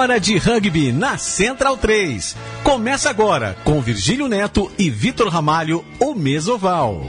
hora 0.00 0.18
de 0.18 0.38
rugby 0.38 0.92
na 0.92 1.18
Central 1.18 1.76
3. 1.76 2.34
Começa 2.64 3.10
agora 3.10 3.54
com 3.64 3.82
Virgílio 3.82 4.28
Neto 4.28 4.72
e 4.78 4.88
Vitor 4.88 5.28
Ramalho, 5.28 5.84
o 5.98 6.14
Mesoval. 6.14 7.02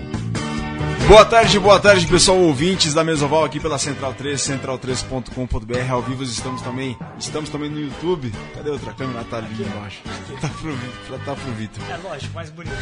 Boa 1.07 1.23
tarde, 1.23 1.57
boa 1.57 1.79
tarde, 1.79 2.05
pessoal 2.05 2.37
ouvintes 2.37 2.93
da 2.93 3.01
Mesoval 3.01 3.45
aqui 3.45 3.61
pela 3.61 3.77
Central 3.77 4.13
3, 4.13 4.39
central3.com.br. 4.41 5.89
Ao 5.91 6.01
vivo 6.01 6.23
estamos 6.23 6.61
também, 6.61 6.97
estamos 7.17 7.49
também 7.49 7.69
no 7.69 7.79
YouTube. 7.79 8.29
Cadê 8.53 8.69
a 8.69 8.73
outra 8.73 8.93
câmera? 8.93 9.23
Tá 9.23 9.37
ali 9.37 9.63
embaixo. 9.63 10.01
Tá 10.41 10.49
pro, 10.49 11.19
tá 11.19 11.35
pro 11.35 11.51
Vitor. 11.53 11.83
É 11.89 11.97
lógico, 11.97 12.33
mais 12.33 12.49
bonito. 12.49 12.75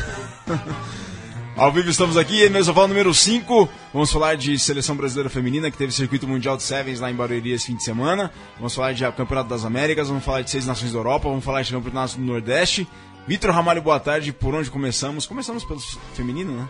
Ao 1.59 1.73
vivo 1.73 1.89
estamos 1.89 2.15
aqui, 2.15 2.47
Mesoval 2.47 2.87
número 2.87 3.13
5. 3.13 3.67
Vamos 3.91 4.09
falar 4.09 4.37
de 4.37 4.57
seleção 4.57 4.95
brasileira 4.95 5.29
feminina 5.29 5.69
que 5.69 5.77
teve 5.77 5.91
circuito 5.91 6.25
mundial 6.25 6.55
de 6.55 6.63
Sevens 6.63 7.01
lá 7.01 7.11
em 7.11 7.13
Barueri 7.13 7.51
esse 7.51 7.65
fim 7.65 7.75
de 7.75 7.83
semana. 7.83 8.31
Vamos 8.55 8.73
falar 8.73 8.93
de 8.93 9.03
Campeonato 9.11 9.49
das 9.49 9.65
Américas, 9.65 10.07
vamos 10.07 10.23
falar 10.23 10.41
de 10.41 10.49
Seis 10.49 10.65
Nações 10.65 10.93
da 10.93 10.99
Europa, 10.99 11.27
vamos 11.27 11.43
falar 11.43 11.61
de 11.61 11.73
Campeonato 11.73 12.15
do 12.15 12.21
Nordeste. 12.21 12.87
Vitor 13.27 13.51
Ramalho, 13.51 13.81
boa 13.81 13.99
tarde. 13.99 14.31
Por 14.31 14.55
onde 14.55 14.71
começamos? 14.71 15.25
Começamos 15.25 15.65
pelo 15.65 15.81
feminino, 16.13 16.55
né? 16.55 16.69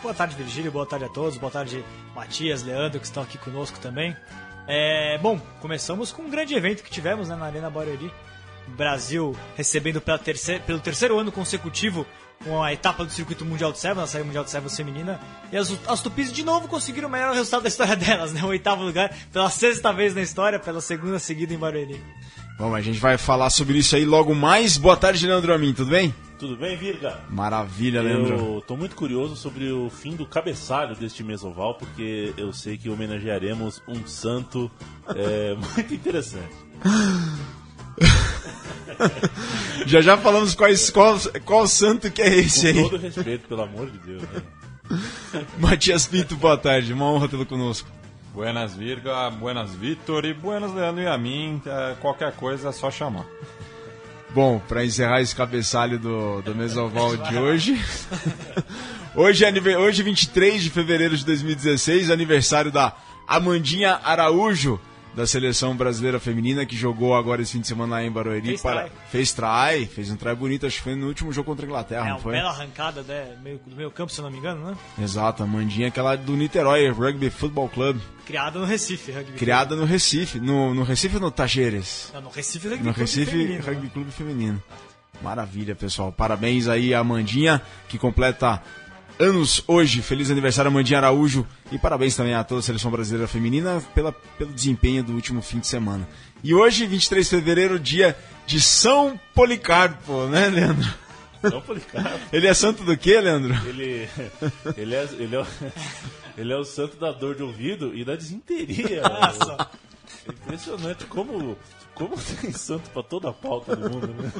Boa 0.00 0.14
tarde, 0.14 0.34
Virgílio. 0.34 0.72
Boa 0.72 0.86
tarde 0.86 1.04
a 1.04 1.10
todos. 1.10 1.36
Boa 1.36 1.52
tarde, 1.52 1.84
Matias, 2.16 2.62
Leandro, 2.62 2.98
que 2.98 3.04
estão 3.04 3.22
aqui 3.22 3.36
conosco 3.36 3.78
também. 3.78 4.16
É, 4.66 5.18
bom, 5.18 5.38
começamos 5.60 6.12
com 6.12 6.22
um 6.22 6.30
grande 6.30 6.54
evento 6.54 6.82
que 6.82 6.90
tivemos 6.90 7.28
né, 7.28 7.36
na 7.36 7.44
Arena 7.44 7.68
Barueri. 7.68 8.10
Brasil 8.68 9.36
recebendo 9.54 10.00
terceira, 10.00 10.62
pelo 10.62 10.80
terceiro 10.80 11.18
ano 11.18 11.30
consecutivo 11.30 12.06
com 12.44 12.62
a 12.62 12.72
etapa 12.72 13.04
do 13.04 13.12
circuito 13.12 13.44
mundial 13.44 13.70
de 13.70 13.78
Sevens, 13.78 14.04
a 14.04 14.06
série 14.06 14.24
mundial 14.24 14.44
de 14.44 14.50
Sevens 14.50 14.74
feminina. 14.74 15.20
E 15.52 15.56
as, 15.56 15.72
as 15.86 16.02
Tupis 16.02 16.32
de 16.32 16.42
novo 16.42 16.68
conseguiram 16.68 17.08
o 17.08 17.12
melhor 17.12 17.34
resultado 17.34 17.62
da 17.62 17.68
história 17.68 17.94
delas, 17.96 18.32
né? 18.32 18.42
O 18.42 18.46
oitavo 18.46 18.82
lugar 18.82 19.14
pela 19.32 19.50
sexta 19.50 19.92
vez 19.92 20.14
na 20.14 20.22
história, 20.22 20.58
pela 20.58 20.80
segunda 20.80 21.18
seguida 21.18 21.52
em 21.52 21.58
Barueri. 21.58 22.02
Bom, 22.58 22.74
a 22.74 22.80
gente 22.80 22.98
vai 22.98 23.18
falar 23.18 23.50
sobre 23.50 23.78
isso 23.78 23.94
aí 23.94 24.04
logo 24.04 24.34
mais. 24.34 24.76
Boa 24.76 24.96
tarde, 24.96 25.26
Leandro 25.26 25.52
Amin, 25.52 25.72
tudo 25.74 25.90
bem? 25.90 26.14
Tudo 26.38 26.56
bem, 26.56 26.76
Virga? 26.76 27.20
Maravilha, 27.28 28.00
Leandro. 28.00 28.34
Eu 28.34 28.64
tô 28.66 28.74
muito 28.74 28.96
curioso 28.96 29.36
sobre 29.36 29.70
o 29.70 29.90
fim 29.90 30.16
do 30.16 30.24
cabeçalho 30.24 30.96
deste 30.96 31.22
mesoval, 31.22 31.74
porque 31.74 32.32
eu 32.38 32.50
sei 32.52 32.78
que 32.78 32.88
homenagearemos 32.88 33.82
um 33.86 34.06
santo 34.06 34.70
é, 35.14 35.54
muito 35.76 35.92
interessante. 35.92 36.54
já 39.86 40.00
já 40.00 40.16
falamos 40.16 40.54
quais, 40.54 40.90
qual, 40.90 41.18
qual 41.44 41.66
santo 41.66 42.10
que 42.10 42.22
é 42.22 42.36
esse 42.36 42.68
aí. 42.68 42.82
Com 42.82 42.88
todo 42.90 43.00
respeito, 43.00 43.48
pelo 43.48 43.62
amor 43.62 43.90
de 43.90 43.98
Deus. 43.98 44.22
Né? 44.22 44.42
Matias 45.58 46.06
Pinto, 46.06 46.36
boa 46.36 46.56
tarde. 46.56 46.92
Uma 46.92 47.06
honra 47.06 47.28
tê-lo 47.28 47.46
conosco. 47.46 47.88
Buenas 48.34 48.74
Virga, 48.74 49.28
buenas 49.30 49.74
Vitor 49.74 50.24
e 50.24 50.32
buenas 50.32 50.72
Leandro 50.72 51.02
e 51.02 51.06
a 51.06 51.18
mim. 51.18 51.60
É, 51.66 51.94
qualquer 52.00 52.32
coisa 52.32 52.68
é 52.68 52.72
só 52.72 52.90
chamar. 52.90 53.26
Bom, 54.32 54.60
para 54.68 54.84
encerrar 54.84 55.20
esse 55.20 55.34
cabeçalho 55.34 55.98
do, 55.98 56.40
do 56.42 56.54
Mesoval 56.54 57.16
de 57.16 57.36
hoje. 57.36 57.80
hoje, 59.16 59.44
é, 59.44 59.78
hoje, 59.78 60.02
23 60.04 60.62
de 60.62 60.70
fevereiro 60.70 61.16
de 61.16 61.24
2016, 61.24 62.10
aniversário 62.10 62.70
da 62.70 62.94
Amandinha 63.26 63.98
Araújo, 64.04 64.80
da 65.14 65.26
seleção 65.26 65.76
brasileira 65.76 66.20
feminina 66.20 66.64
que 66.64 66.76
jogou 66.76 67.14
agora 67.14 67.42
esse 67.42 67.52
fim 67.52 67.60
de 67.60 67.66
semana 67.66 67.96
lá 67.96 68.02
em 68.04 68.10
Barueri. 68.10 68.46
Fez 68.48 68.62
para... 68.62 68.82
try. 68.84 68.92
Fez 69.10 69.32
try, 69.32 69.86
fez 69.86 70.10
um 70.10 70.16
try 70.16 70.34
bonito, 70.34 70.66
acho 70.66 70.76
que 70.76 70.82
foi 70.82 70.94
no 70.94 71.08
último 71.08 71.32
jogo 71.32 71.46
contra 71.46 71.66
a 71.66 71.68
Inglaterra, 71.68 72.08
É 72.08 72.12
uma 72.12 72.18
foi? 72.20 72.32
bela 72.32 72.50
arrancada 72.50 73.02
né, 73.02 73.36
meio, 73.42 73.60
do 73.66 73.74
meio 73.76 73.90
campo, 73.90 74.12
se 74.12 74.20
eu 74.20 74.24
não 74.24 74.30
me 74.30 74.38
engano, 74.38 74.64
né? 74.70 74.76
Exato, 75.02 75.42
a 75.42 75.46
Mandinha, 75.46 75.88
aquela 75.88 76.16
do 76.16 76.36
Niterói 76.36 76.88
Rugby 76.90 77.28
Football 77.30 77.68
Club, 77.70 77.98
Criada 78.26 78.60
no 78.60 78.64
Recife, 78.64 79.10
rugby. 79.10 79.32
criada 79.32 79.74
no 79.74 79.84
Recife. 79.84 80.38
No, 80.38 80.72
no 80.72 80.84
Recife 80.84 81.16
ou 81.16 81.20
no 81.22 81.30
Tajeres? 81.32 82.10
Não, 82.14 82.20
no 82.22 82.30
Recife 82.30 82.68
Rugby 82.68 82.84
No 82.84 82.94
Clube 82.94 83.00
Recife 83.00 83.30
feminino, 83.32 83.64
Rugby 83.64 83.82
né? 83.86 83.90
Clube 83.92 84.10
Feminino. 84.12 84.62
Maravilha, 85.22 85.74
pessoal. 85.74 86.10
Parabéns 86.12 86.66
aí 86.68 86.94
a 86.94 87.00
Amandinha, 87.00 87.60
que 87.88 87.98
completa 87.98 88.62
anos 89.20 89.62
hoje. 89.66 90.02
Feliz 90.02 90.30
aniversário, 90.30 90.70
Amandinha 90.70 90.98
Araújo. 90.98 91.46
E 91.70 91.78
parabéns 91.78 92.16
também 92.16 92.34
a 92.34 92.42
toda 92.42 92.60
a 92.60 92.62
seleção 92.62 92.90
brasileira 92.90 93.28
feminina 93.28 93.82
pela, 93.94 94.12
pelo 94.12 94.52
desempenho 94.52 95.04
do 95.04 95.12
último 95.14 95.42
fim 95.42 95.58
de 95.60 95.66
semana. 95.66 96.08
E 96.42 96.54
hoje, 96.54 96.86
23 96.86 97.24
de 97.28 97.30
fevereiro, 97.36 97.78
dia 97.78 98.16
de 98.46 98.60
São 98.60 99.18
Policarpo, 99.34 100.26
né, 100.26 100.48
Leandro? 100.48 100.88
Não, 101.42 101.60
Policarpo. 101.60 102.18
Ele 102.32 102.46
é 102.46 102.54
santo 102.54 102.82
do 102.82 102.96
quê, 102.96 103.20
Leandro? 103.20 103.54
Ele, 103.66 104.08
ele, 104.76 104.94
é, 104.94 105.08
ele, 105.18 105.36
é, 105.36 105.40
o- 105.40 105.46
ele 106.36 106.52
é 106.52 106.56
o 106.56 106.64
santo 106.64 106.96
da 106.96 107.12
dor 107.12 107.34
de 107.36 107.42
ouvido 107.42 107.94
e 107.94 108.04
da 108.04 108.16
desinteria. 108.16 109.02
Nossa. 109.02 109.68
É 110.28 110.32
impressionante 110.32 111.04
como, 111.06 111.56
como 111.94 112.14
tem 112.40 112.52
santo 112.52 112.90
pra 112.90 113.02
toda 113.02 113.30
a 113.30 113.32
pauta 113.32 113.76
do 113.76 113.88
mundo, 113.90 114.08
né? 114.08 114.32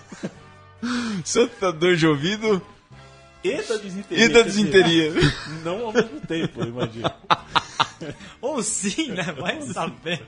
Santo 1.25 1.53
da 1.61 1.71
dor 1.71 1.97
de 1.97 2.07
ouvido 2.07 2.61
E 3.43 3.63
da 3.63 3.77
desinteria. 3.77 4.25
e 4.25 4.29
da 4.29 4.43
quer 4.43 4.49
dizer, 4.49 4.65
desinteria. 4.65 5.13
Não 5.65 5.87
ao 5.87 5.93
mesmo 5.93 6.21
tempo, 6.21 6.61
eu 6.61 6.69
imagino. 6.69 7.11
Ou 8.41 8.63
sim, 8.63 9.13
né? 9.13 9.35
Vai 9.39 9.61
saber. 9.63 10.23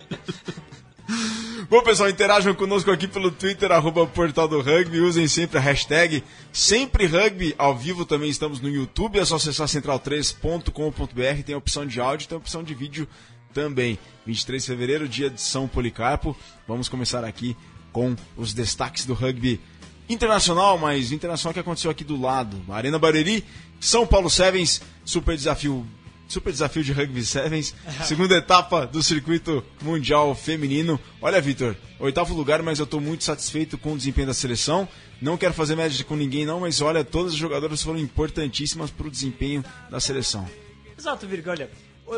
Bom, 1.68 1.82
pessoal, 1.82 2.08
interajam 2.08 2.54
conosco 2.54 2.90
aqui 2.90 3.06
pelo 3.06 3.30
Twitter, 3.30 3.70
arroba 3.70 4.06
Portal 4.06 4.48
do 4.48 4.60
Rugby. 4.60 5.00
Usem 5.00 5.28
sempre 5.28 5.58
a 5.58 5.60
hashtag 5.60 6.22
Sempre 6.52 7.06
Rugby. 7.06 7.54
Ao 7.58 7.76
vivo 7.76 8.04
também 8.04 8.30
estamos 8.30 8.60
no 8.60 8.68
YouTube. 8.68 9.18
É 9.18 9.24
só 9.24 9.36
acessar 9.36 9.68
central3.com.br. 9.68 11.42
Tem 11.44 11.54
a 11.54 11.58
opção 11.58 11.86
de 11.86 12.00
áudio, 12.00 12.28
tem 12.28 12.36
a 12.36 12.38
opção 12.38 12.62
de 12.62 12.74
vídeo 12.74 13.06
também. 13.52 13.98
23 14.26 14.62
de 14.62 14.68
fevereiro, 14.68 15.08
dia 15.08 15.28
de 15.28 15.40
São 15.40 15.68
Policarpo. 15.68 16.36
Vamos 16.66 16.88
começar 16.88 17.24
aqui 17.24 17.56
com 17.92 18.16
os 18.36 18.54
destaques 18.54 19.04
do 19.04 19.12
rugby 19.12 19.60
internacional, 20.08 20.78
mas 20.78 21.12
internacional 21.12 21.54
que 21.54 21.60
aconteceu 21.60 21.90
aqui 21.90 22.04
do 22.04 22.20
lado. 22.20 22.60
Arena 22.68 22.98
Barueri, 22.98 23.44
São 23.80 24.06
Paulo 24.06 24.28
Sevens, 24.30 24.82
super 25.04 25.36
desafio 25.36 25.86
Super 26.32 26.50
desafio 26.50 26.82
de 26.82 26.92
Rugby 26.92 27.26
Sevens, 27.26 27.74
segunda 28.04 28.34
etapa 28.38 28.86
do 28.86 29.02
circuito 29.02 29.62
mundial 29.82 30.34
feminino. 30.34 30.98
Olha, 31.20 31.38
Vitor, 31.42 31.76
oitavo 31.98 32.34
lugar, 32.34 32.62
mas 32.62 32.78
eu 32.78 32.84
estou 32.84 33.02
muito 33.02 33.22
satisfeito 33.22 33.76
com 33.76 33.92
o 33.92 33.98
desempenho 33.98 34.28
da 34.28 34.32
seleção. 34.32 34.88
Não 35.20 35.36
quero 35.36 35.52
fazer 35.52 35.76
média 35.76 36.02
com 36.04 36.16
ninguém, 36.16 36.46
não, 36.46 36.60
mas 36.60 36.80
olha, 36.80 37.04
todas 37.04 37.32
as 37.32 37.38
jogadoras 37.38 37.82
foram 37.82 37.98
importantíssimas 37.98 38.90
para 38.90 39.08
o 39.08 39.10
desempenho 39.10 39.62
da 39.90 40.00
seleção. 40.00 40.48
Exato, 40.98 41.26
Virga, 41.26 41.50
olha. 41.50 41.70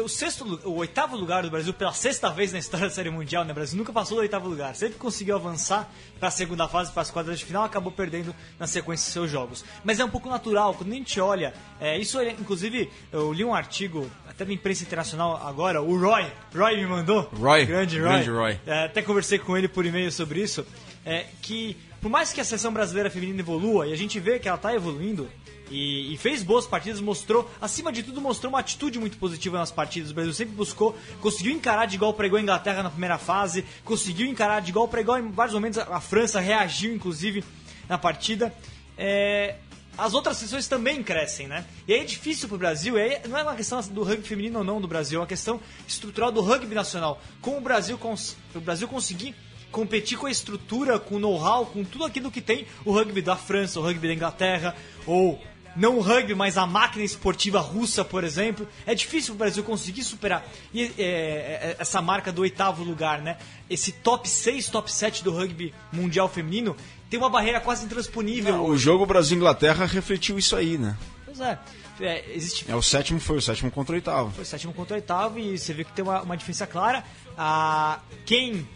O, 0.02 0.08
sexto, 0.08 0.60
o 0.64 0.76
oitavo 0.76 1.16
lugar 1.16 1.44
do 1.44 1.50
Brasil 1.50 1.72
pela 1.72 1.92
sexta 1.92 2.28
vez 2.28 2.52
na 2.52 2.58
história 2.58 2.88
da 2.88 2.92
Série 2.92 3.10
Mundial, 3.10 3.44
né? 3.44 3.52
O 3.52 3.54
Brasil 3.54 3.78
nunca 3.78 3.92
passou 3.92 4.16
do 4.16 4.22
oitavo 4.22 4.48
lugar. 4.48 4.74
Sempre 4.74 4.98
conseguiu 4.98 5.36
avançar 5.36 5.88
para 6.18 6.28
a 6.28 6.30
segunda 6.32 6.66
fase, 6.66 6.90
para 6.90 7.02
as 7.02 7.12
quadras 7.12 7.38
de 7.38 7.44
final, 7.44 7.62
acabou 7.62 7.92
perdendo 7.92 8.34
na 8.58 8.66
sequência 8.66 9.12
seus 9.12 9.30
jogos. 9.30 9.64
Mas 9.84 10.00
é 10.00 10.04
um 10.04 10.10
pouco 10.10 10.28
natural, 10.28 10.74
quando 10.74 10.90
a 10.90 10.94
gente 10.96 11.20
olha. 11.20 11.54
é, 11.80 11.96
isso, 11.96 12.18
é, 12.18 12.30
inclusive, 12.30 12.90
eu 13.12 13.32
li 13.32 13.44
um 13.44 13.54
artigo, 13.54 14.10
até 14.28 14.44
na 14.44 14.52
imprensa 14.52 14.82
internacional 14.82 15.40
agora, 15.46 15.80
o 15.80 15.96
Roy, 15.96 16.26
Roy 16.52 16.76
me 16.76 16.86
mandou. 16.86 17.30
Roy, 17.32 17.64
grande 17.64 18.00
Roy. 18.00 18.08
grande 18.08 18.30
Roy. 18.30 18.60
É, 18.66 18.86
até 18.86 19.00
conversei 19.00 19.38
com 19.38 19.56
ele 19.56 19.68
por 19.68 19.86
e-mail 19.86 20.10
sobre 20.10 20.42
isso. 20.42 20.66
É, 21.06 21.26
que, 21.40 21.76
por 22.00 22.10
mais 22.10 22.32
que 22.32 22.40
a 22.40 22.44
seleção 22.44 22.72
brasileira 22.72 23.10
feminina 23.10 23.40
evolua, 23.40 23.86
e 23.86 23.92
a 23.92 23.96
gente 23.96 24.18
vê 24.18 24.40
que 24.40 24.48
ela 24.48 24.56
está 24.56 24.74
evoluindo, 24.74 25.28
e, 25.74 26.14
e 26.14 26.16
fez 26.16 26.44
boas 26.44 26.66
partidas, 26.66 27.00
mostrou, 27.00 27.50
acima 27.60 27.90
de 27.90 28.04
tudo, 28.04 28.20
mostrou 28.20 28.52
uma 28.52 28.60
atitude 28.60 28.96
muito 29.00 29.18
positiva 29.18 29.58
nas 29.58 29.72
partidas. 29.72 30.12
O 30.12 30.14
Brasil 30.14 30.32
sempre 30.32 30.54
buscou, 30.54 30.96
conseguiu 31.20 31.52
encarar 31.52 31.86
de 31.86 31.96
igual 31.96 32.14
para 32.14 32.28
igual 32.28 32.38
a 32.38 32.42
Inglaterra 32.42 32.84
na 32.84 32.90
primeira 32.90 33.18
fase, 33.18 33.64
conseguiu 33.84 34.28
encarar 34.28 34.60
de 34.60 34.70
igual 34.70 34.86
para 34.86 35.00
igual 35.00 35.18
em 35.18 35.32
vários 35.32 35.52
momentos. 35.52 35.80
A, 35.80 35.96
a 35.96 36.00
França 36.00 36.38
reagiu, 36.38 36.94
inclusive, 36.94 37.42
na 37.88 37.98
partida. 37.98 38.54
É, 38.96 39.56
as 39.98 40.14
outras 40.14 40.36
seleções 40.36 40.68
também 40.68 41.02
crescem, 41.02 41.48
né? 41.48 41.64
E 41.88 41.92
aí 41.92 42.00
é 42.00 42.04
difícil 42.04 42.48
pro 42.48 42.56
Brasil, 42.56 42.96
aí 42.96 43.20
não 43.28 43.36
é 43.36 43.42
uma 43.42 43.56
questão 43.56 43.80
do 43.80 44.04
rugby 44.04 44.28
feminino 44.28 44.60
ou 44.60 44.64
não 44.64 44.80
do 44.80 44.86
Brasil, 44.86 45.18
é 45.18 45.22
uma 45.22 45.26
questão 45.26 45.60
estrutural 45.88 46.30
do 46.30 46.40
rugby 46.40 46.74
nacional. 46.74 47.20
Como 47.40 47.56
o 47.56 47.60
Brasil, 47.60 47.98
cons 47.98 48.36
o 48.54 48.60
Brasil 48.60 48.86
conseguir 48.86 49.34
competir 49.72 50.16
com 50.16 50.26
a 50.26 50.30
estrutura, 50.30 51.00
com 51.00 51.16
o 51.16 51.18
know-how, 51.18 51.66
com 51.66 51.82
tudo 51.82 52.04
aquilo 52.04 52.30
que 52.30 52.40
tem 52.40 52.64
o 52.84 52.92
rugby 52.92 53.20
da 53.20 53.34
França, 53.34 53.80
o 53.80 53.82
rugby 53.82 54.06
da 54.06 54.14
Inglaterra, 54.14 54.76
ou 55.04 55.40
não 55.76 55.98
o 55.98 56.00
rugby, 56.00 56.34
mas 56.34 56.56
a 56.56 56.66
máquina 56.66 57.04
esportiva 57.04 57.60
russa, 57.60 58.04
por 58.04 58.24
exemplo. 58.24 58.66
É 58.86 58.94
difícil 58.94 59.34
o 59.34 59.36
Brasil 59.36 59.62
conseguir 59.62 60.02
superar 60.04 60.46
e, 60.72 60.82
é, 60.98 61.02
é, 61.02 61.76
essa 61.78 62.00
marca 62.00 62.32
do 62.32 62.42
oitavo 62.42 62.84
lugar, 62.84 63.20
né? 63.20 63.38
Esse 63.68 63.92
top 63.92 64.28
6, 64.28 64.68
top 64.68 64.92
7 64.92 65.24
do 65.24 65.32
rugby 65.32 65.74
mundial 65.92 66.28
feminino 66.28 66.76
tem 67.10 67.18
uma 67.18 67.30
barreira 67.30 67.60
quase 67.60 67.84
intransponível. 67.84 68.64
O 68.64 68.76
jogo 68.76 69.06
Brasil-Inglaterra 69.06 69.86
refletiu 69.86 70.38
isso 70.38 70.56
aí, 70.56 70.78
né? 70.78 70.96
Pois 71.24 71.40
é. 71.40 71.58
É, 72.00 72.24
existe 72.34 72.64
É 72.68 72.74
o 72.74 72.82
sétimo, 72.82 73.20
foi 73.20 73.38
o 73.38 73.40
sétimo 73.42 73.70
contra 73.70 73.92
o 73.92 73.94
oitavo. 73.94 74.32
foi 74.32 74.44
sétimo 74.44 74.72
contra 74.72 74.96
oitavo 74.96 75.38
e 75.38 75.56
você 75.56 75.72
vê 75.72 75.84
que 75.84 75.92
tem 75.92 76.04
uma, 76.04 76.22
uma 76.22 76.36
diferença 76.36 76.66
clara. 76.66 77.04
Ah, 77.38 78.00
quem 78.26 78.66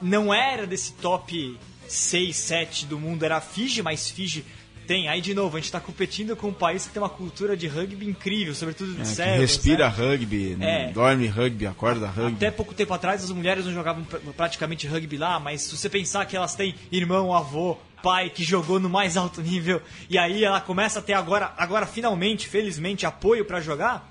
não 0.00 0.32
era 0.32 0.66
desse 0.66 0.92
top 0.92 1.58
6, 1.88 2.36
7 2.36 2.86
do 2.86 2.98
mundo 2.98 3.24
era 3.24 3.38
a 3.38 3.40
Fiji, 3.40 3.82
mas 3.82 4.08
Fiji 4.08 4.44
Tem, 4.86 5.08
aí 5.08 5.20
de 5.20 5.34
novo, 5.34 5.56
a 5.56 5.60
gente 5.60 5.70
tá 5.70 5.78
competindo 5.78 6.34
com 6.34 6.48
um 6.48 6.52
país 6.52 6.86
que 6.86 6.92
tem 6.92 7.00
uma 7.00 7.08
cultura 7.08 7.56
de 7.56 7.68
rugby 7.68 8.08
incrível, 8.08 8.54
sobretudo 8.54 8.92
de 8.94 9.20
É, 9.22 9.36
respira 9.36 9.88
né? 9.88 9.94
rugby, 9.96 10.56
É. 10.60 10.90
dorme 10.90 11.26
rugby, 11.28 11.66
acorda 11.66 12.08
rugby. 12.08 12.34
Até 12.34 12.50
pouco 12.50 12.74
tempo 12.74 12.92
atrás 12.92 13.22
as 13.22 13.30
mulheres 13.30 13.64
não 13.64 13.72
jogavam 13.72 14.02
pr- 14.02 14.16
praticamente 14.36 14.86
rugby 14.88 15.16
lá, 15.16 15.38
mas 15.38 15.62
se 15.62 15.76
você 15.76 15.88
pensar 15.88 16.26
que 16.26 16.36
elas 16.36 16.54
têm 16.56 16.74
irmão, 16.90 17.32
avô, 17.32 17.76
pai 18.02 18.30
que 18.30 18.42
jogou 18.42 18.80
no 18.80 18.88
mais 18.88 19.16
alto 19.16 19.40
nível 19.42 19.80
e 20.08 20.18
aí 20.18 20.42
ela 20.42 20.60
começa 20.60 20.98
a 20.98 21.02
ter 21.02 21.12
agora, 21.12 21.52
agora 21.56 21.86
finalmente, 21.86 22.48
felizmente, 22.48 23.06
apoio 23.06 23.44
pra 23.44 23.60
jogar, 23.60 24.10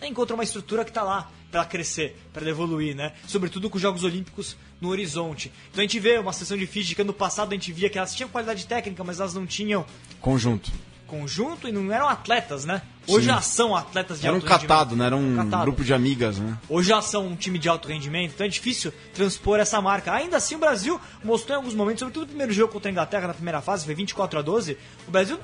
ela 0.00 0.08
encontra 0.08 0.34
uma 0.34 0.44
estrutura 0.44 0.84
que 0.84 0.92
tá 0.92 1.02
lá 1.02 1.30
pra 1.54 1.60
ela 1.60 1.68
crescer, 1.68 2.16
pra 2.32 2.42
ela 2.42 2.50
evoluir, 2.50 2.96
né? 2.96 3.12
Sobretudo 3.28 3.70
com 3.70 3.76
os 3.76 3.82
Jogos 3.82 4.02
Olímpicos 4.02 4.56
no 4.80 4.88
horizonte. 4.88 5.52
Então 5.70 5.82
a 5.82 5.86
gente 5.86 6.00
vê 6.00 6.18
uma 6.18 6.32
sessão 6.32 6.56
de 6.56 6.66
Fiji 6.66 6.96
que 6.96 7.02
ano 7.02 7.12
passado 7.12 7.52
a 7.52 7.54
gente 7.54 7.72
via 7.72 7.88
que 7.88 7.96
elas 7.96 8.12
tinham 8.12 8.28
qualidade 8.28 8.66
técnica, 8.66 9.04
mas 9.04 9.20
elas 9.20 9.34
não 9.34 9.46
tinham 9.46 9.86
Conjunto. 10.20 10.72
Conjunto 11.18 11.68
e 11.68 11.72
não 11.72 11.92
eram 11.92 12.08
atletas, 12.08 12.64
né? 12.64 12.82
Hoje 13.06 13.26
Sim. 13.26 13.32
já 13.34 13.40
são 13.40 13.76
atletas 13.76 14.18
de 14.20 14.26
Era 14.26 14.32
um 14.34 14.36
alto 14.38 14.46
rendimento. 14.46 14.68
catado, 14.68 14.96
né? 14.96 15.06
Era 15.06 15.16
um 15.16 15.36
Catado. 15.36 15.62
grupo 15.64 15.84
de 15.84 15.92
amigas, 15.92 16.38
né? 16.38 16.56
Hoje 16.68 16.88
já 16.88 17.02
são 17.02 17.26
um 17.26 17.36
time 17.36 17.58
de 17.58 17.68
alto 17.68 17.86
rendimento, 17.86 18.32
então 18.34 18.46
é 18.46 18.48
difícil 18.48 18.92
transpor 19.12 19.58
essa 19.60 19.80
marca. 19.80 20.12
Ainda 20.12 20.38
assim, 20.38 20.54
o 20.54 20.58
Brasil 20.58 20.98
mostrou 21.22 21.54
em 21.54 21.58
alguns 21.58 21.74
momentos, 21.74 22.00
sobretudo 22.00 22.22
no 22.22 22.28
primeiro 22.28 22.52
jogo 22.52 22.72
contra 22.72 22.88
a 22.88 22.92
Inglaterra, 22.92 23.28
na 23.28 23.34
primeira 23.34 23.60
fase, 23.60 23.84
foi 23.84 23.94
24 23.94 24.38
a 24.38 24.42
12 24.42 24.78
o 25.06 25.10
Brasil 25.10 25.38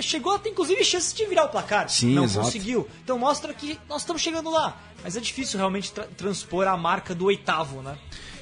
chegou 0.00 0.34
a 0.34 0.38
ter, 0.38 0.50
inclusive, 0.50 0.84
chances 0.84 1.14
de 1.14 1.24
virar 1.26 1.44
o 1.44 1.48
placar. 1.48 1.88
Sim, 1.88 2.14
Não 2.14 2.24
exato. 2.24 2.46
conseguiu. 2.46 2.88
Então 3.04 3.16
mostra 3.18 3.54
que 3.54 3.78
nós 3.88 4.02
estamos 4.02 4.20
chegando 4.20 4.50
lá. 4.50 4.76
Mas 5.04 5.16
é 5.16 5.20
difícil 5.20 5.56
realmente 5.58 5.92
tra- 5.92 6.08
transpor 6.16 6.66
a 6.66 6.76
marca 6.76 7.14
do 7.14 7.26
oitavo, 7.26 7.80
né? 7.82 7.96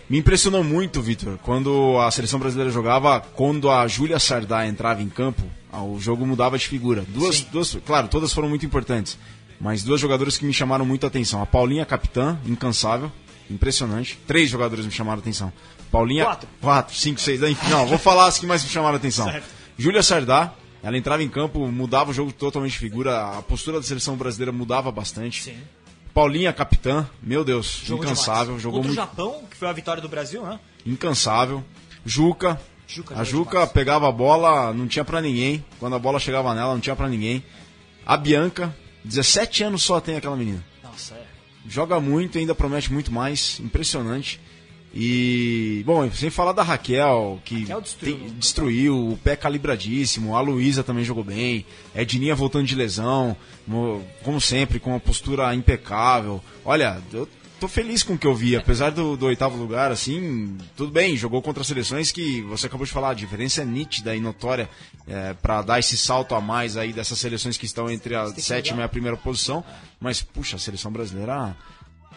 Me 0.08 0.18
impressionou 0.18 0.62
muito, 0.64 1.00
Vitor, 1.02 1.38
quando 1.42 1.98
a 1.98 2.10
seleção 2.10 2.38
brasileira 2.38 2.70
jogava, 2.70 3.20
quando 3.20 3.70
a 3.70 3.86
Júlia 3.88 4.18
Sardá 4.18 4.66
entrava 4.66 5.00
em 5.02 5.08
campo, 5.08 5.42
o 5.72 5.98
jogo 5.98 6.26
mudava 6.26 6.58
de 6.58 6.66
figura. 6.68 7.04
Duas, 7.08 7.36
Sim. 7.36 7.46
duas, 7.50 7.76
claro, 7.86 8.08
todas 8.08 8.32
foram 8.32 8.48
muito 8.48 8.66
importantes, 8.66 9.18
mas 9.60 9.82
duas 9.82 10.00
jogadoras 10.00 10.36
que 10.36 10.44
me 10.44 10.52
chamaram 10.52 10.84
muito 10.84 11.04
a 11.04 11.08
atenção. 11.08 11.40
A 11.42 11.46
Paulinha, 11.46 11.84
capitã, 11.86 12.38
incansável, 12.46 13.10
impressionante. 13.50 14.18
Três 14.26 14.50
jogadores 14.50 14.84
me 14.84 14.90
chamaram 14.92 15.18
a 15.18 15.22
atenção. 15.22 15.52
Paulinha, 15.90 16.24
Quatro. 16.24 16.48
quatro, 16.60 16.96
cinco, 16.96 17.20
seis, 17.20 17.42
enfim, 17.42 17.68
não, 17.70 17.86
vou 17.86 17.98
falar 17.98 18.26
as 18.26 18.38
que 18.38 18.46
mais 18.46 18.62
me 18.64 18.70
chamaram 18.70 18.94
a 18.94 18.98
atenção. 18.98 19.26
Certo. 19.30 19.46
Júlia 19.76 20.02
Sardá, 20.02 20.54
ela 20.82 20.96
entrava 20.96 21.22
em 21.22 21.28
campo, 21.28 21.66
mudava 21.70 22.10
o 22.10 22.14
jogo 22.14 22.32
totalmente 22.32 22.72
de 22.72 22.78
figura, 22.78 23.38
a 23.38 23.42
postura 23.42 23.78
da 23.78 23.82
seleção 23.86 24.16
brasileira 24.16 24.52
mudava 24.52 24.90
bastante. 24.90 25.42
Sim. 25.42 25.56
Paulinha, 26.14 26.52
capitã, 26.52 27.08
meu 27.22 27.42
Deus, 27.44 27.80
Jogo 27.84 28.04
incansável, 28.04 28.44
demais. 28.44 28.62
jogou 28.62 28.80
Contra 28.82 28.88
muito 28.94 28.98
o 29.00 29.02
Japão, 29.06 29.44
que 29.50 29.56
foi 29.56 29.68
a 29.68 29.72
vitória 29.72 30.02
do 30.02 30.08
Brasil, 30.08 30.42
né? 30.44 30.58
incansável. 30.84 31.62
Juca. 32.04 32.60
Juca 32.94 33.18
a 33.18 33.24
Juca 33.24 33.50
demais. 33.58 33.72
pegava 33.72 34.08
a 34.08 34.12
bola, 34.12 34.72
não 34.72 34.86
tinha 34.86 35.04
pra 35.04 35.20
ninguém. 35.20 35.64
Quando 35.78 35.94
a 35.96 35.98
bola 35.98 36.18
chegava 36.18 36.54
nela, 36.54 36.72
não 36.74 36.80
tinha 36.80 36.96
pra 36.96 37.08
ninguém. 37.08 37.42
A 38.04 38.16
Bianca, 38.16 38.74
17 39.04 39.64
anos 39.64 39.82
só 39.82 40.00
tem 40.00 40.16
aquela 40.16 40.36
menina. 40.36 40.64
Nossa, 40.82 41.14
é. 41.14 41.22
Joga 41.68 42.00
muito, 42.00 42.38
ainda 42.38 42.54
promete 42.54 42.92
muito 42.92 43.12
mais. 43.12 43.58
Impressionante. 43.60 44.40
E, 44.94 45.82
bom, 45.86 46.10
sem 46.12 46.28
falar 46.28 46.52
da 46.52 46.62
Raquel, 46.62 47.40
que 47.46 47.60
Raquel 47.60 47.80
destruiu, 47.80 48.16
tem- 48.18 48.26
né? 48.28 48.34
destruiu, 48.38 49.08
o 49.12 49.16
pé 49.16 49.34
calibradíssimo. 49.36 50.36
A 50.36 50.40
Luísa 50.40 50.82
também 50.84 51.02
jogou 51.04 51.24
bem. 51.24 51.64
Edninha 51.94 52.34
voltando 52.34 52.66
de 52.66 52.74
lesão, 52.74 53.34
mo- 53.66 54.04
como 54.22 54.38
sempre, 54.38 54.78
com 54.78 54.90
uma 54.90 55.00
postura 55.00 55.54
impecável. 55.54 56.42
Olha, 56.62 57.00
eu 57.12 57.26
tô 57.62 57.68
feliz 57.68 58.02
com 58.02 58.14
o 58.14 58.18
que 58.18 58.26
eu 58.26 58.34
vi. 58.34 58.56
Apesar 58.56 58.90
do, 58.90 59.16
do 59.16 59.26
oitavo 59.26 59.56
lugar, 59.56 59.92
assim, 59.92 60.58
tudo 60.76 60.90
bem, 60.90 61.16
jogou 61.16 61.40
contra 61.40 61.62
seleções 61.62 62.10
que 62.10 62.42
você 62.42 62.66
acabou 62.66 62.84
de 62.84 62.90
falar, 62.90 63.10
a 63.10 63.14
diferença 63.14 63.62
é 63.62 63.64
nítida 63.64 64.16
e 64.16 64.20
notória 64.20 64.68
é, 65.06 65.32
para 65.34 65.62
dar 65.62 65.78
esse 65.78 65.96
salto 65.96 66.34
a 66.34 66.40
mais 66.40 66.76
aí 66.76 66.92
dessas 66.92 67.20
seleções 67.20 67.56
que 67.56 67.64
estão 67.64 67.88
entre 67.88 68.16
a 68.16 68.26
sétima 68.34 68.80
e 68.80 68.84
a 68.84 68.88
primeira 68.88 69.16
posição. 69.16 69.64
Mas, 70.00 70.20
puxa, 70.20 70.56
a 70.56 70.58
seleção 70.58 70.90
brasileira 70.90 71.56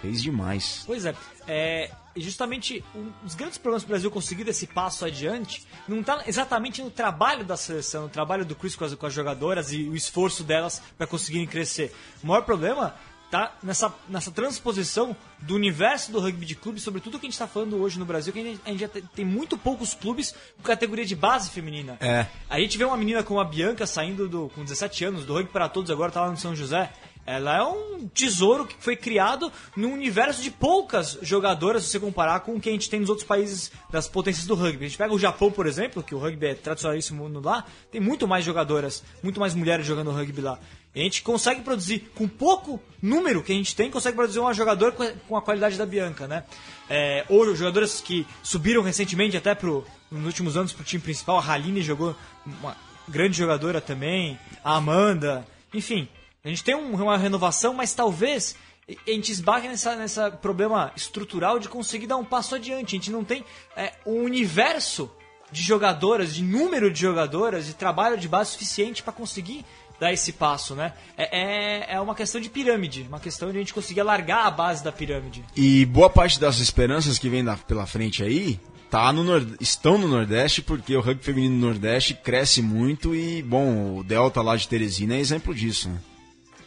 fez 0.01 0.19
demais. 0.19 0.81
Pois 0.83 1.05
é, 1.05 1.13
é 1.47 1.91
justamente 2.17 2.83
um 2.95 3.11
dos 3.21 3.35
grandes 3.35 3.59
problemas 3.59 3.83
do 3.83 3.87
Brasil 3.87 4.09
conseguir 4.09 4.47
esse 4.49 4.65
passo 4.65 5.05
adiante 5.05 5.63
não 5.87 5.99
está 5.99 6.23
exatamente 6.25 6.81
no 6.81 6.89
trabalho 6.89 7.45
da 7.45 7.55
seleção, 7.55 8.03
no 8.03 8.09
trabalho 8.09 8.45
do 8.45 8.55
Chris 8.55 8.75
com 8.75 8.83
as, 8.83 8.95
com 8.95 9.05
as 9.05 9.13
jogadoras 9.13 9.71
e 9.71 9.83
o 9.83 9.95
esforço 9.95 10.43
delas 10.43 10.81
para 10.97 11.05
conseguirem 11.05 11.45
crescer. 11.45 11.93
O 12.23 12.27
maior 12.27 12.41
problema 12.41 12.95
tá 13.29 13.55
nessa, 13.61 13.93
nessa 14.07 14.31
transposição 14.31 15.15
do 15.39 15.55
universo 15.55 16.11
do 16.11 16.19
rugby 16.19 16.45
de 16.45 16.55
clube, 16.55 16.79
sobretudo 16.79 17.15
o 17.15 17.19
que 17.19 17.25
a 17.25 17.29
gente 17.29 17.33
está 17.33 17.47
falando 17.47 17.77
hoje 17.77 17.99
no 17.99 18.05
Brasil, 18.05 18.31
que 18.31 18.39
a 18.39 18.43
gente, 18.43 18.61
a 18.65 18.69
gente 18.69 18.79
já 18.79 18.87
tem, 18.87 19.25
muito 19.25 19.57
poucos 19.57 19.93
clubes 19.93 20.33
com 20.57 20.63
categoria 20.63 21.05
de 21.05 21.15
base 21.15 21.49
feminina. 21.49 21.97
É. 21.99 22.27
A 22.49 22.59
gente 22.59 22.77
vê 22.77 22.83
uma 22.83 22.97
menina 22.97 23.23
como 23.23 23.39
a 23.39 23.43
Bianca 23.43 23.85
saindo 23.85 24.27
do, 24.27 24.49
com 24.49 24.63
17 24.63 25.05
anos, 25.05 25.25
do 25.25 25.33
rugby 25.33 25.51
para 25.51 25.69
todos, 25.69 25.91
agora 25.91 26.11
tá 26.11 26.21
lá 26.21 26.31
no 26.31 26.37
São 26.37 26.55
José. 26.55 26.91
Ela 27.25 27.57
é 27.57 27.63
um 27.63 28.07
tesouro 28.07 28.67
que 28.67 28.75
foi 28.79 28.95
criado 28.95 29.51
num 29.75 29.93
universo 29.93 30.43
de 30.43 30.51
poucas 30.51 31.17
jogadoras, 31.23 31.83
se 31.83 31.89
você 31.89 31.99
comparar 31.99 32.41
com 32.41 32.55
o 32.55 32.61
que 32.61 32.69
a 32.69 32.71
gente 32.71 32.87
tem 32.87 32.99
nos 32.99 33.09
outros 33.09 33.27
países 33.27 33.71
das 33.89 34.07
potências 34.07 34.45
do 34.45 34.53
rugby. 34.53 34.85
A 34.85 34.87
gente 34.87 34.97
pega 34.97 35.11
o 35.11 35.17
Japão, 35.17 35.51
por 35.51 35.65
exemplo, 35.65 36.03
que 36.03 36.13
o 36.13 36.19
rugby 36.19 36.45
é 36.45 36.53
tradicionalíssimo 36.53 37.27
lá, 37.43 37.65
tem 37.91 37.99
muito 37.99 38.27
mais 38.27 38.45
jogadoras, 38.45 39.03
muito 39.23 39.39
mais 39.39 39.55
mulheres 39.55 39.87
jogando 39.87 40.11
rugby 40.11 40.39
lá. 40.39 40.59
A 40.95 40.99
gente 40.99 41.21
consegue 41.21 41.61
produzir, 41.61 42.09
com 42.15 42.25
pouco 42.27 42.81
número 43.01 43.43
que 43.43 43.51
a 43.51 43.55
gente 43.55 43.75
tem, 43.75 43.91
consegue 43.91 44.15
produzir 44.15 44.39
uma 44.39 44.53
jogadora 44.53 44.93
com 45.27 45.35
a- 45.35 45.41
qualidade 45.41 45.77
da 45.77 45.85
Bianca, 45.85 46.27
né? 46.27 46.43
É, 46.89 47.25
ou 47.27 47.53
jogadoras 47.55 47.99
que 47.99 48.25
subiram 48.41 48.81
recentemente 48.81 49.35
até 49.35 49.53
pro, 49.53 49.85
nos 50.09 50.25
últimos 50.25 50.55
anos 50.55 50.71
pro 50.71 50.83
time 50.85 51.01
principal, 51.03 51.37
a 51.39 51.45
Haline 51.53 51.81
jogou 51.81 52.15
uma 52.45 52.77
grande 53.07 53.37
jogadora 53.37 53.81
também, 53.81 54.39
a 54.63 54.75
Amanda, 54.77 55.45
enfim. 55.73 56.07
A 56.43 56.47
gente 56.47 56.63
tem 56.63 56.75
um- 56.75 56.95
uma 56.95 57.17
renovação, 57.17 57.73
mas 57.73 57.93
talvez 57.93 58.55
a 58.87 59.09
gente 59.11 59.31
esbarre 59.31 59.67
nessa, 59.67 59.95
nessa 59.95 60.31
problema 60.31 60.91
estrutural 60.95 61.59
de 61.59 61.67
conseguir 61.67 62.07
dar 62.07 62.17
um 62.17 62.23
passo 62.25 62.55
adiante. 62.55 62.95
A 62.95 62.99
gente 62.99 63.11
não 63.11 63.23
tem 63.23 63.43
é, 63.75 63.93
um 64.05 64.21
universo 64.23 65.11
de 65.51 65.61
jogadoras, 65.61 66.33
de 66.33 66.43
número 66.43 66.89
de 66.91 67.01
jogadoras, 67.01 67.65
de 67.65 67.73
trabalho 67.73 68.17
de 68.17 68.27
base 68.27 68.51
suficiente 68.51 69.03
para 69.03 69.11
conseguir 69.13 69.65
dar 69.99 70.11
esse 70.11 70.33
passo, 70.33 70.75
né? 70.75 70.93
É, 71.17 71.39
é, 71.91 71.95
é 71.95 72.01
uma 72.01 72.13
questão 72.15 72.39
de 72.41 72.49
pirâmide, 72.49 73.05
uma 73.07 73.19
questão 73.19 73.49
de 73.51 73.57
a 73.57 73.59
gente 73.59 73.73
conseguir 73.73 74.01
alargar 74.01 74.45
a 74.45 74.51
base 74.51 74.83
da 74.83 74.91
pirâmide. 74.91 75.43
E 75.55 75.85
boa 75.85 76.09
parte 76.09 76.39
das 76.39 76.59
esperanças 76.59 77.17
que 77.17 77.29
vem 77.29 77.43
da- 77.43 77.55
pela 77.57 77.85
frente 77.85 78.23
aí 78.23 78.59
tá 78.89 79.11
no 79.11 79.23
Nord- 79.23 79.55
estão 79.59 79.97
no 79.97 80.07
Nordeste, 80.07 80.61
porque 80.61 80.95
o 80.95 81.01
rugby 81.01 81.23
feminino 81.23 81.55
no 81.55 81.67
Nordeste 81.67 82.13
cresce 82.13 82.61
muito 82.61 83.15
e, 83.15 83.41
bom, 83.41 83.97
o 83.97 84.03
Delta 84.03 84.41
lá 84.41 84.55
de 84.55 84.67
Teresina 84.67 85.15
é 85.15 85.19
exemplo 85.19 85.53
disso, 85.55 85.89
né? 85.89 85.97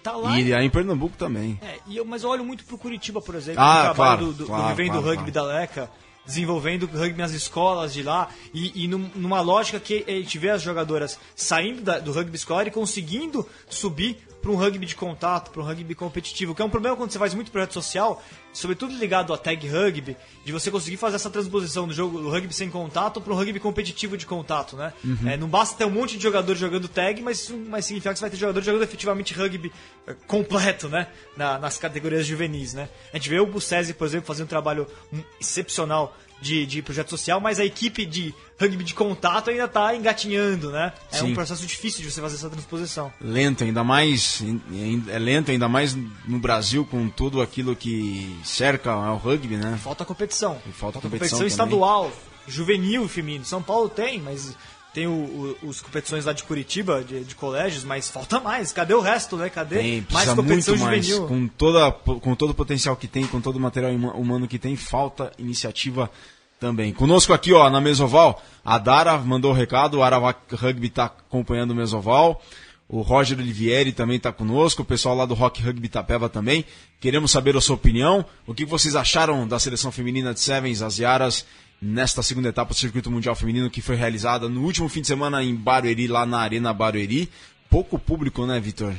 Tá 0.02 0.12
lá. 0.12 0.38
E 0.38 0.52
aí 0.54 0.64
em 0.66 0.70
Pernambuco 0.70 1.16
também. 1.16 1.58
É, 1.62 1.78
e 1.86 1.96
eu, 1.96 2.04
mas 2.04 2.22
eu 2.22 2.30
olho 2.30 2.44
muito 2.44 2.64
pro 2.64 2.78
Curitiba, 2.78 3.20
por 3.20 3.34
exemplo, 3.34 3.60
Ah, 3.60 3.78
o 3.78 3.82
trabalho 3.82 3.94
claro, 3.94 4.26
do, 4.26 4.32
do, 4.32 4.46
claro, 4.46 4.76
do 4.76 4.84
claro, 4.84 5.00
Rugby 5.06 5.30
da 5.30 5.42
Leca, 5.42 5.90
desenvolvendo 6.28 6.86
rugby 6.86 7.16
nas 7.18 7.32
escolas 7.32 7.92
de 7.92 8.02
lá, 8.02 8.28
e, 8.52 8.84
e 8.84 8.86
num- 8.86 9.10
numa 9.14 9.40
lógica 9.40 9.80
que 9.80 10.04
a 10.06 10.10
gente 10.12 10.38
vê 10.38 10.50
as 10.50 10.60
jogadoras 10.62 11.18
saindo 11.34 11.80
da- 11.80 11.98
do 11.98 12.12
rugby 12.12 12.36
escolar 12.36 12.66
e 12.66 12.70
conseguindo 12.70 13.44
subir 13.68 14.18
para 14.40 14.50
um 14.50 14.54
rugby 14.54 14.86
de 14.86 14.94
contato, 14.94 15.50
para 15.50 15.60
um 15.60 15.64
rugby 15.64 15.94
competitivo, 15.94 16.54
que 16.54 16.62
é 16.62 16.64
um 16.64 16.70
problema 16.70 16.96
quando 16.96 17.10
você 17.10 17.18
faz 17.18 17.34
muito 17.34 17.50
projeto 17.50 17.72
social, 17.74 18.22
sobretudo 18.52 18.94
ligado 18.96 19.34
a 19.34 19.38
tag 19.38 19.66
rugby, 19.68 20.16
de 20.44 20.52
você 20.52 20.70
conseguir 20.70 20.96
fazer 20.96 21.16
essa 21.16 21.28
transposição 21.28 21.86
do 21.88 21.92
jogo 21.94 22.20
do 22.20 22.30
rugby 22.30 22.54
sem 22.54 22.70
contato 22.70 23.20
para 23.20 23.32
um 23.32 23.36
rugby 23.36 23.58
competitivo 23.58 24.16
de 24.16 24.26
contato, 24.26 24.76
né? 24.76 24.92
É, 25.26 25.36
não 25.36 25.48
basta 25.48 25.76
ter 25.76 25.84
um 25.84 25.90
monte 25.90 26.16
de 26.16 26.22
jogador 26.22 26.54
jogando 26.54 26.86
tag, 26.88 27.20
mas 27.20 27.40
isso 27.40 27.58
vai 27.68 27.82
significar 27.82 28.12
que 28.12 28.18
você 28.18 28.24
vai 28.24 28.30
ter 28.30 28.36
jogador 28.36 28.62
jogando 28.62 28.82
efetivamente 28.82 29.34
rugby 29.34 29.72
eh, 30.06 30.14
completo, 30.26 30.88
né? 30.88 31.08
Na- 31.36 31.58
nas 31.58 31.76
categorias 31.78 32.26
juvenis, 32.26 32.74
né? 32.74 32.88
A 33.12 33.16
gente 33.16 33.28
vê 33.28 33.40
o 33.40 33.46
Bucese, 33.46 33.92
por 33.92 34.06
exemplo, 34.06 34.26
fazendo 34.26 34.46
um 34.46 34.48
trabalho 34.48 34.86
hum, 35.12 35.20
excepcional 35.40 36.16
de, 36.40 36.66
de 36.66 36.82
projeto 36.82 37.10
social, 37.10 37.40
mas 37.40 37.58
a 37.58 37.64
equipe 37.64 38.04
de 38.04 38.34
rugby 38.60 38.84
de 38.84 38.94
contato 38.94 39.50
ainda 39.50 39.64
está 39.64 39.94
engatinhando, 39.94 40.70
né? 40.70 40.92
É 41.12 41.18
Sim. 41.18 41.32
um 41.32 41.34
processo 41.34 41.66
difícil 41.66 42.02
de 42.02 42.10
você 42.10 42.20
fazer 42.20 42.36
essa 42.36 42.50
transposição. 42.50 43.12
Lento, 43.20 43.64
ainda 43.64 43.84
mais. 43.84 44.42
É 45.08 45.18
lento, 45.18 45.50
ainda 45.50 45.68
mais 45.68 45.94
no 45.94 46.38
Brasil, 46.38 46.84
com 46.84 47.08
tudo 47.08 47.40
aquilo 47.40 47.74
que 47.76 48.38
cerca 48.44 48.96
o 48.96 49.16
rugby, 49.16 49.56
né? 49.56 49.78
Falta 49.82 50.04
competição. 50.04 50.60
E 50.66 50.72
falta 50.72 51.00
competição 51.00 51.38
competição 51.38 51.38
também. 51.38 51.48
estadual, 51.48 52.12
juvenil 52.46 53.04
e 53.04 53.08
feminino. 53.08 53.44
São 53.44 53.62
Paulo 53.62 53.88
tem, 53.88 54.20
mas 54.20 54.56
tem 54.98 55.06
o, 55.06 55.12
o- 55.62 55.68
os 55.68 55.80
competições 55.80 56.24
lá 56.24 56.32
de 56.32 56.42
Curitiba, 56.42 57.04
de, 57.04 57.22
de 57.22 57.34
colégios, 57.36 57.84
mas 57.84 58.08
falta 58.10 58.40
mais. 58.40 58.72
Cadê 58.72 58.94
o 58.94 59.00
resto, 59.00 59.36
né? 59.36 59.48
Cadê 59.48 59.76
Tem, 59.78 60.06
mais 60.10 60.28
competição 60.30 60.74
muito 60.76 60.86
mais. 60.86 61.06
juvenil? 61.06 61.28
Com, 61.28 61.46
toda, 61.46 61.92
com 61.92 62.34
todo 62.34 62.50
o 62.50 62.54
potencial 62.54 62.96
que 62.96 63.06
tem, 63.06 63.24
com 63.26 63.40
todo 63.40 63.56
o 63.56 63.60
material 63.60 63.92
huma- 63.92 64.14
humano 64.14 64.48
que 64.48 64.58
tem, 64.58 64.74
falta 64.74 65.30
iniciativa 65.38 66.10
também. 66.58 66.92
Conosco 66.92 67.32
aqui, 67.32 67.52
ó, 67.52 67.70
na 67.70 67.80
Mesoval, 67.80 68.42
a 68.64 68.76
Dara 68.78 69.16
mandou 69.18 69.52
o 69.52 69.54
recado, 69.54 69.98
o 69.98 70.02
Aravac 70.02 70.40
Rugby 70.56 70.88
está 70.88 71.04
acompanhando 71.04 71.70
o 71.70 71.74
Mesoval. 71.76 72.42
O 72.88 73.00
Roger 73.02 73.38
Olivieri 73.38 73.92
também 73.92 74.16
está 74.16 74.32
conosco, 74.32 74.82
o 74.82 74.84
pessoal 74.84 75.14
lá 75.14 75.26
do 75.26 75.34
Rock 75.34 75.62
Rugby 75.62 75.86
Itapeva 75.86 76.28
também. 76.28 76.64
Queremos 76.98 77.30
saber 77.30 77.54
a 77.56 77.60
sua 77.60 77.76
opinião. 77.76 78.24
O 78.46 78.54
que 78.54 78.64
vocês 78.64 78.96
acharam 78.96 79.46
da 79.46 79.58
seleção 79.60 79.92
feminina 79.92 80.32
de 80.34 80.40
Sevens, 80.40 80.80
as 80.82 80.98
Yaras 80.98 81.44
nesta 81.80 82.22
segunda 82.22 82.48
etapa 82.48 82.72
do 82.72 82.76
Circuito 82.76 83.10
Mundial 83.10 83.34
Feminino 83.34 83.70
que 83.70 83.80
foi 83.80 83.96
realizada 83.96 84.48
no 84.48 84.62
último 84.62 84.88
fim 84.88 85.00
de 85.00 85.06
semana 85.06 85.42
em 85.42 85.54
Barueri, 85.54 86.08
lá 86.08 86.26
na 86.26 86.40
Arena 86.40 86.72
Barueri. 86.72 87.30
Pouco 87.70 87.98
público, 87.98 88.46
né, 88.46 88.58
Vitor? 88.58 88.94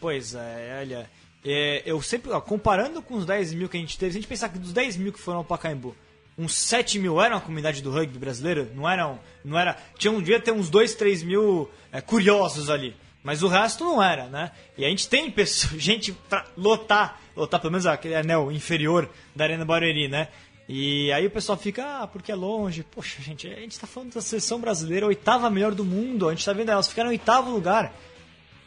Pois 0.00 0.34
é, 0.34 0.78
olha. 0.80 1.10
é, 1.44 1.82
eu 1.84 2.00
sempre, 2.02 2.30
ó, 2.30 2.40
comparando 2.40 3.02
com 3.02 3.14
os 3.14 3.26
10 3.26 3.54
mil 3.54 3.68
que 3.68 3.76
a 3.76 3.80
gente 3.80 3.98
teve, 3.98 4.12
se 4.12 4.18
a 4.18 4.20
gente 4.20 4.28
pensar 4.28 4.48
que 4.48 4.58
dos 4.58 4.72
10 4.72 4.96
mil 4.96 5.12
que 5.12 5.20
foram 5.20 5.38
ao 5.38 5.44
Pacaembu, 5.44 5.94
uns 6.36 6.54
7 6.54 6.98
mil 6.98 7.20
eram 7.20 7.36
a 7.36 7.40
comunidade 7.40 7.82
do 7.82 7.90
rugby 7.90 8.18
brasileiro, 8.18 8.70
não 8.74 8.88
eram. 8.88 9.20
Não 9.44 9.58
era. 9.58 9.76
Tinha 9.98 10.12
um 10.12 10.22
dia 10.22 10.40
ter 10.40 10.52
uns 10.52 10.68
2, 10.68 10.94
3 10.94 11.22
mil 11.22 11.70
é, 11.92 12.00
curiosos 12.00 12.70
ali. 12.70 12.96
Mas 13.22 13.42
o 13.42 13.48
resto 13.48 13.84
não 13.84 14.02
era, 14.02 14.26
né? 14.26 14.50
E 14.76 14.84
a 14.84 14.88
gente 14.88 15.08
tem 15.08 15.30
pessoa, 15.30 15.72
gente 15.80 16.12
pra 16.12 16.44
lotar, 16.56 17.20
lotar 17.34 17.60
pelo 17.60 17.72
menos 17.72 17.86
aquele 17.86 18.14
anel 18.14 18.52
inferior 18.52 19.08
da 19.34 19.44
Arena 19.44 19.64
Barueri, 19.64 20.08
né? 20.08 20.28
E 20.68 21.12
aí 21.12 21.26
o 21.26 21.30
pessoal 21.30 21.58
fica, 21.58 22.00
ah, 22.02 22.06
porque 22.06 22.32
é 22.32 22.34
longe. 22.34 22.82
Poxa, 22.90 23.20
gente, 23.20 23.46
a 23.46 23.60
gente 23.60 23.78
tá 23.78 23.86
falando 23.86 24.14
da 24.14 24.20
seleção 24.22 24.58
brasileira, 24.58 25.06
oitava 25.06 25.50
melhor 25.50 25.74
do 25.74 25.84
mundo. 25.84 26.28
A 26.28 26.34
gente 26.34 26.44
tá 26.44 26.52
vendo 26.54 26.70
elas 26.70 26.88
ficaram 26.88 27.10
em 27.10 27.12
oitavo 27.12 27.50
lugar. 27.50 27.92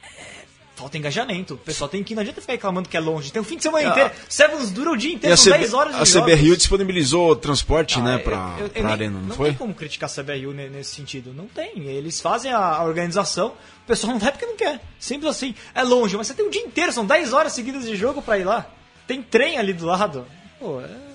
É, 0.04 0.46
Falta 0.76 0.96
engajamento. 0.96 1.56
O 1.56 1.58
pessoal 1.58 1.90
tem 1.90 2.04
que. 2.04 2.14
Não 2.14 2.22
adianta 2.22 2.40
ficar 2.40 2.54
reclamando 2.54 2.88
que 2.88 2.96
é 2.96 3.00
longe. 3.00 3.32
Tem 3.32 3.42
um 3.42 3.46
fim 3.46 3.58
de 3.58 3.64
semana 3.64 3.88
Ah. 3.88 3.92
inteiro. 3.92 4.12
Sevens 4.30 4.70
dura 4.70 4.92
o 4.92 4.96
dia 4.96 5.12
inteiro, 5.12 5.36
são 5.36 5.52
CB 5.52 5.58
10 5.58 5.74
horas 5.74 5.96
de 5.96 6.02
a 6.02 6.06
jogos. 6.06 6.34
CBRU 6.36 6.56
disponibilizou 6.58 7.36
transporte, 7.36 7.98
Ah, 7.98 8.04
né, 8.04 8.16
eu- 8.16 8.20
pra, 8.20 8.56
eu- 8.60 8.66
eu 8.66 8.70
pra 8.70 8.84
nem- 8.84 8.92
Arena, 8.92 9.20
não, 9.20 9.28
não 9.30 9.36
foi? 9.36 9.50
tem 9.50 9.58
como 9.58 9.74
criticar 9.74 10.08
a 10.08 10.14
CBRU 10.14 10.54
ne- 10.54 10.70
nesse 10.70 10.94
sentido. 10.94 11.34
Não 11.34 11.48
tem. 11.48 11.80
Eles 11.88 12.22
fazem 12.22 12.52
a, 12.54 12.60
a 12.60 12.84
organização, 12.84 13.48
o 13.84 13.88
pessoal 13.88 14.14
não 14.14 14.20
vai 14.20 14.32
porque 14.32 14.46
não 14.46 14.56
quer. 14.56 14.80
Simples 15.00 15.32
assim. 15.32 15.56
É 15.74 15.82
longe, 15.82 16.16
mas 16.16 16.28
você 16.28 16.36
tem 16.36 16.46
um 16.46 16.52
dia 16.52 16.62
inteiro, 16.62 16.94
são 16.94 17.08
10 17.08 17.34
horas 17.34 17.54
seguidas 17.54 17.84
de 17.86 17.96
jogo 17.96 18.22
pra 18.22 18.38
ir 18.38 18.44
lá. 18.44 18.70
Tem 19.08 19.24
trem 19.24 19.58
ali 19.58 19.74
do 19.74 19.88
lado. 19.88 20.28
Pô, 20.60 20.80
é. 20.80 21.07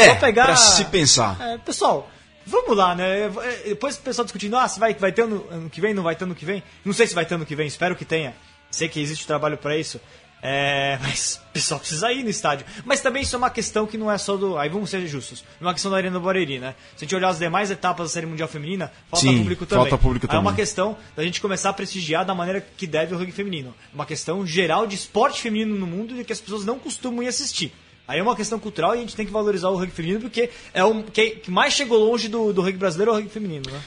É 0.00 0.04
só 0.06 0.10
É, 0.12 0.14
pegar. 0.16 0.46
pra 0.46 0.56
se 0.56 0.84
pensar. 0.86 1.36
É, 1.40 1.58
pessoal, 1.58 2.10
vamos 2.46 2.76
lá, 2.76 2.94
né? 2.94 3.24
É, 3.26 3.28
Depois 3.68 3.96
o 3.96 4.00
pessoal 4.00 4.24
discutindo, 4.24 4.56
ah, 4.56 4.68
se 4.68 4.78
vai, 4.78 4.94
vai 4.94 5.12
ter 5.12 5.22
ano, 5.22 5.46
ano 5.50 5.70
que 5.70 5.80
vem, 5.80 5.94
não 5.94 6.02
vai 6.02 6.14
ter 6.16 6.24
ano 6.24 6.34
que 6.34 6.44
vem. 6.44 6.62
Não 6.84 6.92
sei 6.92 7.06
se 7.06 7.14
vai 7.14 7.24
ter 7.24 7.34
ano 7.34 7.46
que 7.46 7.54
vem, 7.56 7.66
espero 7.66 7.96
que 7.96 8.04
tenha. 8.04 8.34
Sei 8.70 8.88
que 8.88 9.00
existe 9.00 9.26
trabalho 9.26 9.56
pra 9.56 9.76
isso. 9.76 10.00
É, 10.46 10.98
mas 11.02 11.40
o 11.48 11.52
pessoal 11.54 11.80
precisa 11.80 12.12
ir 12.12 12.22
no 12.22 12.28
estádio. 12.28 12.66
Mas 12.84 13.00
também 13.00 13.22
isso 13.22 13.34
é 13.34 13.38
uma 13.38 13.48
questão 13.48 13.86
que 13.86 13.96
não 13.96 14.12
é 14.12 14.18
só 14.18 14.36
do. 14.36 14.58
Aí 14.58 14.68
vamos 14.68 14.90
ser 14.90 15.06
justos. 15.06 15.42
Não 15.58 15.66
é 15.66 15.68
uma 15.68 15.72
questão 15.72 15.90
da 15.90 15.96
Arena 15.96 16.18
do 16.18 16.20
Barueri, 16.24 16.58
né? 16.58 16.74
Se 16.96 17.04
a 17.04 17.06
gente 17.06 17.14
olhar 17.16 17.28
as 17.30 17.38
demais 17.38 17.70
etapas 17.70 18.08
da 18.10 18.12
Série 18.12 18.26
Mundial 18.26 18.46
Feminina, 18.46 18.92
falta 19.08 19.24
Sim, 19.26 19.38
público 19.38 19.64
também. 19.64 19.88
falta 19.88 20.02
público 20.02 20.26
Aí 20.28 20.36
é 20.36 20.38
uma 20.38 20.50
também. 20.50 20.62
questão 20.62 20.98
da 21.16 21.22
gente 21.22 21.40
começar 21.40 21.70
a 21.70 21.72
prestigiar 21.72 22.26
da 22.26 22.34
maneira 22.34 22.60
que 22.76 22.86
deve 22.86 23.14
o 23.14 23.16
rugby 23.18 23.32
feminino. 23.32 23.74
É 23.90 23.94
Uma 23.94 24.04
questão 24.04 24.46
geral 24.46 24.86
de 24.86 24.96
esporte 24.96 25.40
feminino 25.40 25.74
no 25.76 25.86
mundo 25.86 26.20
e 26.20 26.24
que 26.24 26.32
as 26.32 26.40
pessoas 26.42 26.62
não 26.66 26.78
costumam 26.78 27.22
ir 27.22 27.28
assistir. 27.28 27.72
Aí 28.06 28.18
é 28.18 28.22
uma 28.22 28.36
questão 28.36 28.58
cultural 28.58 28.94
e 28.94 28.98
a 28.98 29.00
gente 29.00 29.16
tem 29.16 29.24
que 29.24 29.32
valorizar 29.32 29.68
o 29.70 29.76
rugby 29.76 29.92
feminino 29.92 30.20
porque 30.20 30.50
é 30.74 30.84
o 30.84 31.02
que, 31.04 31.42
mais 31.48 31.72
chegou 31.72 31.98
longe 31.98 32.28
do, 32.28 32.52
do 32.52 32.60
rugby 32.60 32.78
brasileiro 32.78 33.10
é 33.10 33.14
o 33.14 33.16
rugby 33.16 33.30
feminino, 33.30 33.70
né? 33.70 33.80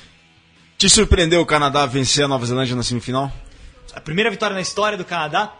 Te 0.77 0.89
surpreendeu 0.89 1.41
o 1.41 1.45
Canadá 1.45 1.85
vencer 1.85 2.25
a 2.25 2.27
Nova 2.27 2.45
Zelândia 2.45 2.75
na 2.75 2.83
semifinal? 2.83 3.31
A 3.93 4.01
primeira 4.01 4.29
vitória 4.29 4.53
na 4.53 4.61
história 4.61 4.97
do 4.97 5.05
Canadá. 5.05 5.53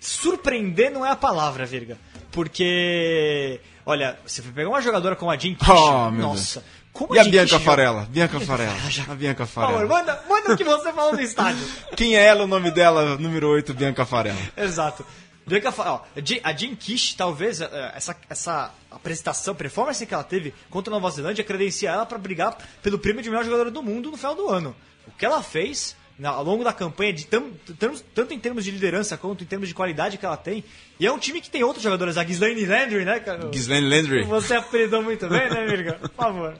Surpreender 0.00 0.90
não 0.90 1.04
é 1.06 1.10
a 1.10 1.16
palavra, 1.16 1.64
Virga. 1.66 1.96
Porque, 2.30 3.60
olha, 3.84 4.18
você 4.26 4.42
foi 4.42 4.52
pegar 4.52 4.68
uma 4.68 4.80
jogadora 4.80 5.16
como 5.16 5.30
a 5.30 5.36
Jean 5.36 5.54
Kish, 5.54 5.68
Oh, 5.68 6.10
nossa. 6.10 6.64
Como 6.92 7.14
E 7.14 7.18
a 7.18 7.22
Jean 7.22 7.30
Bianca 7.30 7.60
Farella? 7.60 8.06
Bianca 8.10 8.40
Farella. 8.40 8.76
A 9.08 9.14
Bianca 9.14 9.46
Por 9.46 9.52
favor, 9.52 9.72
Farella. 9.72 9.88
manda, 9.88 10.24
manda 10.28 10.52
o 10.52 10.56
que 10.56 10.64
você 10.64 10.92
falou 10.92 11.12
no 11.12 11.20
estádio. 11.20 11.66
Quem 11.96 12.16
é 12.16 12.24
ela? 12.24 12.44
O 12.44 12.46
nome 12.46 12.70
dela, 12.70 13.16
número 13.18 13.48
8, 13.48 13.74
Bianca 13.74 14.04
Farella. 14.06 14.38
Exato. 14.56 15.04
Bianca 15.46 15.72
ó, 15.78 16.00
a 16.42 16.52
Jean- 16.52 16.74
Kish, 16.74 17.14
talvez, 17.14 17.60
eh, 17.60 17.92
essa, 17.94 18.16
essa 18.28 18.74
apresentação, 18.90 19.54
performance 19.54 20.04
que 20.04 20.12
ela 20.12 20.24
teve 20.24 20.52
contra 20.68 20.92
a 20.92 20.96
Nova 20.98 21.08
Zelândia, 21.14 21.44
credencia 21.44 21.90
ela 21.90 22.04
para 22.04 22.18
brigar 22.18 22.56
pelo 22.82 22.98
prêmio 22.98 23.22
de 23.22 23.30
melhor 23.30 23.44
jogadora 23.44 23.70
do 23.70 23.82
mundo 23.82 24.10
no 24.10 24.16
final 24.16 24.34
do 24.34 24.48
ano. 24.48 24.74
O 25.06 25.12
que 25.12 25.24
ela 25.24 25.40
fez 25.42 25.96
na- 26.18 26.30
ao 26.30 26.42
longo 26.42 26.64
da 26.64 26.72
campanha, 26.72 27.12
de 27.12 27.26
tam- 27.26 27.52
tam- 27.78 27.94
tanto 28.14 28.34
em 28.34 28.38
termos 28.40 28.64
de 28.64 28.70
liderança 28.72 29.16
quanto 29.16 29.44
em 29.44 29.46
termos 29.46 29.68
de 29.68 29.74
qualidade 29.74 30.18
que 30.18 30.26
ela 30.26 30.36
tem, 30.36 30.64
e 30.98 31.06
é 31.06 31.12
um 31.12 31.18
time 31.18 31.40
que 31.40 31.48
tem 31.50 31.62
outros 31.62 31.84
jogadores, 31.84 32.16
a 32.16 32.24
Ghislaine 32.24 32.64
Landry, 32.66 33.04
né, 33.04 33.20
cara? 33.20 33.46
Ghislaine 33.48 33.88
Landry. 33.88 34.22
Você 34.24 34.54
apelidou 34.56 35.02
muito 35.02 35.28
bem, 35.28 35.48
né, 35.48 35.64
Virga? 35.66 35.92
Por 35.94 36.10
favor. 36.10 36.56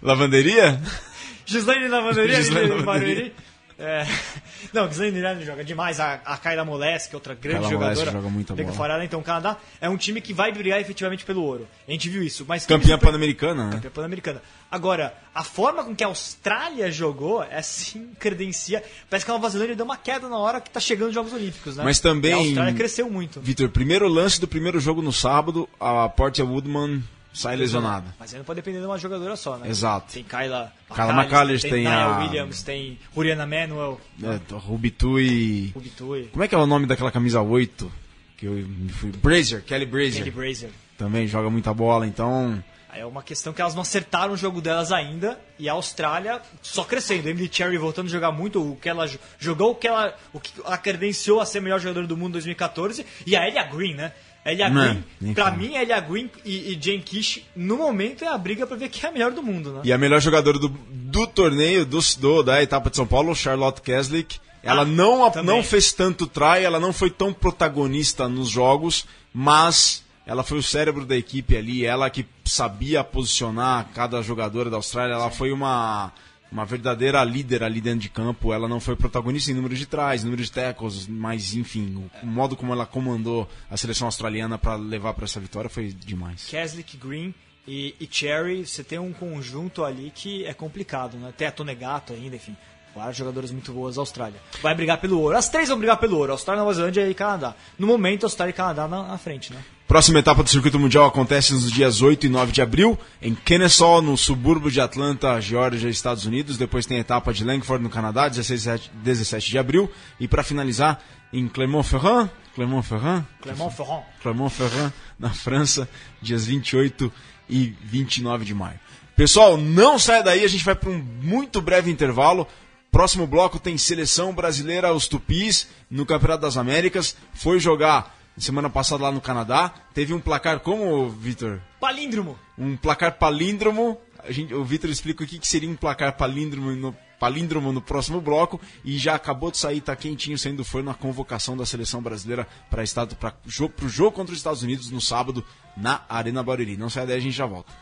Lavanderia? 0.00 0.80
Gislaine 1.44 1.88
Lavanderia 1.88 2.38
Ghislaine 2.38 2.70
de 2.70 2.74
Lavanderia. 2.76 3.32
É... 3.78 4.04
Não, 4.72 4.88
Gislaine 4.88 5.20
Landry 5.20 5.44
joga 5.44 5.64
demais. 5.64 5.98
A, 6.00 6.14
a 6.24 6.36
Kyla 6.36 6.64
Moles, 6.64 7.06
que 7.06 7.14
é 7.14 7.16
outra 7.16 7.34
grande 7.34 7.68
jogadora. 7.68 8.10
joga 8.12 8.28
Bianca 8.28 8.54
bola. 8.64 8.72
Farella, 8.72 9.04
então 9.04 9.20
o 9.20 9.22
Canadá 9.22 9.56
é 9.80 9.88
um 9.88 9.96
time 9.96 10.20
que 10.20 10.32
vai 10.32 10.52
brigar 10.52 10.80
efetivamente 10.80 11.24
pelo 11.24 11.42
ouro. 11.42 11.66
A 11.86 11.90
gente 11.90 12.08
viu 12.08 12.22
isso. 12.22 12.44
Mas 12.48 12.64
Campeã 12.66 12.98
pan-americana, 12.98 13.66
né? 13.66 13.72
Campeã 13.76 13.90
pan-americana. 13.90 14.42
Agora, 14.70 15.14
a 15.34 15.44
forma 15.44 15.84
com 15.84 15.94
que 15.94 16.02
a 16.02 16.08
Austrália 16.08 16.90
jogou 16.90 17.42
é 17.42 17.58
assim, 17.58 18.10
credencia. 18.18 18.82
Parece 19.10 19.24
que 19.24 19.30
a 19.30 19.34
Nova 19.34 19.48
Zelândia 19.48 19.76
deu 19.76 19.84
uma 19.84 19.96
queda 19.96 20.28
na 20.28 20.38
hora 20.38 20.60
que 20.60 20.70
tá 20.70 20.80
chegando 20.80 21.08
os 21.08 21.14
Jogos 21.14 21.32
Olímpicos, 21.32 21.76
né? 21.76 21.84
Mas 21.84 22.00
também- 22.00 22.30
E 22.30 22.34
a 22.34 22.36
Austrália 22.38 22.74
cresceu 22.74 23.10
muito. 23.10 23.40
Vitor, 23.40 23.68
primeiro 23.68 24.08
lance 24.08 24.40
do 24.40 24.48
primeiro 24.48 24.80
jogo 24.80 25.02
no 25.02 25.12
sábado, 25.12 25.68
a 25.78 26.08
Portia 26.08 26.44
Woodman 26.44 27.02
sai 27.34 27.56
lesionada. 27.56 28.14
Mas 28.18 28.32
aí 28.32 28.38
não 28.38 28.44
pode 28.44 28.56
depender 28.60 28.80
de 28.80 28.86
uma 28.86 28.96
jogadora 28.96 29.36
só, 29.36 29.58
né? 29.58 29.68
Exato. 29.68 30.12
Tem 30.14 30.22
Kyla 30.24 30.72
Kyla 30.94 31.12
McAllister, 31.12 31.70
tem 31.70 31.80
Nia 31.80 31.94
a- 32.04 32.18
Williams, 32.20 32.62
tem 32.62 32.98
Juliana 33.14 33.44
Manuel, 33.46 34.00
É, 34.22 34.38
Rubitui. 34.56 35.72
Rubitui, 35.74 36.28
Como 36.32 36.42
é 36.44 36.48
que 36.48 36.54
é 36.54 36.58
o 36.58 36.66
nome 36.66 36.86
daquela 36.86 37.10
camisa 37.10 37.40
8? 37.42 37.90
Que 38.36 38.46
eu 38.46 38.52
me 38.52 38.88
fui. 38.90 39.10
Brazier, 39.12 39.62
Kelly 39.62 39.86
Brazier. 39.86 40.24
Kelly 40.24 40.30
Brazier. 40.30 40.70
Também 40.96 41.26
joga 41.26 41.50
muita 41.50 41.74
bola, 41.74 42.06
então. 42.06 42.62
É 42.96 43.04
uma 43.04 43.24
questão 43.24 43.52
que 43.52 43.60
elas 43.60 43.74
não 43.74 43.82
acertaram 43.82 44.34
o 44.34 44.36
jogo 44.36 44.60
delas 44.60 44.92
ainda 44.92 45.36
e 45.58 45.68
a 45.68 45.72
Austrália 45.72 46.40
só 46.62 46.84
crescendo. 46.84 47.28
Emily 47.28 47.50
Cherry 47.52 47.76
voltando 47.76 48.06
a 48.06 48.10
jogar 48.10 48.30
muito, 48.30 48.62
o 48.72 48.76
que 48.76 48.88
ela 48.88 49.08
jo- 49.08 49.18
jogou, 49.36 49.72
o 49.72 49.74
que 49.74 49.88
ela, 49.88 50.16
o 50.32 50.38
que 50.38 50.52
ela 50.64 50.78
credenciou 50.78 51.40
a 51.40 51.46
ser 51.46 51.58
a 51.58 51.60
melhor 51.60 51.80
jogadora 51.80 52.06
do 52.06 52.16
mundo 52.16 52.28
em 52.28 52.32
2014 52.34 53.04
e 53.26 53.34
a 53.34 53.48
Elia 53.48 53.64
Green, 53.64 53.94
né? 53.94 54.12
Elia 54.44 54.68
Green, 54.68 55.04
nem 55.20 55.32
pra 55.34 55.50
mim, 55.50 55.74
Elia 55.74 56.00
Green 56.00 56.30
e, 56.44 56.72
e 56.74 56.78
Jane 56.80 57.00
Kish, 57.00 57.42
no 57.56 57.78
momento 57.78 58.24
é 58.24 58.28
a 58.28 58.36
briga 58.36 58.66
pra 58.66 58.76
ver 58.76 58.88
quem 58.90 59.04
é 59.04 59.08
a 59.08 59.12
melhor 59.12 59.32
do 59.32 59.42
mundo, 59.42 59.72
né? 59.72 59.80
E 59.84 59.92
a 59.92 59.96
melhor 59.96 60.20
jogadora 60.20 60.58
do, 60.58 60.68
do 60.68 61.26
torneio, 61.26 61.86
do, 61.86 61.98
do- 62.18 62.42
da 62.42 62.62
etapa 62.62 62.90
de 62.90 62.96
São 62.96 63.06
Paulo, 63.06 63.34
Charlotte 63.34 63.80
Keslick. 63.80 64.38
Ela 64.62 64.82
Ah, 64.82 64.84
não, 64.86 65.30
também. 65.30 65.54
não 65.56 65.62
fez 65.62 65.92
tanto 65.92 66.26
try, 66.26 66.62
ela 66.62 66.78
não 66.80 66.92
foi 66.92 67.10
tão 67.10 67.32
protagonista 67.32 68.28
nos 68.28 68.48
jogos, 68.48 69.06
mas 69.32 70.02
ela 70.26 70.42
foi 70.42 70.58
o 70.58 70.62
cérebro 70.62 71.04
da 71.04 71.16
equipe 71.16 71.56
ali, 71.56 71.84
ela 71.84 72.08
que 72.08 72.26
sabia 72.44 73.04
posicionar 73.04 73.88
cada 73.94 74.22
jogadora 74.22 74.70
da 74.70 74.76
Austrália, 74.76 75.14
ela 75.14 75.30
foi 75.30 75.52
uma, 75.52 76.12
uma 76.50 76.64
verdadeira 76.64 77.22
líder 77.24 77.62
ali 77.62 77.80
dentro 77.80 78.00
de 78.00 78.08
campo, 78.08 78.52
ela 78.52 78.68
não 78.68 78.78
foi 78.78 78.94
protagonista 78.94 79.50
em 79.50 79.54
número 79.54 79.74
de 79.74 79.86
trás, 79.86 80.22
número 80.22 80.42
de 80.42 80.52
tackles, 80.52 81.06
mas 81.06 81.54
enfim, 81.54 82.08
o, 82.22 82.26
modo 82.26 82.56
como 82.56 82.72
ela 82.72 82.86
comandou 82.86 83.48
a 83.70 83.76
seleção 83.76 84.06
australiana 84.06 84.56
para 84.56 84.76
levar 84.76 85.14
para 85.14 85.24
essa 85.24 85.40
vitória 85.40 85.68
foi 85.68 85.88
demais. 85.88 86.46
Keslick, 86.46 86.96
Green 86.96 87.34
e, 87.66 87.94
e 87.98 88.08
Cherry, 88.10 88.66
você 88.66 88.84
tem 88.84 88.98
um 88.98 89.12
conjunto 89.12 89.84
ali 89.84 90.12
que 90.14 90.44
é 90.44 90.54
complicado, 90.54 91.16
né? 91.16 91.32
Tem 91.36 91.48
a 91.48 91.52
Tonegato 91.52 92.12
ainda, 92.12 92.36
enfim. 92.36 92.56
Várias 92.94 93.16
jogadoras 93.16 93.50
muito 93.50 93.72
boas 93.72 93.96
da 93.96 94.02
Austrália. 94.02 94.40
Vai 94.62 94.74
brigar 94.74 95.00
pelo 95.00 95.20
ouro. 95.20 95.36
As 95.36 95.48
três 95.48 95.68
vão 95.68 95.78
brigar 95.78 95.96
pelo 95.96 96.16
ouro. 96.16 96.30
Austrália, 96.30 96.60
Nova 96.60 96.72
Zelândia 96.72 97.08
e 97.08 97.14
Canadá. 97.14 97.56
No 97.76 97.88
momento, 97.88 98.24
Austrália 98.24 98.50
e 98.50 98.54
Canadá 98.54 98.86
na, 98.86 99.02
na 99.02 99.18
frente, 99.18 99.52
né? 99.52 99.60
Próxima 99.86 100.18
etapa 100.18 100.42
do 100.42 100.48
Circuito 100.48 100.78
Mundial 100.78 101.04
acontece 101.04 101.52
nos 101.52 101.70
dias 101.70 102.00
8 102.00 102.24
e 102.24 102.28
9 102.30 102.52
de 102.52 102.62
abril, 102.62 102.98
em 103.20 103.34
Kennesaw, 103.34 104.00
no 104.00 104.16
subúrbio 104.16 104.70
de 104.70 104.80
Atlanta, 104.80 105.38
Geórgia, 105.40 105.90
Estados 105.90 106.24
Unidos. 106.24 106.56
Depois 106.56 106.86
tem 106.86 106.96
a 106.96 107.00
etapa 107.00 107.34
de 107.34 107.44
Langford, 107.44 107.84
no 107.84 107.90
Canadá, 107.90 108.28
16 108.28 108.66
e 108.66 108.80
17 109.02 109.50
de 109.50 109.58
abril. 109.58 109.90
E 110.18 110.26
para 110.26 110.42
finalizar, 110.42 111.02
em 111.30 111.46
Clermont-Ferrand, 111.46 112.30
Clermont-Ferrand, 112.54 113.26
Clermont-Ferrand. 113.42 114.02
Clermont-Ferrand, 114.22 114.92
na 115.18 115.30
França, 115.30 115.86
dias 116.20 116.46
28 116.46 117.12
e 117.50 117.74
29 117.82 118.44
de 118.46 118.54
maio. 118.54 118.80
Pessoal, 119.14 119.58
não 119.58 119.98
saia 119.98 120.22
daí, 120.22 120.44
a 120.44 120.48
gente 120.48 120.64
vai 120.64 120.74
para 120.74 120.90
um 120.90 120.98
muito 120.98 121.60
breve 121.60 121.90
intervalo. 121.90 122.48
Próximo 122.90 123.26
bloco 123.26 123.58
tem 123.58 123.76
seleção 123.76 124.32
brasileira, 124.32 124.94
os 124.94 125.06
Tupis, 125.06 125.68
no 125.90 126.06
Campeonato 126.06 126.42
das 126.42 126.56
Américas. 126.56 127.16
Foi 127.34 127.60
jogar 127.60 128.16
semana 128.42 128.68
passada 128.70 129.02
lá 129.02 129.12
no 129.12 129.20
Canadá. 129.20 129.72
Teve 129.92 130.12
um 130.12 130.20
placar 130.20 130.60
como, 130.60 131.08
Vitor? 131.08 131.60
Palíndromo. 131.80 132.38
Um 132.58 132.76
placar 132.76 133.18
palíndromo. 133.18 133.98
A 134.26 134.32
gente, 134.32 134.54
o 134.54 134.64
Vitor 134.64 134.90
explica 134.90 135.22
o 135.22 135.26
que, 135.26 135.38
que 135.38 135.46
seria 135.46 135.68
um 135.68 135.76
placar 135.76 136.16
palíndromo 136.16 136.72
no, 136.72 136.96
palíndromo 137.18 137.72
no 137.72 137.80
próximo 137.80 138.20
bloco. 138.20 138.60
E 138.84 138.98
já 138.98 139.14
acabou 139.14 139.50
de 139.50 139.58
sair, 139.58 139.80
tá 139.80 139.94
quentinho 139.94 140.38
saindo 140.38 140.58
do 140.58 140.64
forno 140.64 140.90
a 140.90 140.94
convocação 140.94 141.56
da 141.56 141.66
seleção 141.66 142.02
brasileira 142.02 142.46
para 142.70 142.82
estado 142.82 143.16
para 143.16 143.34
o 143.46 143.88
jogo 143.88 144.12
contra 144.12 144.32
os 144.32 144.38
Estados 144.38 144.62
Unidos 144.62 144.90
no 144.90 145.00
sábado 145.00 145.44
na 145.76 146.02
Arena 146.08 146.42
Barueri. 146.42 146.76
Não 146.76 146.90
sai 146.90 147.06
daí, 147.06 147.16
a 147.16 147.20
gente 147.20 147.36
já 147.36 147.46
volta. 147.46 147.72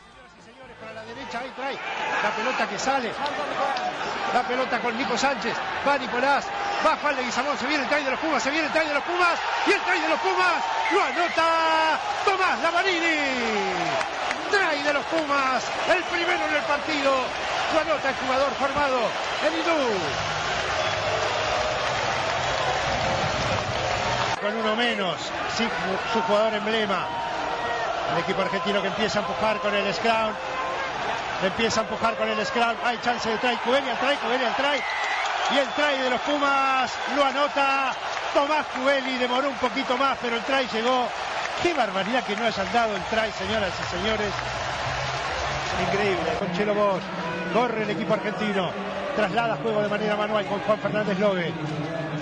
La 2.22 2.30
pelota 2.30 2.66
que 2.68 2.78
sale. 2.78 3.10
La 4.32 4.46
pelota 4.46 4.80
con 4.80 4.96
Nico 4.96 5.18
Sánchez. 5.18 5.56
Va 5.84 5.98
Nicolás. 5.98 6.46
Va 6.84 6.96
Juan 7.00 7.16
Leguizamón. 7.16 7.56
Se 7.58 7.66
viene 7.66 7.84
el 7.84 7.88
try 7.88 8.02
de 8.02 8.10
los 8.10 8.20
Pumas. 8.20 8.42
Se 8.42 8.50
viene 8.50 8.66
el 8.66 8.72
try 8.72 8.86
de 8.86 8.94
los 8.94 9.02
Pumas. 9.04 9.38
Y 9.66 9.72
el 9.72 9.80
try 9.80 10.00
de 10.00 10.08
los 10.08 10.20
Pumas 10.20 10.62
lo 10.92 11.02
anota 11.02 11.98
Tomás 12.24 12.60
Lavanini. 12.60 13.16
Try 14.50 14.82
de 14.82 14.92
los 14.92 15.04
Pumas, 15.06 15.64
el 15.88 16.02
primero 16.04 16.44
en 16.46 16.54
el 16.54 16.62
partido. 16.62 17.24
Lo 17.72 17.80
anota 17.80 18.08
el 18.08 18.14
jugador 18.16 18.52
formado 18.54 18.98
en 19.46 19.54
Idú. 19.54 19.98
Con 24.42 24.56
uno 24.56 24.76
menos, 24.76 25.16
su 26.12 26.22
jugador 26.22 26.54
emblema. 26.54 27.06
El 28.12 28.18
equipo 28.18 28.42
argentino 28.42 28.82
que 28.82 28.88
empieza 28.88 29.20
a 29.20 29.22
empujar 29.22 29.58
con 29.60 29.74
el 29.74 29.94
scrum. 29.94 30.34
Empieza 31.44 31.80
a 31.80 31.84
empujar 31.84 32.16
con 32.16 32.28
el 32.28 32.44
scrum. 32.44 32.74
Hay 32.84 32.98
chance 32.98 33.30
de 33.30 33.38
try. 33.38 33.56
Cubeli 33.58 33.88
al 33.88 33.98
try, 33.98 34.16
Cubeli 34.16 34.44
al 34.44 34.56
try. 34.56 34.82
Y 35.50 35.58
el 35.58 35.68
try 35.70 36.02
de 36.02 36.10
los 36.10 36.20
Pumas 36.20 36.92
lo 37.16 37.24
anota 37.24 37.92
Tomás 38.32 38.66
Cubeli. 38.68 39.18
Demoró 39.18 39.48
un 39.48 39.56
poquito 39.56 39.96
más, 39.96 40.16
pero 40.20 40.36
el 40.36 40.42
try 40.42 40.66
llegó. 40.72 41.08
Qué 41.62 41.74
barbaridad 41.74 42.24
que 42.24 42.36
no 42.36 42.44
hayan 42.44 42.72
dado 42.72 42.96
el 42.96 43.02
try, 43.04 43.30
señoras 43.32 43.72
y 43.80 43.96
señores. 43.96 44.32
Increíble. 45.88 46.32
Con 46.38 46.52
Chelo 46.52 46.74
Bosch. 46.74 47.02
Corre 47.52 47.82
el 47.82 47.90
equipo 47.90 48.14
argentino. 48.14 48.70
Traslada 49.16 49.56
juego 49.56 49.82
de 49.82 49.88
manera 49.88 50.16
manual 50.16 50.46
con 50.46 50.60
Juan 50.60 50.78
Fernández 50.78 51.18
Logue. 51.18 51.52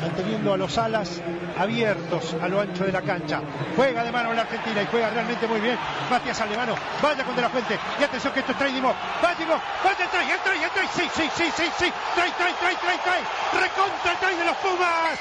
Manteniendo 0.00 0.54
a 0.54 0.56
los 0.56 0.78
alas 0.78 1.20
abiertos 1.58 2.34
a 2.40 2.48
lo 2.48 2.60
ancho 2.60 2.84
de 2.84 2.92
la 2.92 3.02
cancha. 3.02 3.40
Juega 3.76 4.02
de 4.02 4.10
mano 4.10 4.32
la 4.32 4.42
Argentina 4.42 4.82
y 4.82 4.86
juega 4.86 5.10
realmente 5.10 5.46
muy 5.46 5.60
bien. 5.60 5.78
Matías 6.10 6.40
Alemano. 6.40 6.74
Vaya 7.02 7.24
con 7.24 7.36
De 7.36 7.42
La 7.42 7.50
Fuente. 7.50 7.78
Y 7.98 8.04
atención 8.04 8.32
que 8.32 8.40
esto 8.40 8.52
es 8.52 8.58
try 8.58 8.72
de 8.72 8.80
Mo. 8.80 8.94
Vaya 9.22 9.36
el 9.40 10.10
try. 10.10 10.30
El 10.30 10.40
try. 10.40 10.64
El 10.64 10.70
try. 10.70 10.88
Sí, 10.94 11.10
sí, 11.14 11.30
sí, 11.36 11.44
sí, 11.56 11.64
sí. 11.78 11.92
Try, 12.14 12.30
try, 12.38 12.52
try, 12.60 12.74
try, 12.76 12.96
try. 13.04 13.60
Recontra 13.60 14.12
el 14.12 14.18
try 14.18 14.36
de 14.36 14.44
los 14.44 14.56
Pumas. 14.56 15.18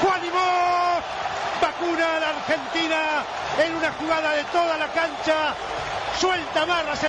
Juan 0.00 0.24
Imó. 0.24 1.00
Vacuna 1.60 2.16
a 2.16 2.20
la 2.20 2.28
Argentina 2.30 2.98
en 3.64 3.76
una 3.76 3.92
jugada 3.92 4.32
de 4.32 4.44
toda 4.44 4.76
la 4.78 4.86
cancha. 4.88 5.54
Suelta 6.18 6.64
barras. 6.64 7.06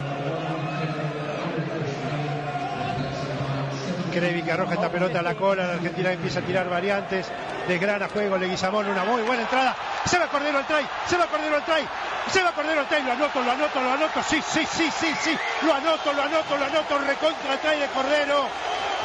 Crevi 4.14 4.44
que 4.44 4.52
arroja 4.52 4.76
esta 4.76 4.90
pelota 4.90 5.20
a 5.20 5.22
la 5.24 5.34
cola, 5.34 5.66
la 5.66 5.74
Argentina 5.74 6.12
empieza 6.12 6.40
a 6.40 6.44
tirar 6.44 6.70
variantes, 6.70 7.26
desgrana 7.68 8.08
juego, 8.10 8.38
Leguizamón, 8.38 8.88
una 8.88 9.04
muy 9.04 9.24
buena 9.24 9.42
entrada, 9.42 9.76
se 10.06 10.20
va 10.20 10.28
Cordero 10.28 10.60
al 10.60 10.68
try, 10.68 10.86
se 11.08 11.18
va 11.18 11.26
Cordero 11.26 11.56
al 11.56 11.66
try, 11.66 11.88
se 12.30 12.44
va 12.44 12.52
Cordero 12.52 12.82
al 12.82 12.88
try, 12.88 13.02
lo 13.02 13.12
anoto, 13.12 13.42
lo 13.42 13.52
anoto, 13.52 13.82
lo 13.82 13.92
anoto, 13.92 14.22
sí, 14.22 14.40
sí, 14.42 14.66
sí, 14.70 14.88
sí, 14.92 15.12
sí, 15.20 15.38
lo 15.66 15.74
anoto, 15.74 16.14
lo 16.14 16.22
anoto, 16.22 16.58
lo 16.58 16.66
anoto, 16.66 16.98
recontra 17.00 17.58
try 17.58 17.80
de 17.80 17.88
Cordero, 17.88 18.48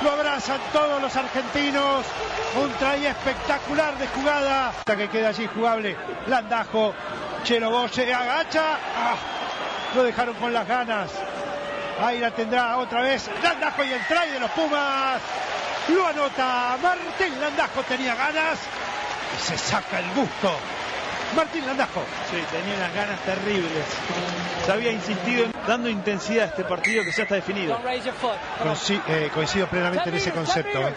lo 0.02 0.10
abrazan 0.10 0.60
todos 0.74 1.00
los 1.00 1.16
argentinos, 1.16 2.04
un 2.62 2.70
try 2.72 3.06
espectacular 3.06 3.96
de 3.96 4.08
jugada, 4.08 4.68
hasta 4.68 4.94
que 4.94 5.08
queda 5.08 5.28
allí 5.28 5.46
jugable, 5.46 5.96
Landajo, 6.26 6.92
Chelo 7.44 7.70
Bosch, 7.70 7.94
se 7.94 8.12
agacha, 8.12 8.76
ah, 8.94 9.16
lo 9.94 10.02
dejaron 10.02 10.34
con 10.34 10.52
las 10.52 10.68
ganas, 10.68 11.10
Ahí 12.00 12.18
la 12.20 12.30
tendrá 12.30 12.76
otra 12.78 13.00
vez 13.02 13.28
Landajo 13.42 13.84
y 13.84 13.92
el 13.92 14.06
try 14.06 14.30
de 14.32 14.40
los 14.40 14.50
Pumas. 14.52 15.20
Lo 15.88 16.06
anota 16.06 16.76
Martín 16.82 17.40
Landajo, 17.40 17.82
tenía 17.82 18.14
ganas 18.14 18.58
y 19.38 19.42
se 19.42 19.58
saca 19.58 19.98
el 20.00 20.10
gusto. 20.14 20.52
Martín 21.36 21.66
Landajo. 21.66 22.04
Sí, 22.30 22.36
tenía 22.50 22.76
unas 22.76 22.94
ganas 22.94 23.20
terribles. 23.20 23.84
Se 24.64 24.72
había 24.72 24.92
insistido 24.92 25.44
en 25.44 25.52
dando 25.66 25.88
intensidad 25.88 26.44
a 26.44 26.48
este 26.48 26.64
partido 26.64 27.04
que 27.04 27.10
ya 27.12 27.22
está 27.24 27.34
definido. 27.34 27.74
Conci- 28.62 29.02
eh, 29.08 29.30
coincido 29.34 29.66
plenamente 29.66 30.08
en 30.08 30.14
ese 30.16 30.30
concepto. 30.32 30.78
eh. 30.88 30.94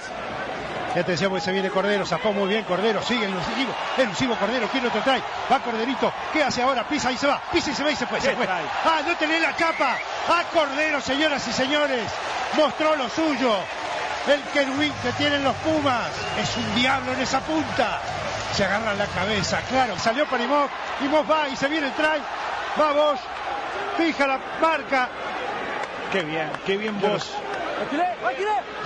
Y 0.94 1.00
atención 1.00 1.30
porque 1.30 1.46
se 1.46 1.52
viene 1.52 1.70
Cordero, 1.70 2.06
zafó 2.06 2.34
muy 2.34 2.50
bien 2.50 2.66
Cordero, 2.66 3.02
sigue 3.02 3.26
el 3.26 3.32
elusivo, 3.32 3.74
elusivo 3.98 4.36
Cordero, 4.36 4.68
quiere 4.68 4.88
otro 4.88 5.02
try, 5.02 5.24
va 5.50 5.60
Corderito, 5.60 6.12
¿qué 6.34 6.44
hace 6.44 6.62
ahora? 6.62 6.84
Pisa 6.86 7.12
y 7.12 7.18
se 7.18 7.28
va, 7.28 7.42
pisa 7.52 7.72
y 7.72 7.76
se 7.76 7.84
va 7.84 7.92
y 7.92 7.96
se 7.96 8.06
fue, 8.06 8.20
se 8.20 8.36
fue. 8.36 8.46
Ah, 8.48 9.02
no 9.06 9.16
tenés 9.16 9.42
la 9.42 9.56
chapa, 9.56 9.98
a 10.28 10.44
Cordero, 10.52 11.00
señoras 11.00 11.48
y 11.48 11.54
señores, 11.54 12.04
mostró 12.58 12.96
lo 12.98 13.08
suyo, 13.08 13.56
el 14.28 14.42
querubín 14.52 14.92
que 15.02 15.14
tienen 15.14 15.44
los 15.46 15.56
Pumas, 15.58 16.10
es 16.38 16.58
un 16.58 16.76
diablo 16.76 17.14
en 17.14 17.22
esa 17.22 17.40
punta, 17.40 18.02
se 18.54 18.66
agarra 18.66 18.94
la 18.94 19.06
cabeza, 19.06 19.62
claro, 19.70 19.98
salió 19.98 20.26
para 20.26 20.44
Imov, 20.44 20.68
Imov 21.06 21.30
va 21.32 21.48
y 21.48 21.56
se 21.56 21.70
viene 21.70 21.88
el 21.88 21.94
try, 21.94 22.22
va 22.78 22.92
Bosch, 22.92 23.22
fija 23.98 24.28
la 24.28 24.40
marca, 24.60 25.08
Qué 26.12 26.24
bien, 26.24 26.51
qué 26.66 26.75
bien 26.75 27.00
vos. 27.00 27.32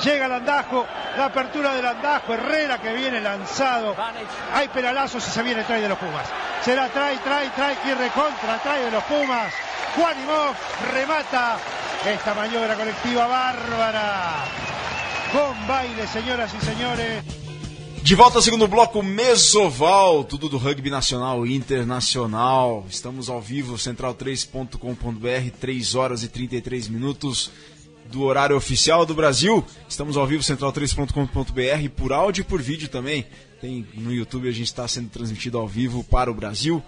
Llega 0.03 0.25
el 0.25 0.31
andajo, 0.31 0.86
la 1.17 1.25
apertura 1.25 1.73
del 1.73 1.86
andajo, 1.86 2.34
Herrera 2.34 2.79
que 2.79 2.93
viene 2.93 3.21
lanzado. 3.21 3.95
Hay 4.53 4.67
penalazos 4.67 5.27
y 5.27 5.31
se 5.31 5.41
viene 5.43 5.62
el 5.62 5.65
try 5.65 5.81
de 5.81 5.89
los 5.89 5.97
Pumas. 5.97 6.27
Será 6.63 6.89
try, 6.89 7.17
try, 7.23 7.49
try 7.55 7.91
y 7.91 7.93
recontra 7.93 8.60
try 8.62 8.84
de 8.84 8.91
los 8.91 9.03
Pumas. 9.05 9.53
Juan 9.95 10.21
Imov 10.21 10.55
remata 10.93 11.58
esta 12.05 12.34
maniobra 12.34 12.75
colectiva 12.75 13.27
bárbara. 13.27 14.45
Con 15.31 15.67
baile, 15.67 16.08
señoras 16.08 16.53
y 16.53 16.65
señores. 16.65 17.23
De 18.03 18.13
volta 18.13 18.38
ao 18.38 18.41
segundo 18.43 18.67
bloco, 18.67 19.01
Mesoval, 19.01 20.25
tudo 20.25 20.47
do 20.47 20.60
rugby 20.60 20.91
nacional 20.91 21.43
e 21.43 21.55
internacional. 21.55 22.86
Estamos 22.88 23.29
ao 23.29 23.41
vivo, 23.41 23.77
central3.com.br, 23.77 25.51
3 25.60 25.95
horas 25.95 26.21
e 26.21 26.27
33 26.27 26.88
minutos 26.88 27.49
do 28.12 28.24
horário 28.24 28.56
oficial 28.56 29.06
do 29.06 29.13
Brasil. 29.13 29.63
Estamos 29.88 30.18
ao 30.18 30.28
vivo, 30.28 30.44
central3.com.br, 30.44 31.89
por 31.96 32.13
áudio 32.13 32.41
e 32.41 32.46
por 32.46 32.62
vídeo 32.62 32.88
também. 32.88 33.26
Tem 33.62 33.86
no 33.96 34.13
YouTube, 34.13 34.48
a 34.48 34.52
gente 34.52 34.68
está 34.68 34.88
sendo 34.88 35.10
transmitido 35.10 35.58
ao 35.58 35.68
vivo 35.68 36.04
para 36.04 36.30
o 36.30 36.34
Brasil 36.34 36.84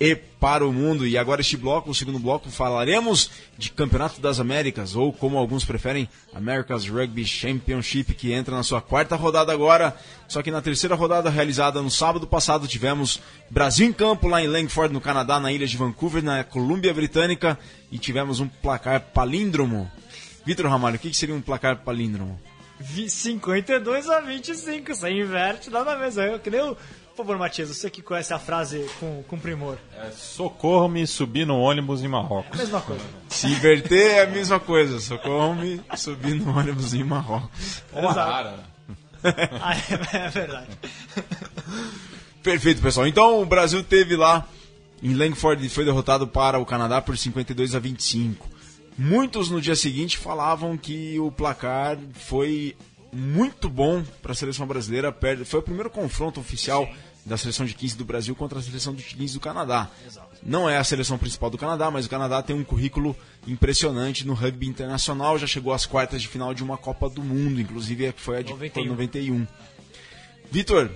e 0.00 0.16
para 0.16 0.66
o 0.66 0.72
mundo. 0.72 1.06
E 1.06 1.16
agora 1.16 1.40
este 1.40 1.56
bloco, 1.56 1.90
o 1.90 1.94
segundo 1.94 2.18
bloco, 2.18 2.50
falaremos 2.50 3.30
de 3.56 3.70
Campeonato 3.70 4.20
das 4.20 4.40
Américas, 4.40 4.96
ou 4.96 5.12
como 5.12 5.38
alguns 5.38 5.64
preferem, 5.64 6.08
America's 6.34 6.88
Rugby 6.88 7.24
Championship, 7.24 8.14
que 8.14 8.32
entra 8.32 8.56
na 8.56 8.64
sua 8.64 8.80
quarta 8.80 9.14
rodada 9.14 9.52
agora. 9.52 9.96
Só 10.26 10.42
que 10.42 10.50
na 10.50 10.60
terceira 10.60 10.96
rodada, 10.96 11.30
realizada 11.30 11.80
no 11.80 11.90
sábado 11.90 12.26
passado, 12.26 12.66
tivemos 12.66 13.20
Brasil 13.48 13.86
em 13.86 13.92
campo 13.92 14.26
lá 14.26 14.42
em 14.42 14.48
Langford, 14.48 14.92
no 14.92 15.00
Canadá, 15.00 15.38
na 15.38 15.52
ilha 15.52 15.66
de 15.66 15.76
Vancouver, 15.76 16.22
na 16.22 16.42
Colômbia 16.42 16.92
Britânica, 16.92 17.58
e 17.90 17.98
tivemos 17.98 18.40
um 18.40 18.48
placar 18.48 19.00
palíndromo. 19.12 19.88
Vitor 20.44 20.66
Ramalho, 20.66 20.96
o 20.96 20.98
que 20.98 21.10
que 21.10 21.16
seria 21.16 21.34
um 21.34 21.40
placar 21.40 21.78
palíndromo? 21.78 22.38
Vi- 22.80 23.08
52 23.08 24.08
a 24.10 24.20
25, 24.20 24.94
você 24.94 25.10
inverte 25.10 25.70
lá 25.70 25.84
na 25.84 25.96
mesa. 25.96 26.24
Eu, 26.24 26.38
que 26.38 26.50
nem 26.50 26.60
o... 26.60 26.76
Por 27.14 27.18
favor, 27.26 27.36
Matias, 27.38 27.68
você 27.68 27.90
que 27.90 28.00
conhece 28.00 28.32
a 28.32 28.38
frase 28.38 28.86
com, 28.98 29.22
com 29.24 29.38
primor. 29.38 29.76
É, 29.94 30.10
Socorro-me 30.12 31.06
subir 31.06 31.46
no 31.46 31.58
ônibus 31.60 32.02
em 32.02 32.08
Marrocos. 32.08 32.58
Mesma 32.58 32.80
coisa. 32.80 33.04
Se 33.28 33.48
inverter 33.48 34.12
é 34.12 34.22
a 34.22 34.26
mesma 34.26 34.58
coisa, 34.58 34.98
socorro-me 34.98 35.78
subir 35.94 36.34
no 36.36 36.56
ônibus 36.58 36.94
em 36.94 37.04
Marrocos. 37.04 37.82
Uma 37.92 38.10
Exato. 38.10 38.72
Ah, 39.60 39.74
é, 39.76 40.16
é 40.26 40.28
verdade. 40.30 40.66
Perfeito, 42.42 42.82
pessoal. 42.82 43.06
Então 43.06 43.40
o 43.40 43.46
Brasil 43.46 43.84
teve 43.84 44.16
lá 44.16 44.48
em 45.02 45.14
Langford 45.14 45.64
e 45.64 45.68
foi 45.68 45.84
derrotado 45.84 46.26
para 46.26 46.58
o 46.58 46.66
Canadá 46.66 47.00
por 47.00 47.16
52 47.16 47.74
a 47.74 47.78
25. 47.78 48.48
Muitos 48.96 49.50
no 49.50 49.60
dia 49.60 49.74
seguinte 49.74 50.18
falavam 50.18 50.76
que 50.76 51.18
o 51.18 51.30
placar 51.30 51.98
foi 52.14 52.76
muito 53.12 53.68
bom 53.68 54.02
para 54.22 54.32
a 54.32 54.34
seleção 54.34 54.66
brasileira. 54.66 55.14
Foi 55.44 55.60
o 55.60 55.62
primeiro 55.62 55.90
confronto 55.90 56.40
oficial 56.40 56.88
da 57.24 57.36
seleção 57.36 57.64
de 57.64 57.74
15 57.74 57.96
do 57.96 58.04
Brasil 58.04 58.34
contra 58.34 58.58
a 58.58 58.62
seleção 58.62 58.94
de 58.94 59.02
15 59.02 59.34
do 59.34 59.40
Canadá. 59.40 59.88
Não 60.42 60.68
é 60.68 60.76
a 60.76 60.84
seleção 60.84 61.16
principal 61.16 61.50
do 61.50 61.58
Canadá, 61.58 61.90
mas 61.90 62.06
o 62.06 62.10
Canadá 62.10 62.42
tem 62.42 62.54
um 62.56 62.64
currículo 62.64 63.16
impressionante 63.46 64.26
no 64.26 64.34
rugby 64.34 64.66
internacional. 64.66 65.38
Já 65.38 65.46
chegou 65.46 65.72
às 65.72 65.86
quartas 65.86 66.20
de 66.20 66.28
final 66.28 66.52
de 66.52 66.64
uma 66.64 66.76
Copa 66.76 67.08
do 67.08 67.22
Mundo, 67.22 67.60
inclusive 67.60 68.12
foi 68.16 68.38
a 68.38 68.42
de 68.42 68.50
91. 68.50 68.86
91. 68.86 69.46
Vitor, 70.50 70.90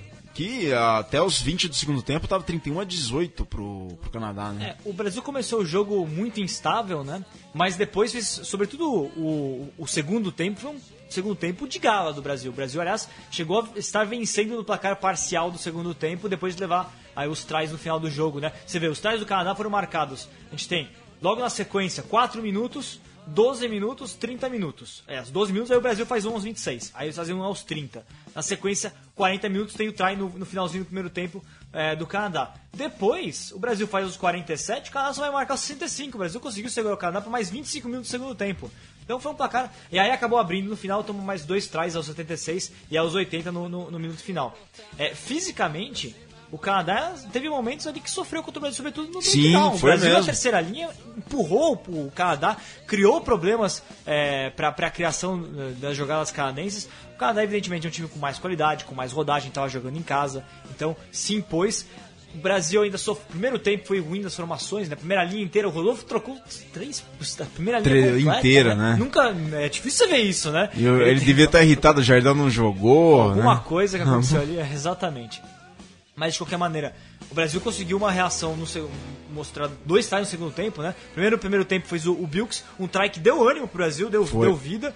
até 0.98 1.22
os 1.22 1.40
20 1.40 1.68
do 1.68 1.74
segundo 1.74 2.02
tempo 2.02 2.28
tava 2.28 2.44
31 2.44 2.80
a 2.80 2.84
18 2.84 3.46
pro, 3.46 3.88
pro 4.00 4.10
Canadá, 4.10 4.50
né? 4.50 4.76
É, 4.84 4.88
o 4.88 4.92
Brasil 4.92 5.22
começou 5.22 5.60
o 5.60 5.64
jogo 5.64 6.06
muito 6.06 6.40
instável, 6.40 7.02
né? 7.02 7.24
Mas 7.54 7.76
depois 7.76 8.12
fez, 8.12 8.26
sobretudo 8.44 8.86
o, 8.86 9.72
o 9.78 9.86
segundo 9.86 10.30
tempo, 10.30 10.60
foi 10.60 10.72
um 10.72 10.80
segundo 11.08 11.34
tempo 11.34 11.66
de 11.66 11.78
gala 11.78 12.12
do 12.12 12.20
Brasil. 12.20 12.50
O 12.50 12.54
Brasil, 12.54 12.80
aliás, 12.80 13.08
chegou 13.30 13.60
a 13.60 13.78
estar 13.78 14.04
vencendo 14.04 14.56
no 14.56 14.64
placar 14.64 14.96
parcial 14.96 15.50
do 15.50 15.58
segundo 15.58 15.94
tempo, 15.94 16.28
depois 16.28 16.54
de 16.54 16.60
levar 16.60 16.94
aí 17.14 17.28
os 17.28 17.44
trás 17.44 17.72
no 17.72 17.78
final 17.78 17.98
do 17.98 18.10
jogo, 18.10 18.40
né? 18.40 18.52
Você 18.66 18.78
vê, 18.78 18.88
os 18.88 19.00
trás 19.00 19.18
do 19.20 19.26
Canadá 19.26 19.54
foram 19.54 19.70
marcados. 19.70 20.28
A 20.48 20.50
gente 20.50 20.68
tem, 20.68 20.88
logo 21.22 21.40
na 21.40 21.48
sequência, 21.48 22.02
4 22.02 22.42
minutos, 22.42 23.00
12 23.26 23.68
minutos, 23.68 24.14
30 24.14 24.48
minutos. 24.48 25.02
É, 25.06 25.20
os 25.20 25.30
12 25.30 25.52
minutos 25.52 25.72
aí 25.72 25.78
o 25.78 25.80
Brasil 25.82 26.06
faz 26.06 26.24
um 26.24 26.32
aos 26.32 26.44
26. 26.44 26.92
Aí 26.94 27.06
eles 27.06 27.16
fazem 27.16 27.34
um 27.34 27.42
aos 27.42 27.62
30. 27.62 28.04
Na 28.36 28.42
sequência, 28.42 28.92
40 29.14 29.48
minutos 29.48 29.74
tem 29.74 29.88
o 29.88 29.92
try 29.94 30.14
no, 30.14 30.28
no 30.28 30.44
finalzinho 30.44 30.84
do 30.84 30.86
primeiro 30.88 31.08
tempo 31.08 31.42
é, 31.72 31.96
do 31.96 32.06
Canadá. 32.06 32.52
Depois, 32.70 33.50
o 33.50 33.58
Brasil 33.58 33.88
faz 33.88 34.06
os 34.06 34.14
47, 34.18 34.90
o 34.90 34.92
Canadá 34.92 35.14
só 35.14 35.22
vai 35.22 35.30
marcar 35.30 35.54
os 35.54 35.60
65. 35.60 36.14
O 36.14 36.18
Brasil 36.18 36.38
conseguiu 36.38 36.68
segurar 36.68 36.96
o 36.96 36.98
Canadá 36.98 37.22
por 37.22 37.30
mais 37.30 37.48
25 37.48 37.88
minutos 37.88 38.10
do 38.10 38.12
segundo 38.12 38.34
tempo. 38.34 38.70
Então 39.02 39.18
foi 39.18 39.32
um 39.32 39.34
placar. 39.34 39.72
E 39.90 39.98
aí 39.98 40.10
acabou 40.10 40.38
abrindo 40.38 40.68
no 40.68 40.76
final, 40.76 41.02
tomou 41.02 41.22
mais 41.22 41.46
dois 41.46 41.66
tries 41.66 41.96
aos 41.96 42.04
76 42.04 42.72
e 42.90 42.98
aos 42.98 43.14
80 43.14 43.50
no, 43.50 43.70
no, 43.70 43.90
no 43.90 43.98
minuto 43.98 44.18
final. 44.18 44.54
É, 44.98 45.14
fisicamente, 45.14 46.14
o 46.50 46.58
Canadá 46.58 47.12
teve 47.32 47.48
momentos 47.48 47.86
ali 47.86 48.00
que 48.00 48.10
sofreu 48.10 48.42
contra 48.42 48.58
o 48.58 48.60
Brasil, 48.60 48.76
sobretudo 48.76 49.10
no 49.12 49.20
Sim, 49.20 49.42
final. 49.42 49.74
O 49.74 49.78
Brasil, 49.78 50.06
mesmo. 50.06 50.20
na 50.20 50.24
terceira 50.26 50.60
linha, 50.60 50.88
empurrou 51.16 51.82
o 51.88 52.10
Canadá, 52.14 52.56
criou 52.86 53.20
problemas 53.20 53.82
é, 54.06 54.50
para 54.50 54.68
a 54.68 54.90
criação 54.90 55.44
eh, 55.58 55.72
das 55.80 55.96
jogadas 55.96 56.30
canadenses. 56.30 56.88
O 57.14 57.18
Canadá, 57.18 57.42
evidentemente, 57.42 57.86
é 57.86 57.88
um 57.88 57.92
time 57.92 58.08
com 58.08 58.18
mais 58.18 58.38
qualidade, 58.38 58.84
com 58.84 58.94
mais 58.94 59.10
rodagem, 59.12 59.48
estava 59.48 59.68
jogando 59.68 59.96
em 59.96 60.02
casa, 60.02 60.44
então 60.70 60.96
se 61.10 61.34
impôs. 61.34 61.86
O 62.34 62.38
Brasil 62.38 62.82
ainda 62.82 62.98
sofreu. 62.98 63.24
Primeiro 63.30 63.58
tempo 63.58 63.86
foi 63.86 63.98
ruim 63.98 64.20
das 64.20 64.34
formações, 64.34 64.88
né? 64.90 64.94
Primeira 64.94 65.24
linha 65.24 65.42
inteira, 65.42 65.66
o 65.66 65.70
Rodolfo 65.70 66.04
trocou 66.04 66.36
três. 66.70 67.02
A 67.40 67.44
primeira 67.46 67.78
linha 67.80 68.12
completa, 68.12 68.38
inteira, 68.38 68.74
né? 68.74 68.96
Nunca. 68.98 69.34
É 69.54 69.68
difícil 69.70 70.06
você 70.06 70.12
ver 70.12 70.18
isso, 70.22 70.50
né? 70.50 70.68
Eu- 70.76 71.00
ele 71.00 71.20
devia 71.20 71.46
estar 71.46 71.62
irritado, 71.62 72.00
o 72.00 72.04
Jardel 72.04 72.34
não 72.34 72.50
jogou. 72.50 73.22
Alguma 73.22 73.54
né? 73.54 73.62
coisa 73.64 73.96
que 73.96 74.04
aconteceu 74.04 74.40
ali, 74.42 74.58
é, 74.58 74.70
exatamente. 74.70 75.40
Mas 76.16 76.32
de 76.32 76.38
qualquer 76.40 76.56
maneira, 76.56 76.96
o 77.30 77.34
Brasil 77.34 77.60
conseguiu 77.60 77.98
uma 77.98 78.10
reação 78.10 78.56
no 78.56 78.66
mostrar 79.30 79.68
dois 79.84 80.06
tries 80.08 80.22
no 80.22 80.30
segundo 80.30 80.52
tempo, 80.52 80.80
né? 80.82 80.94
Primeiro, 81.12 81.36
no 81.36 81.40
primeiro 81.40 81.64
tempo 81.64 81.86
fez 81.86 82.06
o, 82.06 82.12
o 82.14 82.26
Bilks, 82.26 82.64
um 82.80 82.88
try 82.88 83.10
que 83.10 83.20
deu 83.20 83.46
ânimo 83.46 83.68
pro 83.68 83.76
Brasil, 83.76 84.08
deu, 84.08 84.24
Foi. 84.26 84.46
deu 84.46 84.56
vida, 84.56 84.94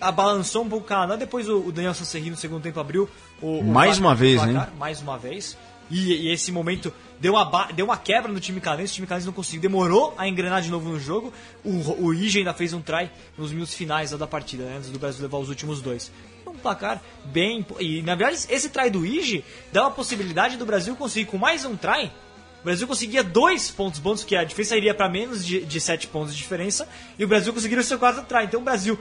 abalançou 0.00 0.62
um 0.62 0.68
pouco 0.68 0.84
o 0.84 0.88
Canadá, 0.88 1.16
depois 1.16 1.48
o, 1.48 1.58
o 1.58 1.72
Daniel 1.72 1.92
Sanserri 1.92 2.30
no 2.30 2.36
segundo 2.36 2.62
tempo 2.62 2.78
abriu 2.78 3.08
o, 3.42 3.58
o 3.58 3.64
Mais 3.64 3.98
pla- 3.98 4.06
uma 4.08 4.14
vez, 4.14 4.40
placar, 4.40 4.66
né? 4.68 4.72
Mais 4.78 5.00
uma 5.00 5.18
vez. 5.18 5.56
E, 5.90 6.12
e 6.12 6.32
esse 6.32 6.52
momento 6.52 6.92
deu 7.20 7.34
uma, 7.34 7.66
deu 7.72 7.84
uma 7.84 7.96
quebra 7.96 8.32
no 8.32 8.40
time 8.40 8.60
canadense, 8.60 8.92
o 8.92 8.94
time 8.96 9.06
canadense 9.06 9.26
não 9.26 9.34
conseguiu, 9.34 9.60
demorou 9.60 10.14
a 10.16 10.26
engrenar 10.26 10.62
de 10.62 10.70
novo 10.70 10.88
no 10.88 10.98
jogo. 10.98 11.32
O, 11.62 12.06
o 12.06 12.14
Ige 12.14 12.38
ainda 12.38 12.54
fez 12.54 12.72
um 12.72 12.80
try 12.80 13.10
nos 13.36 13.52
minutos 13.52 13.74
finais 13.74 14.10
da 14.10 14.26
partida, 14.26 14.64
né, 14.64 14.76
antes 14.78 14.90
do 14.90 14.98
Brasil 14.98 15.22
levar 15.22 15.38
os 15.38 15.48
últimos 15.48 15.80
dois. 15.80 16.10
Um 16.46 16.54
placar 16.54 17.00
bem. 17.26 17.64
E 17.78 18.02
na 18.02 18.16
verdade, 18.16 18.46
esse 18.48 18.70
try 18.70 18.90
do 18.90 19.06
Ige 19.06 19.44
dá 19.72 19.86
a 19.86 19.90
possibilidade 19.90 20.56
do 20.56 20.66
Brasil 20.66 20.96
conseguir 20.96 21.26
com 21.26 21.38
mais 21.38 21.64
um 21.64 21.76
try. 21.76 22.10
O 22.60 22.64
Brasil 22.64 22.86
conseguia 22.86 23.24
dois 23.24 23.70
pontos 23.70 24.00
bônus, 24.00 24.22
que 24.22 24.36
a 24.36 24.44
diferença 24.44 24.76
iria 24.76 24.94
para 24.94 25.08
menos 25.08 25.44
de, 25.46 25.64
de 25.64 25.80
sete 25.80 26.06
pontos 26.06 26.34
de 26.34 26.38
diferença, 26.38 26.86
e 27.18 27.24
o 27.24 27.28
Brasil 27.28 27.54
conseguiu 27.54 27.78
o 27.78 27.82
seu 27.82 27.98
quarto 27.98 28.22
try. 28.26 28.44
Então 28.44 28.60
o 28.60 28.62
Brasil, 28.64 28.98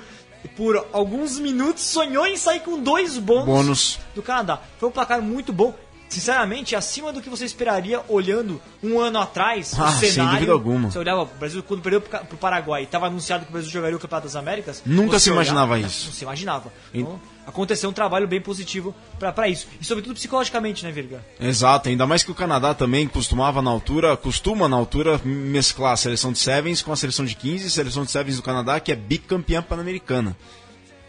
por 0.56 0.88
alguns 0.94 1.38
minutos, 1.38 1.84
sonhou 1.84 2.26
em 2.26 2.38
sair 2.38 2.62
com 2.62 2.82
dois 2.82 3.18
bônus, 3.18 3.46
Bônus. 3.46 4.00
do 4.16 4.22
Canadá. 4.22 4.62
Foi 4.78 4.88
um 4.88 4.92
placar 4.92 5.22
muito 5.22 5.52
bom. 5.52 5.76
Sinceramente, 6.10 6.76
acima 6.76 7.14
do 7.14 7.22
que 7.22 7.30
você 7.30 7.46
esperaria 7.46 8.02
olhando 8.10 8.60
um 8.84 9.00
ano 9.00 9.20
atrás 9.20 9.74
Ah, 9.78 9.90
o 9.90 9.92
sem 9.92 10.12
cenário. 10.12 10.34
dúvida 10.34 10.52
alguma. 10.52 10.90
Você 10.92 10.98
olhava, 10.98 11.22
o 11.22 11.26
Brasil, 11.26 11.62
quando 11.64 11.82
perdeu 11.82 12.02
pro 12.02 12.38
Paraguai, 12.38 12.84
estava 12.84 13.06
anunciado 13.08 13.46
que 13.46 13.52
o 13.52 13.54
Brasil 13.54 13.70
jogaria 13.70 13.96
o 13.96 14.00
Campeonato 14.00 14.28
das 14.28 14.36
Américas. 14.36 14.82
Nunca 14.86 15.20
se 15.20 15.30
imaginava 15.30 15.74
olhava- 15.74 15.88
isso. 15.88 16.08
Não 16.08 16.14
se 16.14 16.24
imaginava. 16.24 16.74
Então, 16.94 17.20
aconteceu 17.46 17.90
um 17.90 17.94
trabalho 17.94 18.28
bem 18.28 18.42
positivo 18.42 18.94
para 19.20 19.48
isso. 19.48 19.68
E 19.80 19.86
sobretudo 19.86 20.16
psicologicamente, 20.16 20.84
né, 20.84 20.92
Virga? 20.92 21.24
Exato, 21.40 21.90
ainda 21.90 22.08
mais 22.08 22.24
que 22.24 22.32
o 22.32 22.36
Canadá 22.36 22.74
também 22.74 23.08
costumava 23.08 23.62
na 23.62 23.70
altura, 23.70 24.18
costuma 24.18 24.68
na 24.68 24.76
altura 24.76 25.20
mesclar 25.24 25.94
a 25.94 25.98
seleção 25.98 26.32
de 26.32 26.40
sevens 26.40 26.82
com 26.82 26.92
a 26.92 26.96
seleção 26.96 27.24
de 27.26 27.36
15, 27.36 27.68
a 27.68 27.70
seleção 27.70 28.04
de 28.04 28.12
sevens 28.12 28.36
do 28.38 28.42
Canadá, 28.44 28.80
que 28.80 28.92
é 28.92 28.96
bicampeã 28.96 29.62
pan-americana. 29.62 30.36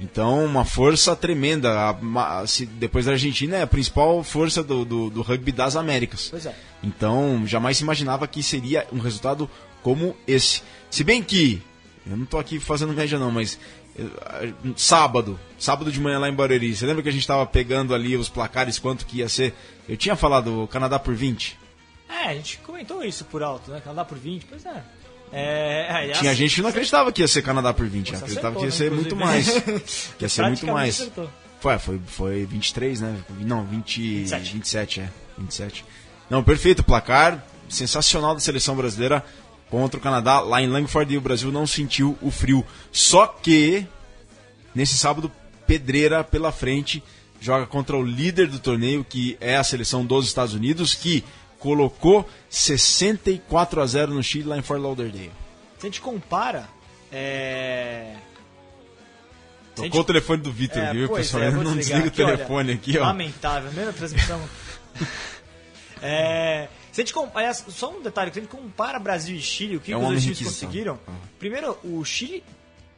Então, 0.01 0.45
uma 0.45 0.65
força 0.65 1.15
tremenda. 1.15 1.91
A- 1.91 1.93
ma- 1.93 2.47
se- 2.47 2.65
depois 2.67 3.05
da 3.07 3.13
Argentina 3.13 3.57
é 3.57 3.63
a 3.63 3.67
principal 3.67 4.23
força 4.25 4.63
do, 4.63 4.85
do, 4.85 5.11
do 5.11 5.23
rugby 5.23 5.53
das 5.53 5.77
Américas. 5.77 6.29
Pois 6.31 6.47
é. 6.47 6.55
Então, 6.83 7.43
jamais 7.47 7.77
se 7.77 7.83
imaginava 7.83 8.27
que 8.27 8.43
seria 8.43 8.87
um 8.93 8.99
resultado 8.99 9.49
como 9.83 10.17
esse. 10.27 10.63
Se 10.91 11.05
bem 11.05 11.23
que, 11.23 11.63
eu 12.07 12.17
não 12.17 12.25
tô 12.25 12.39
aqui 12.39 12.59
fazendo 12.59 12.93
média 12.95 13.19
não, 13.19 13.31
mas 13.31 13.59
sábado, 14.77 15.39
sábado 15.59 15.91
de 15.93 16.01
manhã 16.01 16.19
lá 16.19 16.29
em 16.29 16.35
Barueri, 16.35 16.75
você 16.75 16.87
lembra 16.87 17.03
que 17.03 17.09
a 17.09 17.13
gente 17.13 17.27
tava 17.27 17.45
pegando 17.47 17.95
ali 17.95 18.17
os 18.17 18.29
placares, 18.29 18.79
quanto 18.79 19.05
que 19.05 19.19
ia 19.19 19.29
ser? 19.29 19.55
Eu 19.89 19.97
tinha 19.97 20.17
falado 20.17 20.67
Canadá 20.71 20.99
por 20.99 21.15
20. 21.15 21.59
É, 22.09 22.29
a 22.31 22.35
gente 22.35 22.59
comentou 22.59 23.05
isso 23.05 23.25
por 23.27 23.43
alto, 23.43 23.71
né? 23.71 23.81
Canadá 23.81 24.05
por 24.05 24.19
20, 24.19 24.47
pois 24.47 24.65
é. 24.65 24.83
É, 25.33 25.87
aliás, 25.91 26.19
Tinha 26.19 26.35
gente 26.35 26.57
que 26.57 26.63
não 26.63 26.71
acreditava 26.71 27.13
que 27.13 27.21
ia 27.21 27.29
ser 27.29 27.43
Canadá 27.43 27.73
por 27.73 27.87
20, 27.87 28.11
Você 28.11 28.17
acreditava 28.17 28.59
que 28.59 28.67
acertou, 28.67 28.67
ia 28.67 28.71
né, 28.71 28.77
ser 28.77 28.91
muito 28.91 29.15
inclusive. 29.15 29.73
mais. 29.73 30.13
Que 30.19 30.25
ia 30.25 30.29
ser 30.29 30.43
muito 30.47 30.67
mais. 30.67 31.01
acertou. 31.01 31.31
Foi, 31.61 31.79
foi, 31.79 32.01
foi 32.07 32.45
23, 32.47 33.01
né? 33.01 33.17
Não, 33.41 33.65
20, 33.65 34.01
27. 34.01 34.53
27, 34.55 35.01
é. 35.01 35.11
27. 35.39 35.85
Não, 36.29 36.43
perfeito. 36.43 36.83
Placar 36.83 37.45
sensacional 37.69 38.35
da 38.35 38.41
seleção 38.41 38.75
brasileira 38.75 39.25
contra 39.69 39.99
o 39.99 40.03
Canadá 40.03 40.41
lá 40.41 40.61
em 40.61 40.67
Langford 40.67 41.13
e 41.15 41.19
o 41.19 41.21
Brasil 41.21 41.53
não 41.53 41.67
sentiu 41.67 42.19
o 42.21 42.31
frio. 42.31 42.65
Só 42.91 43.27
que, 43.27 43.87
nesse 44.75 44.97
sábado, 44.97 45.31
pedreira 45.67 46.25
pela 46.25 46.51
frente, 46.51 47.03
joga 47.41 47.67
contra 47.67 47.97
o 47.97 48.03
líder 48.03 48.49
do 48.49 48.59
torneio, 48.59 49.05
que 49.05 49.37
é 49.41 49.57
a 49.57 49.63
seleção 49.65 50.05
dos 50.05 50.27
Estados 50.27 50.55
Unidos, 50.55 50.95
que 50.95 51.23
colocou 51.61 52.29
64 52.49 53.81
a 53.81 53.87
0 53.87 54.15
no 54.15 54.23
Chile 54.23 54.49
lá 54.49 54.59
em 54.59 54.63
Fort 54.63 54.81
Lauderdale. 54.81 55.31
Se 55.79 55.87
a 55.87 55.91
gente 55.91 56.01
compara. 56.01 56.69
É... 57.13 58.17
A 59.77 59.83
gente 59.83 59.93
Tocou 59.93 60.01
o 60.01 60.05
telefone 60.05 60.43
do 60.43 60.51
Vitor, 60.53 60.83
É, 60.83 60.93
viu, 60.93 61.09
pessoal? 61.09 61.45
é, 61.45 61.51
não 61.51 61.77
desliga 61.77 62.05
o 62.05 62.09
aqui, 62.09 62.17
telefone 62.17 62.71
olha, 62.71 62.75
aqui, 62.75 62.99
ó. 62.99 63.03
Lamentável, 63.03 63.73
mesmo 63.73 63.91
a 63.91 63.93
transmissão. 63.93 64.41
é, 66.03 66.69
se 66.93 67.01
a 67.01 67.05
gente 67.05 67.15
compara, 67.15 67.39
aliás, 67.39 67.65
só 67.69 67.91
um 67.91 68.03
detalhe, 68.03 68.33
se 68.33 68.41
a 68.41 68.43
gente 68.43 68.51
compara 68.51 68.99
Brasil 68.99 69.37
e 69.37 69.41
Chile, 69.41 69.77
o 69.77 69.81
que, 69.81 69.93
É 69.93 69.97
que 69.97 70.03
os 70.03 70.09
dois 70.09 70.23
times 70.23 70.43
conseguiram? 70.43 70.99
Primeiro, 71.39 71.79
o 71.85 72.05
Chile 72.05 72.43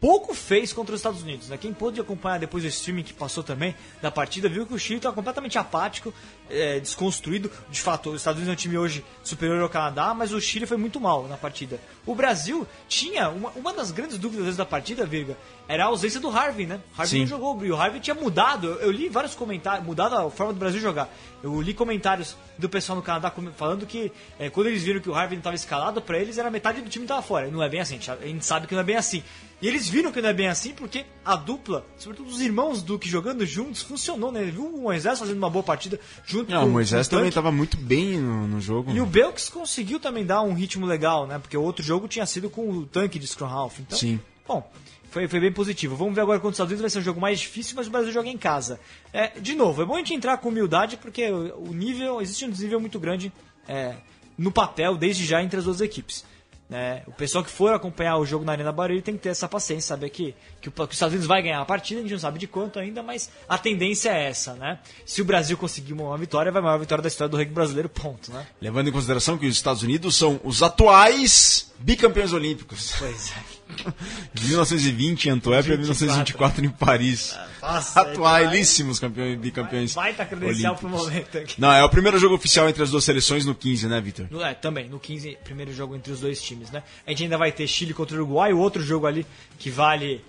pouco 0.02 0.34
fez 0.34 0.72
contra 0.72 0.96
os 0.96 0.98
Estados 0.98 1.22
Unidos. 1.22 1.48
Né? 1.48 1.56
Quem 1.56 1.72
pôde 1.72 2.00
acompanhar 2.00 2.40
depois 2.40 2.64
do 2.64 2.68
streaming 2.68 3.04
que 3.04 3.12
passou 3.12 3.44
também 3.44 3.72
da 4.02 4.10
partida, 4.10 4.48
viu 4.48 4.66
que 4.66 4.74
o 4.74 4.78
Chile 4.78 4.96
estava 4.96 5.14
completamente 5.14 5.56
apático, 5.56 6.12
é, 6.50 6.80
desconstruído. 6.80 7.48
De 7.70 7.80
fato, 7.80 8.10
os 8.10 8.16
Estados 8.16 8.38
Unidos 8.38 8.52
é 8.52 8.52
um 8.52 8.60
time 8.60 8.76
hoje 8.76 9.04
superior 9.22 9.62
ao 9.62 9.68
Canadá, 9.68 10.12
mas 10.12 10.32
o 10.32 10.40
Chile 10.40 10.66
foi 10.66 10.76
muito 10.76 11.00
mal 11.00 11.28
na 11.28 11.36
partida. 11.36 11.78
O 12.04 12.16
Brasil 12.16 12.66
tinha 12.88 13.28
uma, 13.28 13.50
uma 13.50 13.72
das 13.72 13.92
grandes 13.92 14.18
dúvidas 14.18 14.56
da 14.56 14.66
partida, 14.66 15.06
Virga, 15.06 15.38
era 15.68 15.84
a 15.84 15.86
ausência 15.86 16.18
do 16.18 16.30
Harvey, 16.30 16.66
né? 16.66 16.80
O 16.98 17.00
Harvey 17.00 17.06
Sim. 17.06 17.20
não 17.20 17.26
jogou, 17.26 17.64
e 17.64 17.70
o 17.70 17.76
Harvey 17.76 18.00
tinha 18.00 18.14
mudado. 18.14 18.66
Eu, 18.66 18.80
eu 18.80 18.90
li 18.90 19.08
vários 19.08 19.36
comentários, 19.36 19.86
mudado 19.86 20.16
a 20.16 20.28
forma 20.28 20.52
do 20.52 20.58
Brasil 20.58 20.80
jogar. 20.80 21.08
Eu 21.44 21.62
li 21.62 21.72
comentários 21.72 22.36
do 22.58 22.68
pessoal 22.68 22.96
no 22.96 23.02
Canadá 23.02 23.32
falando 23.56 23.86
que 23.86 24.10
é, 24.36 24.50
quando 24.50 24.66
eles 24.66 24.82
viram 24.82 25.00
que 25.00 25.08
o 25.08 25.14
Harvey 25.14 25.36
não 25.36 25.40
estava 25.40 25.54
escalado, 25.54 26.02
para 26.02 26.18
eles 26.18 26.38
era 26.38 26.50
metade 26.50 26.80
do 26.80 26.90
time 26.90 27.04
estava 27.04 27.22
fora. 27.22 27.48
Não 27.52 27.62
é 27.62 27.68
bem 27.68 27.80
assim, 27.80 28.00
a 28.08 28.26
gente 28.26 28.44
sabe 28.44 28.66
que 28.66 28.74
não 28.74 28.80
é 28.80 28.84
bem 28.84 28.96
assim. 28.96 29.22
E 29.62 29.68
eles 29.68 29.88
viram 29.88 30.10
que 30.10 30.20
não 30.20 30.28
é 30.28 30.32
bem 30.32 30.48
assim 30.48 30.72
porque 30.74 31.06
a 31.24 31.36
dupla, 31.36 31.86
sobretudo 31.96 32.28
os 32.28 32.40
irmãos 32.40 32.82
Duque 32.82 33.08
jogando 33.08 33.46
juntos, 33.46 33.80
funcionou, 33.80 34.32
né? 34.32 34.42
Viu 34.42 34.66
o 34.66 34.82
Moisés 34.82 35.20
fazendo 35.20 35.38
uma 35.38 35.48
boa 35.48 35.62
partida 35.62 36.00
junto 36.26 36.50
Não, 36.50 36.62
com 36.62 36.68
o 36.68 36.72
Moisés 36.72 37.06
também 37.06 37.28
estava 37.28 37.52
muito 37.52 37.76
bem 37.76 38.18
no, 38.18 38.48
no 38.48 38.60
jogo. 38.60 38.90
E 38.90 39.00
o 39.00 39.06
Belks 39.06 39.48
conseguiu 39.48 40.00
também 40.00 40.26
dar 40.26 40.42
um 40.42 40.52
ritmo 40.52 40.84
legal, 40.84 41.28
né? 41.28 41.38
Porque 41.38 41.56
o 41.56 41.62
outro 41.62 41.84
jogo 41.84 42.08
tinha 42.08 42.26
sido 42.26 42.50
com 42.50 42.68
o 42.68 42.86
tanque 42.86 43.20
de 43.20 43.26
Scrum 43.26 43.46
Então, 43.78 43.96
Sim. 43.96 44.18
Bom, 44.48 44.68
foi, 45.12 45.28
foi 45.28 45.38
bem 45.38 45.52
positivo. 45.52 45.94
Vamos 45.94 46.14
ver 46.14 46.22
agora 46.22 46.40
contra 46.40 46.50
os 46.50 46.54
Estados 46.54 46.72
Unidos, 46.72 46.82
vai 46.82 46.90
ser 46.90 46.98
um 46.98 47.02
jogo 47.02 47.20
mais 47.20 47.38
difícil, 47.38 47.76
mas 47.76 47.86
o 47.86 47.90
Brasil 47.90 48.10
joga 48.10 48.28
em 48.28 48.38
casa. 48.38 48.80
É, 49.12 49.38
de 49.38 49.54
novo, 49.54 49.82
é 49.82 49.84
bom 49.84 49.94
a 49.94 49.98
gente 49.98 50.12
entrar 50.12 50.38
com 50.38 50.48
humildade, 50.48 50.96
porque 50.96 51.30
o 51.30 51.68
o 51.68 51.72
nível, 51.72 52.20
existe 52.20 52.44
um 52.44 52.50
desnível 52.50 52.80
muito 52.80 52.98
grande 52.98 53.32
é, 53.68 53.94
no 54.36 54.50
papel, 54.50 54.96
desde 54.96 55.24
já, 55.24 55.42
entre 55.42 55.58
as 55.58 55.64
duas 55.64 55.80
equipes. 55.80 56.24
Né? 56.72 57.02
o 57.06 57.12
pessoal 57.12 57.44
que 57.44 57.50
for 57.50 57.74
acompanhar 57.74 58.16
o 58.16 58.24
jogo 58.24 58.44
na 58.44 58.52
Arena 58.52 58.72
Barueri 58.72 59.02
tem 59.02 59.14
que 59.14 59.22
ter 59.22 59.28
essa 59.28 59.46
paciência, 59.46 59.88
saber 59.88 60.08
que, 60.08 60.34
que, 60.60 60.68
o, 60.68 60.72
que 60.72 60.82
os 60.82 60.92
Estados 60.92 61.12
Unidos 61.12 61.26
vai 61.26 61.42
ganhar 61.42 61.60
a 61.60 61.64
partida, 61.64 62.00
a 62.00 62.02
gente 62.02 62.12
não 62.12 62.18
sabe 62.18 62.38
de 62.38 62.46
quanto 62.46 62.78
ainda, 62.78 63.02
mas 63.02 63.30
a 63.48 63.58
tendência 63.58 64.10
é 64.10 64.28
essa, 64.28 64.54
né? 64.54 64.78
Se 65.04 65.20
o 65.20 65.24
Brasil 65.24 65.56
conseguir 65.56 65.92
uma 65.92 66.16
vitória, 66.16 66.50
vai 66.50 66.60
a 66.60 66.64
maior 66.64 66.78
vitória 66.78 67.02
da 67.02 67.08
história 67.08 67.28
do 67.28 67.36
rugby 67.36 67.52
brasileiro, 67.52 67.88
ponto, 67.88 68.32
né? 68.32 68.46
Levando 68.60 68.88
em 68.88 68.92
consideração 68.92 69.36
que 69.36 69.46
os 69.46 69.54
Estados 69.54 69.82
Unidos 69.82 70.16
são 70.16 70.40
os 70.42 70.62
atuais 70.62 71.72
bicampeões 71.78 72.32
olímpicos. 72.32 72.94
Pois 72.98 73.32
é. 73.32 73.61
De 74.32 74.46
1920 74.48 75.26
em 75.26 75.30
Antuérpia 75.30 75.74
e 75.74 75.78
1924 75.78 76.64
em 76.64 76.68
Paris. 76.68 77.36
Nossa, 77.60 78.00
Atualíssimos 78.00 78.98
campeões, 78.98 79.38
bicampeões 79.38 79.94
Baita 79.94 80.24
credencial 80.24 80.72
olímpicos. 80.74 80.80
pro 80.80 81.04
momento 81.04 81.38
aqui. 81.38 81.60
Não, 81.60 81.72
é 81.72 81.84
o 81.84 81.88
primeiro 81.88 82.18
jogo 82.18 82.34
oficial 82.34 82.68
entre 82.68 82.82
as 82.82 82.90
duas 82.90 83.04
seleções 83.04 83.44
no 83.44 83.54
15, 83.54 83.86
né, 83.86 84.00
Vitor? 84.00 84.26
É, 84.42 84.54
também, 84.54 84.88
no 84.88 84.98
15, 84.98 85.38
primeiro 85.44 85.72
jogo 85.72 85.94
entre 85.94 86.12
os 86.12 86.20
dois 86.20 86.42
times, 86.42 86.70
né? 86.70 86.82
A 87.06 87.10
gente 87.10 87.22
ainda 87.24 87.38
vai 87.38 87.52
ter 87.52 87.66
Chile 87.66 87.94
contra 87.94 88.16
o 88.16 88.20
Uruguai, 88.20 88.52
o 88.52 88.58
outro 88.58 88.82
jogo 88.82 89.06
ali 89.06 89.26
que 89.58 89.70
vale. 89.70 90.24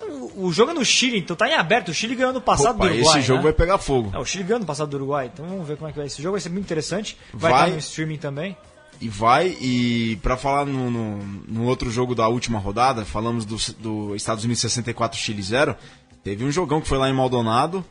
O, 0.00 0.46
o 0.46 0.52
jogo 0.52 0.70
é 0.70 0.74
no 0.74 0.84
Chile, 0.84 1.18
então 1.18 1.36
tá 1.36 1.48
em 1.48 1.54
aberto. 1.54 1.88
O 1.90 1.94
Chile 1.94 2.14
ganhou 2.14 2.32
no 2.32 2.40
passado 2.40 2.76
Opa, 2.76 2.86
do 2.88 2.94
Uruguai. 2.94 3.18
esse 3.18 3.26
jogo 3.26 3.38
né? 3.38 3.44
vai 3.44 3.52
pegar 3.52 3.76
fogo. 3.78 4.10
É, 4.14 4.18
o 4.18 4.24
Chile 4.24 4.44
ganhou 4.44 4.60
no 4.60 4.66
passado 4.66 4.88
do 4.88 4.96
Uruguai, 4.96 5.30
então 5.32 5.46
vamos 5.46 5.66
ver 5.66 5.76
como 5.76 5.88
é 5.88 5.92
que 5.92 5.98
vai. 5.98 6.06
Esse 6.06 6.22
jogo 6.22 6.32
vai 6.32 6.40
ser 6.40 6.48
muito 6.48 6.64
interessante. 6.64 7.16
Vai, 7.34 7.50
Vai. 7.50 7.60
estar 7.62 7.72
no 7.74 7.78
streaming 7.80 8.16
também. 8.16 8.56
E 9.00 9.08
vai, 9.08 9.56
e 9.60 10.16
pra 10.22 10.36
falar 10.36 10.66
no, 10.66 10.90
no, 10.90 11.16
no 11.48 11.64
outro 11.64 11.90
jogo 11.90 12.14
da 12.14 12.28
última 12.28 12.58
rodada, 12.58 13.04
falamos 13.04 13.44
do, 13.46 13.56
do 13.78 14.14
Estados 14.14 14.44
Unidos 14.44 14.60
64 14.60 15.18
Chile 15.18 15.42
0. 15.42 15.74
Teve 16.22 16.44
um 16.44 16.50
jogão 16.52 16.82
que 16.82 16.88
foi 16.88 16.98
lá 16.98 17.08
em 17.08 17.14
Maldonado, 17.14 17.82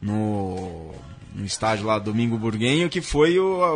no, 0.00 0.92
no 1.34 1.44
estádio 1.44 1.86
lá 1.86 1.98
Domingo 1.98 2.36
Burguenho, 2.36 2.88
que 2.90 3.00
foi 3.00 3.38
o, 3.38 3.64
a- 3.64 3.74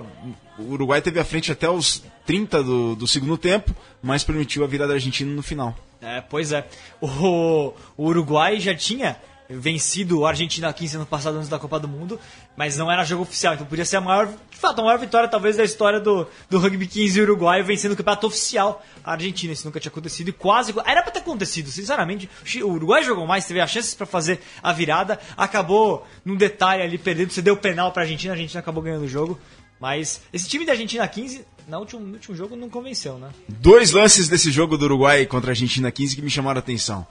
o 0.61 0.73
Uruguai 0.73 1.01
teve 1.01 1.19
a 1.19 1.25
frente 1.25 1.51
até 1.51 1.69
os 1.69 2.03
30 2.27 2.63
do, 2.63 2.95
do 2.95 3.07
segundo 3.07 3.39
tempo, 3.39 3.75
mas 4.03 4.23
permitiu 4.23 4.63
a 4.63 4.67
virada 4.67 4.93
argentina 4.93 5.33
no 5.33 5.43
final. 5.43 5.75
É, 6.01 6.21
pois 6.21 6.53
é. 6.53 6.69
O, 7.01 7.73
o 7.97 8.05
Uruguai 8.07 8.61
já 8.61 8.75
tinha 8.75 9.17
vencido 9.59 10.25
a 10.25 10.31
Argentina 10.31 10.73
15 10.73 10.97
ano 10.97 11.07
passado 11.07 11.37
antes 11.37 11.49
da 11.49 11.59
Copa 11.59 11.79
do 11.79 11.88
Mundo, 11.88 12.19
mas 12.57 12.77
não 12.77 12.91
era 12.91 13.05
jogo 13.05 13.23
oficial, 13.23 13.55
então 13.55 13.67
podia 13.67 13.85
ser 13.85 13.97
a 13.97 14.01
maior, 14.01 14.29
de 14.51 14.57
fato, 14.57 14.81
a 14.81 14.85
maior 14.85 14.99
vitória 14.99 15.29
talvez 15.29 15.57
da 15.57 15.65
história 15.65 16.01
do, 16.01 16.27
do 16.49 16.59
rugby 16.59 16.87
15 16.87 17.21
uruguaio 17.21 17.65
vencendo 17.65 17.93
o 17.93 17.97
campeonato 17.97 18.27
oficial 18.27 18.85
a 19.05 19.12
Argentina. 19.12 19.53
Isso 19.53 19.67
nunca 19.67 19.81
tinha 19.81 19.91
acontecido 19.91 20.29
e 20.29 20.33
quase. 20.33 20.75
Era 20.85 21.03
pra 21.03 21.12
ter 21.12 21.21
acontecido, 21.21 21.71
sinceramente. 21.71 22.29
O 22.62 22.73
Uruguai 22.73 23.03
jogou 23.03 23.27
mais, 23.27 23.45
teve 23.45 23.61
as 23.61 23.71
chances 23.71 23.95
pra 23.95 24.07
fazer 24.07 24.41
a 24.62 24.73
virada, 24.73 25.19
acabou 25.37 26.07
num 26.25 26.37
detalhe 26.37 26.83
ali 26.83 26.99
perdendo, 26.99 27.31
você 27.33 27.43
deu 27.43 27.57
penal 27.57 27.93
pra 27.93 28.03
Argentina, 28.03 28.33
a 28.33 28.37
Argentina 28.37 28.61
acabou 28.61 28.83
ganhando 28.83 29.05
o 29.05 29.09
jogo. 29.09 29.38
Mas 29.83 30.21
esse 30.33 30.49
time 30.49 30.65
da 30.65 30.73
Argentina 30.73 31.07
15, 31.09 31.45
no 31.67 31.79
último, 31.79 32.01
no 32.01 32.12
último 32.12 32.37
jogo, 32.37 32.55
não 32.55 32.71
convenceu, 32.71 33.19
né? 33.19 33.31
Dois 33.49 33.91
lances 33.91 34.29
desse 34.29 34.49
jogo 34.53 34.79
do 34.79 34.85
Uruguai 34.85 35.27
contra 35.27 35.51
a 35.51 35.53
Argentina 35.53 35.91
15 35.91 36.15
que 36.15 36.23
me 36.23 36.31
chamaram 36.31 36.59
a 36.59 36.61
atenção. 36.61 37.05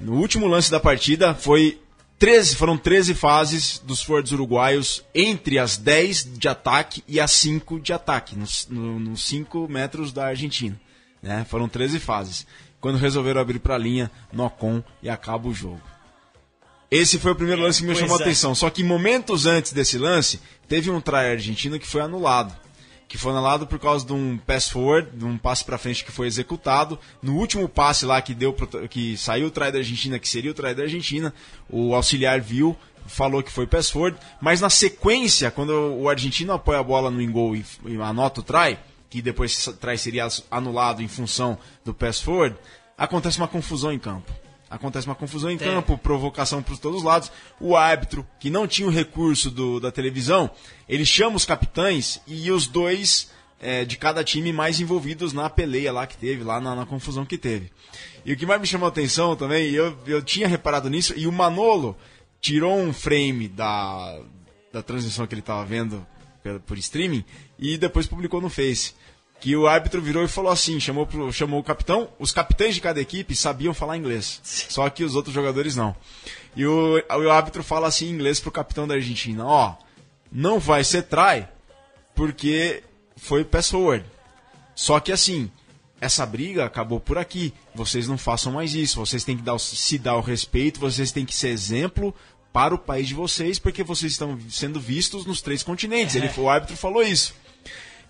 No 0.00 0.14
último 0.14 0.46
lance 0.46 0.70
da 0.70 0.80
partida 0.80 1.34
foi 1.34 1.80
13, 2.18 2.56
foram 2.56 2.76
13 2.76 3.14
fases 3.14 3.78
dos 3.84 4.02
forwards 4.02 4.32
uruguaios 4.32 5.04
entre 5.14 5.58
as 5.58 5.76
10 5.76 6.38
de 6.38 6.48
ataque 6.48 7.02
e 7.08 7.18
as 7.20 7.30
5 7.32 7.80
de 7.80 7.92
ataque, 7.92 8.36
nos, 8.36 8.66
no- 8.68 8.98
nos 9.00 9.22
5 9.24 9.68
metros 9.68 10.12
da 10.12 10.26
Argentina. 10.26 10.78
Né? 11.22 11.44
Foram 11.48 11.68
13 11.68 11.98
fases. 11.98 12.46
Quando 12.80 12.96
resolveram 12.98 13.40
abrir 13.40 13.58
para 13.58 13.74
a 13.74 13.78
linha, 13.78 14.10
Nocon 14.32 14.82
e 15.02 15.08
acaba 15.10 15.48
o 15.48 15.54
jogo. 15.54 15.80
Esse 16.90 17.18
foi 17.18 17.32
o 17.32 17.36
primeiro 17.36 17.62
lance 17.62 17.80
que 17.80 17.86
me 17.86 17.92
Pois 17.92 18.00
chamou 18.00 18.16
a 18.16 18.20
é. 18.20 18.22
atenção. 18.22 18.54
Só 18.54 18.68
que 18.70 18.82
momentos 18.82 19.46
antes 19.46 19.72
desse 19.72 19.96
lance, 19.96 20.40
teve 20.66 20.90
um 20.90 21.00
try 21.00 21.30
argentino 21.30 21.78
que 21.78 21.86
foi 21.86 22.00
anulado. 22.00 22.54
Que 23.10 23.18
foi 23.18 23.32
anulado 23.32 23.66
por 23.66 23.80
causa 23.80 24.06
de 24.06 24.12
um 24.12 24.38
pass 24.38 24.68
forward, 24.68 25.10
de 25.12 25.24
um 25.24 25.36
passe 25.36 25.64
para 25.64 25.76
frente 25.76 26.04
que 26.04 26.12
foi 26.12 26.28
executado. 26.28 26.96
No 27.20 27.36
último 27.36 27.68
passe 27.68 28.06
lá 28.06 28.22
que 28.22 28.32
deu 28.32 28.54
que 28.88 29.16
saiu 29.16 29.48
o 29.48 29.50
try 29.50 29.72
da 29.72 29.78
Argentina, 29.78 30.16
que 30.16 30.28
seria 30.28 30.52
o 30.52 30.54
try 30.54 30.74
da 30.74 30.84
Argentina, 30.84 31.34
o 31.68 31.92
auxiliar 31.92 32.40
viu, 32.40 32.76
falou 33.06 33.42
que 33.42 33.50
foi 33.50 33.66
pass 33.66 33.90
forward, 33.90 34.16
mas 34.40 34.60
na 34.60 34.70
sequência, 34.70 35.50
quando 35.50 35.70
o 35.70 36.08
argentino 36.08 36.52
apoia 36.52 36.78
a 36.78 36.84
bola 36.84 37.10
no 37.10 37.20
ingol 37.20 37.56
e, 37.56 37.66
e 37.84 38.00
anota 38.00 38.40
o 38.40 38.44
try, 38.44 38.78
que 39.10 39.20
depois 39.20 39.66
try 39.80 39.98
seria 39.98 40.28
anulado 40.48 41.02
em 41.02 41.08
função 41.08 41.58
do 41.84 41.92
pass 41.92 42.20
forward, 42.20 42.56
acontece 42.96 43.38
uma 43.38 43.48
confusão 43.48 43.92
em 43.92 43.98
campo. 43.98 44.32
Acontece 44.70 45.06
uma 45.06 45.16
confusão 45.16 45.50
em 45.50 45.58
campo, 45.58 45.98
provocação 45.98 46.62
para 46.62 46.76
todos 46.76 46.98
os 46.98 47.04
lados. 47.04 47.30
O 47.60 47.76
árbitro, 47.76 48.24
que 48.38 48.48
não 48.50 48.68
tinha 48.68 48.86
o 48.86 48.90
recurso 48.90 49.50
do- 49.50 49.80
da 49.80 49.90
televisão, 49.90 50.48
ele 50.88 51.04
chama 51.04 51.34
os 51.36 51.44
capitães 51.44 52.20
e 52.26 52.50
os 52.52 52.66
dois 52.68 53.28
é, 53.62 53.84
de 53.84 53.96
cada 53.98 54.24
time 54.24 54.52
mais 54.54 54.80
envolvidos 54.80 55.32
na 55.34 55.50
peleia 55.50 55.92
lá 55.92 56.06
que 56.06 56.16
teve, 56.16 56.42
lá 56.44 56.60
na, 56.60 56.74
na 56.74 56.86
confusão 56.86 57.26
que 57.26 57.36
teve. 57.36 57.70
E 58.24 58.32
o 58.32 58.36
que 58.36 58.46
mais 58.46 58.58
me 58.60 58.66
chamou 58.66 58.86
a 58.86 58.88
atenção 58.88 59.36
também, 59.36 59.70
eu, 59.72 59.94
eu 60.06 60.22
tinha 60.22 60.48
reparado 60.48 60.88
nisso, 60.88 61.12
e 61.14 61.26
o 61.26 61.32
Manolo 61.32 61.94
tirou 62.40 62.78
um 62.78 62.90
frame 62.92 63.48
da, 63.48 64.18
da 64.72 64.82
transmissão 64.82 65.26
que 65.26 65.34
ele 65.34 65.40
estava 65.42 65.62
vendo 65.66 66.06
por 66.64 66.78
streaming 66.78 67.22
e 67.58 67.76
depois 67.76 68.06
publicou 68.06 68.40
no 68.40 68.48
Face. 68.48 68.94
Que 69.40 69.56
o 69.56 69.66
árbitro 69.66 70.02
virou 70.02 70.22
e 70.22 70.28
falou 70.28 70.52
assim: 70.52 70.78
chamou, 70.78 71.06
pro- 71.06 71.32
chamou 71.32 71.60
o 71.60 71.64
capitão. 71.64 72.08
Os 72.18 72.30
capitães 72.30 72.74
de 72.74 72.80
cada 72.80 73.00
equipe 73.00 73.34
sabiam 73.34 73.72
falar 73.72 73.96
inglês, 73.96 74.40
só 74.44 74.88
que 74.90 75.02
os 75.02 75.14
outros 75.14 75.34
jogadores 75.34 75.74
não. 75.74 75.96
E 76.54 76.66
o, 76.66 77.02
o 77.08 77.30
árbitro 77.30 77.62
fala 77.62 77.88
assim 77.88 78.06
em 78.06 78.10
inglês 78.12 78.38
pro 78.38 78.50
capitão 78.50 78.86
da 78.86 78.94
Argentina: 78.94 79.46
Ó, 79.46 79.74
não 80.30 80.58
vai 80.58 80.84
ser 80.84 81.04
try 81.04 81.46
porque 82.14 82.82
foi 83.16 83.44
pass 83.44 83.70
forward. 83.70 84.04
Só 84.74 85.00
que 85.00 85.12
assim, 85.12 85.50
essa 86.00 86.24
briga 86.26 86.64
acabou 86.64 87.00
por 87.00 87.16
aqui. 87.18 87.52
Vocês 87.74 88.06
não 88.08 88.18
façam 88.18 88.52
mais 88.52 88.74
isso. 88.74 88.98
Vocês 89.00 89.24
têm 89.24 89.36
que 89.36 89.42
dar, 89.42 89.58
se 89.58 89.98
dar 89.98 90.16
o 90.16 90.20
respeito, 90.20 90.80
vocês 90.80 91.12
têm 91.12 91.24
que 91.24 91.34
ser 91.34 91.48
exemplo 91.48 92.14
para 92.52 92.74
o 92.74 92.78
país 92.78 93.06
de 93.08 93.14
vocês, 93.14 93.58
porque 93.58 93.82
vocês 93.84 94.12
estão 94.12 94.38
sendo 94.50 94.80
vistos 94.80 95.24
nos 95.24 95.40
três 95.40 95.62
continentes. 95.62 96.16
Ele, 96.16 96.30
o 96.36 96.48
árbitro 96.48 96.76
falou 96.76 97.02
isso. 97.02 97.32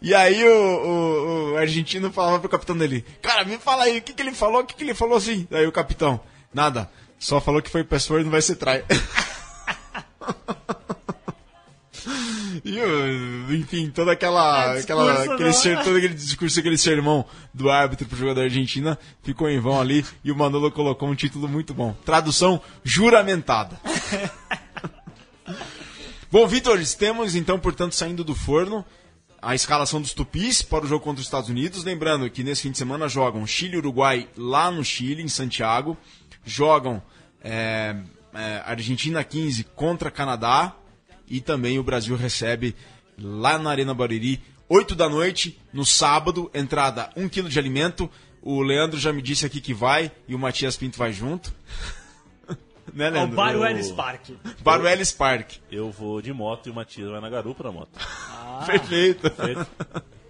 E 0.03 0.15
aí 0.15 0.43
o, 0.45 0.51
o- 0.51 1.53
o 1.53 1.57
argentino 1.59 2.11
falava 2.11 2.39
pro 2.41 2.49
capitão 2.49 2.77
dele, 2.77 3.05
cara, 3.21 3.45
me 3.45 3.59
fala 3.59 3.85
aí, 3.85 3.99
o 3.99 4.03
que, 4.03 4.13
que 4.15 4.23
ele 4.23 4.33
falou? 4.33 4.63
O 4.63 4.65
que, 4.65 4.75
que 4.75 4.83
ele 4.83 4.95
falou 4.95 5.17
assim? 5.19 5.47
Aí 5.51 5.67
o 5.67 5.73
capitão, 5.73 6.19
nada, 6.55 6.91
só 7.19 7.41
falou 7.41 7.61
que 7.61 7.69
foi 7.71 7.85
pass 7.85 8.07
forward 8.07 8.25
não 8.25 8.33
vai 8.33 8.43
ser 8.43 8.57
try. 8.57 8.83
E, 12.65 12.79
o- 12.81 13.55
enfim, 13.55 13.91
toda 13.91 14.13
aquela, 14.13 14.75
É, 14.77 14.81
aquela 14.81 15.13
discurso, 15.13 15.33
aquele 15.35 15.53
ser, 15.53 15.83
todo 15.83 15.97
aquele 15.97 16.15
discurso, 16.15 16.59
aquele 16.61 16.79
sermão 16.79 17.25
do 17.55 17.71
árbitro 17.71 18.07
pro 18.07 18.17
jogador 18.17 18.41
da 18.41 18.45
Argentina 18.45 18.99
ficou 19.23 19.49
em 19.49 19.59
vão 19.61 19.81
ali 19.81 20.05
e 20.25 20.31
o 20.33 20.37
Manolo 20.37 20.71
colocou 20.71 21.09
um 21.09 21.15
título 21.15 21.49
muito 21.49 21.73
bom. 21.75 21.95
Tradução 22.05 22.61
juramentada. 22.85 23.79
bom, 26.31 26.47
Vitor, 26.47 26.79
temos 26.99 27.35
então, 27.35 27.59
portanto, 27.59 27.95
saindo 27.95 28.23
do 28.25 28.35
forno 28.35 28.85
a 29.43 29.55
escalação 29.55 30.01
dos 30.01 30.13
Tupis 30.13 30.63
para 30.63 30.85
o 30.85 30.89
jogo 30.89 31.05
contra 31.05 31.21
os 31.21 31.27
Estados 31.27 31.49
Unidos. 31.49 31.85
Lembrando 31.85 32.29
que 32.31 32.45
nesse 32.45 32.63
fim 32.63 32.71
de 32.71 32.79
semana 32.79 33.09
jogam 33.09 33.47
Chile 33.47 33.75
e 33.75 33.79
Uruguai 33.79 34.29
lá 34.37 34.71
no 34.71 34.85
Chile, 34.85 35.23
em 35.23 35.29
Santiago. 35.29 35.97
Jogam 36.45 37.03
é, 37.43 37.97
é, 38.35 38.63
Argentina 38.65 39.25
15 39.25 39.65
contra 39.75 40.11
Canadá. 40.11 40.77
E 41.29 41.41
também 41.41 41.79
o 41.79 41.83
Brasil 41.83 42.17
recebe 42.17 42.75
lá 43.17 43.59
na 43.59 43.71
Arena 43.71 43.95
Barueri, 43.95 44.43
8 44.69 44.95
da 44.95 45.09
noite, 45.09 45.59
no 45.73 45.85
sábado, 45.85 46.51
entrada 46.53 47.11
1 47.17 47.29
kg 47.29 47.49
de 47.49 47.59
alimento. 47.59 48.11
O 48.43 48.61
Leandro 48.63 48.99
já 48.99 49.13
me 49.13 49.23
disse 49.23 49.47
aqui 49.47 49.61
que 49.61 49.73
vai 49.73 50.11
e 50.27 50.35
o 50.35 50.39
Matias 50.39 50.77
Pinto 50.77 50.99
vai 50.99 51.13
junto. 51.13 51.55
Né, 52.95 53.07
É 53.07 53.09
o 53.11 53.13
Leandro? 53.13 53.37
Baruelis 53.37 53.91
Park. 53.91 54.31
Baruelis 54.63 55.13
Park. 55.13 55.53
Eu 55.71 55.91
vou 55.91 56.21
de 56.21 56.33
moto 56.33 56.67
e 56.69 56.71
o 56.71 56.75
Matias 56.75 57.09
vai 57.11 57.21
na 57.21 57.31
garupa 57.31 57.65
na 57.65 57.73
moto. 57.73 57.91
Perfeito. 58.67 59.31
Perfeito. 59.31 59.67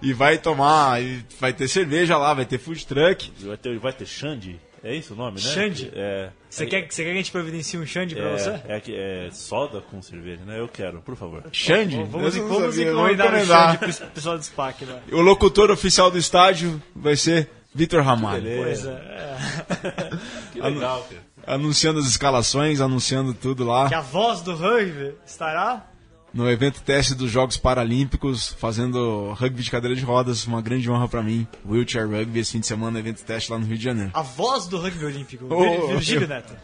E 0.00 0.12
vai 0.12 0.38
tomar, 0.38 1.02
e 1.02 1.24
vai 1.40 1.52
ter 1.52 1.66
cerveja 1.66 2.16
lá, 2.16 2.32
vai 2.32 2.44
ter 2.44 2.58
food 2.58 2.86
truck. 2.86 3.32
Vai 3.40 3.56
ter, 3.56 3.76
vai 3.78 3.92
ter 3.92 4.06
Xande? 4.06 4.60
É 4.84 4.94
isso 4.94 5.14
o 5.14 5.16
nome, 5.16 5.40
né? 5.40 5.50
Xande? 5.50 5.90
É. 5.92 6.30
Você 6.48 6.62
é, 6.62 6.66
quer, 6.66 6.86
você 6.88 7.02
quer 7.02 7.08
que 7.08 7.14
a 7.14 7.18
gente 7.18 7.32
providencie 7.32 7.76
um 7.76 7.84
Xande 7.84 8.14
pra 8.14 8.28
é, 8.28 8.38
você? 8.38 8.60
É, 8.68 8.80
que- 8.80 8.94
é 8.94 9.28
soda 9.32 9.80
com 9.80 10.00
cerveja, 10.00 10.44
né? 10.44 10.60
Eu 10.60 10.68
quero, 10.68 11.02
por 11.02 11.16
favor. 11.16 11.42
Xande? 11.52 11.96
Vamos, 12.04 12.36
Eu 12.36 12.46
vamos 12.46 12.76
sabia, 12.76 12.92
encomendar 12.92 13.34
o. 13.34 13.44
Xande 13.44 13.78
pro 13.78 14.06
pessoal 14.10 14.38
do 14.38 14.44
SPAC, 14.44 14.84
né? 14.84 15.00
O 15.10 15.20
locutor 15.20 15.72
oficial 15.72 16.08
do 16.08 16.18
estádio 16.18 16.80
vai 16.94 17.16
ser 17.16 17.50
Vitor 17.74 18.02
Ramalho. 18.02 18.44
Pois 18.62 18.86
é. 18.86 18.90
é. 18.90 19.36
Que 20.52 20.60
legal, 20.60 21.02
cara. 21.10 21.27
Anunciando 21.48 21.98
as 21.98 22.06
escalações, 22.06 22.80
anunciando 22.80 23.32
tudo 23.34 23.64
Que 23.64 23.68
lá. 23.70 23.86
a 23.98 24.00
voz 24.00 24.42
do 24.42 24.54
rugby 24.54 25.14
estará 25.26 25.86
No 26.34 26.48
evento 26.50 26.82
teste 26.82 27.14
dos 27.14 27.30
Jogos 27.30 27.56
Paralímpicos, 27.56 28.54
fazendo 28.58 29.32
rugby 29.32 29.62
de 29.62 29.70
cadeira 29.70 29.96
de 29.96 30.04
rodas. 30.04 30.46
Uma 30.46 30.60
grande 30.60 30.90
honra 30.90 31.08
pra 31.08 31.22
mim. 31.22 31.46
Wheelchair 31.66 32.06
Rugby 32.08 32.40
esse 32.40 32.52
fim 32.52 32.60
de 32.60 32.66
semana, 32.66 32.98
evento 32.98 33.24
teste 33.24 33.50
lá 33.50 33.58
no 33.58 33.64
Rio 33.66 33.78
de 33.78 33.84
Janeiro. 33.84 34.10
a 34.14 34.20
voz 34.22 34.66
do 34.66 34.78
rugby 34.78 35.04
olímpico, 35.06 35.46
Oh, 35.48 35.58
Vir- 35.86 35.86
Virgílio 35.94 36.28
Neto. 36.28 36.54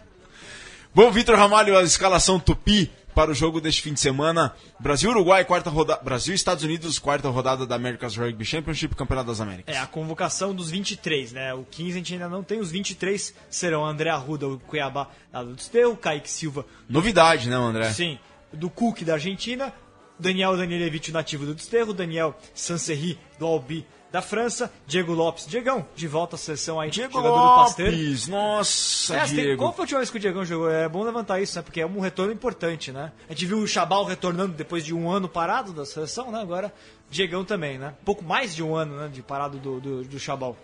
Bom, 0.94 1.10
Vitor 1.10 1.34
Ramalho, 1.36 1.76
a 1.78 1.82
escalação 1.82 2.38
Tupi 2.38 2.90
para 3.14 3.30
o 3.30 3.34
jogo 3.34 3.60
deste 3.60 3.82
fim 3.82 3.92
de 3.92 4.00
semana. 4.00 4.52
Brasil-Uruguai, 4.80 5.44
quarta 5.44 5.70
rodada. 5.70 6.02
Brasil-Estados 6.02 6.64
Unidos, 6.64 6.98
quarta 6.98 7.28
rodada 7.28 7.66
da 7.66 7.74
America's 7.74 8.16
Rugby 8.16 8.44
Championship, 8.44 8.94
Campeonato 8.94 9.28
das 9.28 9.40
Américas. 9.40 9.74
É, 9.74 9.78
a 9.78 9.86
convocação 9.86 10.54
dos 10.54 10.70
23, 10.70 11.32
né? 11.32 11.54
O 11.54 11.64
15 11.64 11.90
a 11.90 11.94
gente 11.94 12.12
ainda 12.14 12.28
não 12.28 12.42
tem, 12.42 12.58
os 12.58 12.70
23 12.70 13.34
serão 13.48 13.84
André 13.84 14.10
Arruda, 14.10 14.48
o 14.48 14.58
Cuiabá, 14.58 15.08
lá 15.32 15.42
do 15.42 15.54
Desterro, 15.54 15.96
Kaique 15.96 16.30
Silva, 16.30 16.66
Novidade, 16.88 17.48
né, 17.48 17.56
André? 17.56 17.90
sim, 17.92 18.18
do 18.52 18.68
Cook 18.70 19.02
da 19.02 19.14
Argentina, 19.14 19.72
Daniel 20.18 20.56
Danielevich, 20.56 21.10
nativo 21.12 21.44
do 21.46 21.54
Desterro, 21.54 21.92
Daniel 21.92 22.34
Sanserri, 22.54 23.18
do 23.38 23.46
Albi 23.46 23.86
da 24.12 24.22
França, 24.22 24.72
Diego 24.86 25.12
Lopes, 25.12 25.44
Diegão, 25.44 25.84
de 25.96 26.06
volta 26.06 26.36
à 26.36 26.38
seleção 26.38 26.78
aí, 26.78 26.88
Diego 26.88 27.14
jogador 27.14 27.34
do 27.36 27.54
Pasteur. 27.56 27.90
Lopes, 27.90 28.28
nossa, 28.28 29.16
É, 29.16 29.24
tem- 29.24 29.34
Diego. 29.34 29.58
qual 29.62 29.72
foi 29.72 29.82
a 29.82 29.84
última 29.84 29.98
vez 29.98 30.10
que 30.10 30.16
o 30.16 30.20
Diegão 30.20 30.44
jogou? 30.44 30.70
É 30.70 30.88
bom 30.88 31.02
levantar 31.02 31.40
isso, 31.40 31.56
né? 31.58 31.62
Porque 31.62 31.80
é 31.80 31.86
um 31.86 31.98
retorno 31.98 32.32
importante, 32.32 32.92
né? 32.92 33.10
A 33.28 33.32
gente 33.32 33.44
viu 33.46 33.58
o 33.58 33.66
Chabal 33.66 34.04
retornando 34.04 34.52
depois 34.54 34.84
de 34.84 34.94
um 34.94 35.10
ano 35.10 35.28
parado 35.28 35.72
da 35.72 35.84
seleção, 35.84 36.30
né? 36.30 36.40
Agora, 36.40 36.72
Diegão 37.10 37.44
também, 37.44 37.76
né? 37.76 37.92
Um 38.02 38.04
pouco 38.04 38.22
mais 38.24 38.54
de 38.54 38.62
um 38.62 38.76
ano, 38.76 38.96
né? 38.96 39.10
De 39.12 39.20
parado 39.20 39.58
do, 39.58 39.80
do, 39.80 40.04
do 40.04 40.18
Chabal. 40.20 40.56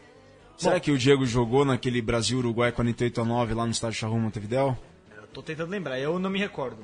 Será 0.56 0.74
Bom. 0.76 0.80
que 0.82 0.92
o 0.92 0.98
Diego 0.98 1.26
jogou 1.26 1.64
naquele 1.64 2.00
Brasil-Uruguai 2.00 2.70
48 2.70 3.20
a 3.20 3.24
9 3.24 3.52
lá 3.54 3.64
no 3.64 3.72
estádio 3.72 3.98
Charrua 3.98 4.18
Montevideo? 4.20 4.78
Eu 5.16 5.26
tô 5.32 5.42
tentando 5.42 5.70
lembrar, 5.70 5.98
eu 5.98 6.20
não 6.20 6.30
me 6.30 6.38
recordo. 6.38 6.78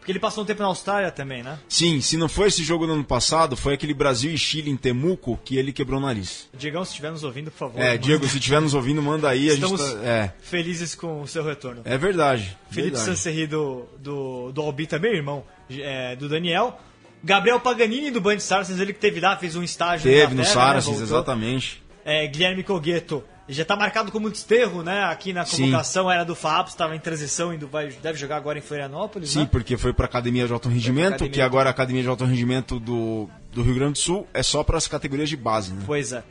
Porque 0.00 0.10
ele 0.12 0.18
passou 0.18 0.42
um 0.42 0.46
tempo 0.46 0.62
na 0.62 0.68
Austrália 0.68 1.10
também, 1.10 1.42
né? 1.42 1.58
Sim, 1.68 2.00
se 2.00 2.16
não 2.16 2.26
foi 2.28 2.48
esse 2.48 2.64
jogo 2.64 2.86
no 2.86 2.94
ano 2.94 3.04
passado, 3.04 3.54
foi 3.54 3.74
aquele 3.74 3.92
Brasil 3.94 4.32
e 4.32 4.38
Chile 4.38 4.70
em 4.70 4.76
Temuco 4.76 5.38
que 5.44 5.58
ele 5.58 5.72
quebrou 5.72 6.00
o 6.00 6.02
nariz. 6.02 6.48
Diegão, 6.56 6.82
se 6.84 6.90
estiver 6.92 7.10
nos 7.10 7.22
ouvindo, 7.22 7.50
por 7.50 7.58
favor. 7.58 7.78
É, 7.80 7.90
manda. 7.90 7.98
Diego, 7.98 8.26
se 8.26 8.38
estiver 8.38 8.60
nos 8.62 8.72
ouvindo, 8.72 9.02
manda 9.02 9.28
aí. 9.28 9.50
A 9.50 9.54
gente 9.54 9.62
Estamos 9.64 9.92
tá- 9.94 10.02
É, 10.02 10.32
felizes 10.40 10.94
com 10.94 11.20
o 11.20 11.28
seu 11.28 11.44
retorno. 11.44 11.82
é 11.84 11.98
verdade. 11.98 12.56
Felipe 12.70 12.96
verdade. 12.96 13.04
Sanserri 13.16 13.46
do, 13.46 13.84
do, 13.98 14.50
do 14.52 14.62
Albi 14.62 14.86
também, 14.86 15.14
irmão 15.14 15.44
é, 15.70 16.16
do 16.16 16.28
Daniel. 16.28 16.80
Gabriel 17.22 17.60
Paganini 17.60 18.10
do 18.10 18.20
Band 18.22 18.40
Saracens, 18.40 18.80
ele 18.80 18.94
que 18.94 18.98
teve 19.00 19.20
lá, 19.20 19.36
fez 19.36 19.54
um 19.54 19.62
estágio 19.62 20.10
Teve 20.10 20.32
no 20.34 20.40
né, 20.40 20.44
Saracens, 20.48 20.86
voltou. 20.86 21.02
exatamente. 21.04 21.82
É, 22.02 22.26
Guilherme 22.26 22.62
Cogueto 22.62 23.22
já 23.52 23.64
tá 23.64 23.76
marcado 23.76 24.10
como 24.12 24.30
desterro, 24.30 24.82
né? 24.82 25.04
Aqui 25.04 25.32
na 25.32 25.44
Sim. 25.44 25.64
convocação 25.64 26.10
era 26.10 26.24
do 26.24 26.34
FAPS, 26.34 26.72
estava 26.72 26.94
em 26.94 26.98
transição, 27.00 27.52
indo, 27.52 27.66
vai, 27.68 27.88
deve 27.88 28.18
jogar 28.18 28.36
agora 28.36 28.58
em 28.58 28.62
Florianópolis, 28.62 29.30
Sim, 29.30 29.40
né? 29.40 29.48
porque 29.50 29.76
foi 29.76 29.92
para 29.92 30.06
a 30.06 30.08
Academia 30.08 30.46
de 30.46 30.52
Alto 30.52 30.68
Rendimento, 30.68 31.08
academia. 31.14 31.32
que 31.32 31.40
agora 31.40 31.68
a 31.68 31.72
Academia 31.72 32.02
de 32.02 32.08
Alto 32.08 32.24
Rendimento 32.24 32.78
do, 32.80 33.28
do 33.52 33.62
Rio 33.62 33.74
Grande 33.74 33.92
do 33.94 33.98
Sul 33.98 34.26
é 34.32 34.42
só 34.42 34.62
para 34.62 34.78
as 34.78 34.86
categorias 34.86 35.28
de 35.28 35.36
base, 35.36 35.72
né? 35.72 35.82
Pois 35.86 36.12
é. 36.12 36.22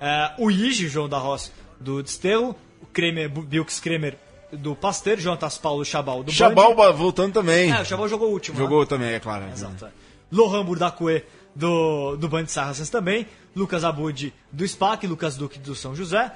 É, 0.00 0.32
o 0.38 0.50
Ige, 0.50 0.88
João 0.88 1.08
da 1.08 1.18
Roça, 1.18 1.50
do 1.78 2.02
Desterro, 2.02 2.56
o 2.80 2.86
Kremer, 2.86 3.28
Bilks 3.28 3.78
Kremer, 3.78 4.16
do 4.52 4.74
Pasteur, 4.74 5.18
Jonatas 5.18 5.56
Paulo 5.58 5.84
Chabal, 5.84 6.22
do 6.22 6.32
Chabal 6.32 6.74
Band. 6.74 6.92
voltando 6.92 7.32
também. 7.32 7.70
É, 7.70 7.80
o 7.80 7.84
Chabal 7.84 8.08
jogou 8.08 8.28
o 8.28 8.32
último. 8.32 8.58
né? 8.58 8.62
Jogou 8.64 8.84
também, 8.84 9.10
é 9.14 9.20
claro. 9.20 9.46
Exato. 9.52 9.86
é. 9.86 9.88
Lohan 10.30 10.64
Burdacue, 10.64 11.22
do, 11.54 12.16
do 12.16 12.28
Band 12.28 12.46
Saracens 12.46 12.90
também. 12.90 13.26
Lucas 13.54 13.84
Abud, 13.84 14.32
do 14.50 14.66
SPAC. 14.66 15.06
Lucas 15.06 15.36
Duque, 15.36 15.58
do 15.58 15.74
São 15.74 15.94
José. 15.94 16.32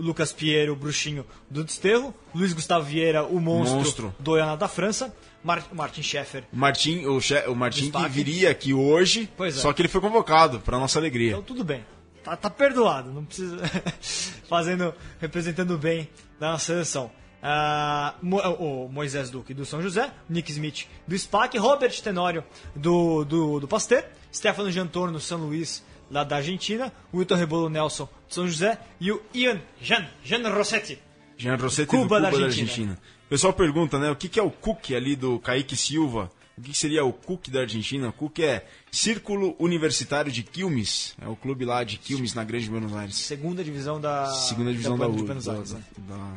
O 0.00 0.02
Lucas 0.02 0.32
Piero, 0.32 0.72
o 0.72 0.76
bruxinho 0.76 1.24
do 1.50 1.62
Desterro. 1.62 2.14
Luiz 2.34 2.52
Gustavo 2.52 2.84
Vieira, 2.84 3.22
o 3.24 3.38
monstro, 3.40 3.76
Monstro. 3.78 4.14
do 4.18 4.32
Oyana 4.32 4.56
da 4.56 4.66
França. 4.68 5.14
Mar 5.42 5.64
Martin 5.72 6.02
Scheffer. 6.02 6.44
O 6.52 6.56
Martim, 6.56 7.06
o, 7.06 7.18
che- 7.20 7.44
o 7.48 7.54
Martim 7.54 7.90
que 7.90 8.08
viria 8.08 8.50
aqui 8.50 8.74
hoje, 8.74 9.28
é. 9.38 9.50
só 9.50 9.72
que 9.72 9.80
ele 9.80 9.88
foi 9.88 10.00
convocado, 10.00 10.60
para 10.60 10.78
nossa 10.78 10.98
alegria. 10.98 11.30
Então 11.30 11.42
tudo 11.42 11.64
bem. 11.64 11.84
Tá, 12.22 12.36
tá 12.36 12.50
perdoado, 12.50 13.10
não 13.10 13.24
precisa. 13.24 13.56
Fazendo. 14.48 14.92
representando 15.20 15.78
bem 15.78 16.08
da 16.38 16.52
nossa 16.52 16.66
seleção. 16.66 17.10
Ah, 17.42 18.14
Mo- 18.20 18.38
o 18.58 18.88
Moisés 18.90 19.30
Duque 19.30 19.54
do 19.54 19.64
São 19.64 19.80
José, 19.80 20.12
Nick 20.28 20.50
Smith 20.52 20.86
do 21.08 21.16
SPAC, 21.18 21.56
Robert 21.56 21.98
Tenório 22.02 22.44
do, 22.76 23.24
do, 23.24 23.60
do 23.60 23.66
Pasteur, 23.68 24.04
Stefano 24.30 24.70
Jantorno 24.70 25.14
do 25.14 25.20
São 25.20 25.38
Luís, 25.38 25.82
lá 26.10 26.24
da 26.24 26.36
Argentina, 26.36 26.92
Wilton 27.14 27.34
Rebolo 27.36 27.68
Nelson 27.68 28.04
do 28.04 28.34
São 28.34 28.46
José 28.48 28.78
e 29.00 29.10
o 29.12 29.22
Ian 29.34 29.60
Jan, 29.80 30.06
Jan 30.24 30.48
Rossetti. 30.50 30.98
Jean 31.38 31.56
Rossetti 31.56 31.88
Cuba 31.88 32.02
do 32.02 32.08
Cuba 32.08 32.20
da 32.20 32.30
da 32.30 32.36
Argentina. 32.44 32.68
Argentina. 32.70 32.98
O 33.26 33.28
pessoal 33.30 33.52
pergunta, 33.52 33.98
né, 33.98 34.10
o 34.10 34.16
que, 34.16 34.28
que 34.28 34.38
é 34.38 34.42
o 34.42 34.50
Cook 34.50 34.90
ali 34.92 35.14
do 35.16 35.38
Kaique 35.38 35.76
Silva? 35.76 36.30
O 36.58 36.62
que, 36.62 36.72
que 36.72 36.76
seria 36.78 37.02
o 37.04 37.12
Cook 37.12 37.48
da 37.48 37.60
Argentina? 37.60 38.08
O 38.08 38.12
Cook 38.12 38.40
é 38.40 38.66
Círculo 38.92 39.56
Universitário 39.58 40.30
de 40.30 40.42
Quilmes, 40.42 41.14
é 41.18 41.26
o 41.26 41.34
clube 41.34 41.64
lá 41.64 41.82
de 41.84 41.96
Quilmes, 41.96 42.34
na 42.34 42.44
Grande 42.44 42.68
Buenos 42.68 42.94
Aires. 42.94 43.16
Segunda 43.16 43.64
divisão 43.64 43.98
da. 43.98 44.26
Segunda 44.26 44.70
divisão 44.70 44.98
da, 44.98 45.06
de 45.06 45.22
U, 45.22 45.24
Buenos 45.24 45.44
da, 45.46 45.52
Aires, 45.54 45.72
né? 45.72 45.82
da- 45.98 46.34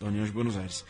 da 0.00 0.06
União 0.06 0.24
de 0.24 0.32
Buenos 0.32 0.56
Aires. 0.56 0.84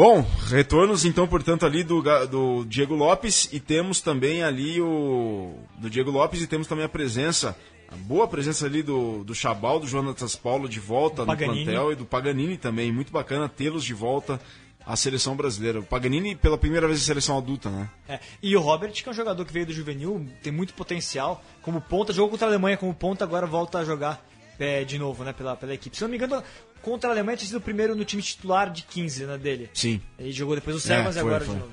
Bom, 0.00 0.24
retornos 0.48 1.04
então, 1.04 1.28
portanto, 1.28 1.66
ali 1.66 1.84
do, 1.84 2.00
do 2.26 2.64
Diego 2.64 2.94
Lopes 2.94 3.50
e 3.52 3.60
temos 3.60 4.00
também 4.00 4.42
ali 4.42 4.80
o. 4.80 5.52
Do 5.76 5.90
Diego 5.90 6.10
Lopes 6.10 6.40
e 6.40 6.46
temos 6.46 6.66
também 6.66 6.86
a 6.86 6.88
presença, 6.88 7.54
a 7.86 7.96
boa 7.96 8.26
presença 8.26 8.64
ali 8.64 8.82
do, 8.82 9.22
do 9.24 9.34
Chabal, 9.34 9.78
do 9.78 9.86
Jonatas 9.86 10.34
Paulo 10.34 10.70
de 10.70 10.80
volta 10.80 11.26
no 11.26 11.36
plantel 11.36 11.92
e 11.92 11.96
do 11.96 12.06
Paganini 12.06 12.56
também. 12.56 12.90
Muito 12.90 13.12
bacana 13.12 13.46
tê-los 13.46 13.84
de 13.84 13.92
volta 13.92 14.40
à 14.86 14.96
seleção 14.96 15.36
brasileira. 15.36 15.80
O 15.80 15.84
Paganini 15.84 16.34
pela 16.34 16.56
primeira 16.56 16.86
vez 16.86 16.98
em 16.98 17.04
seleção 17.04 17.36
adulta, 17.36 17.68
né? 17.68 17.90
É, 18.08 18.20
E 18.42 18.56
o 18.56 18.60
Robert, 18.62 18.92
que 18.92 19.06
é 19.06 19.12
um 19.12 19.14
jogador 19.14 19.44
que 19.44 19.52
veio 19.52 19.66
do 19.66 19.72
juvenil, 19.74 20.26
tem 20.42 20.50
muito 20.50 20.72
potencial. 20.72 21.44
Como 21.60 21.78
ponta, 21.78 22.10
jogou 22.10 22.30
contra 22.30 22.46
a 22.46 22.48
Alemanha 22.48 22.78
como 22.78 22.94
ponta, 22.94 23.22
agora 23.22 23.46
volta 23.46 23.80
a 23.80 23.84
jogar 23.84 24.26
é, 24.60 24.84
de 24.84 24.98
novo 24.98 25.24
né, 25.24 25.32
pela, 25.32 25.56
pela 25.56 25.74
equipe. 25.74 25.96
Se 25.96 26.02
não 26.02 26.08
me 26.08 26.16
engano, 26.16 26.42
contra 26.82 27.10
a 27.10 27.12
Alemanha 27.12 27.36
tinha 27.36 27.48
sido 27.48 27.58
o 27.58 27.60
primeiro 27.60 27.94
no 27.94 28.04
time 28.04 28.22
titular 28.22 28.70
de 28.70 28.82
15 28.82 29.24
né, 29.26 29.38
dele. 29.38 29.70
Sim. 29.74 30.00
Ele 30.18 30.32
jogou 30.32 30.54
depois 30.54 30.76
o 30.76 30.80
Servas 30.80 31.16
É, 31.16 31.20
e 31.20 31.22
foi, 31.22 31.30
agora 31.30 31.44
foi. 31.44 31.54
de 31.54 31.60
novo. 31.60 31.72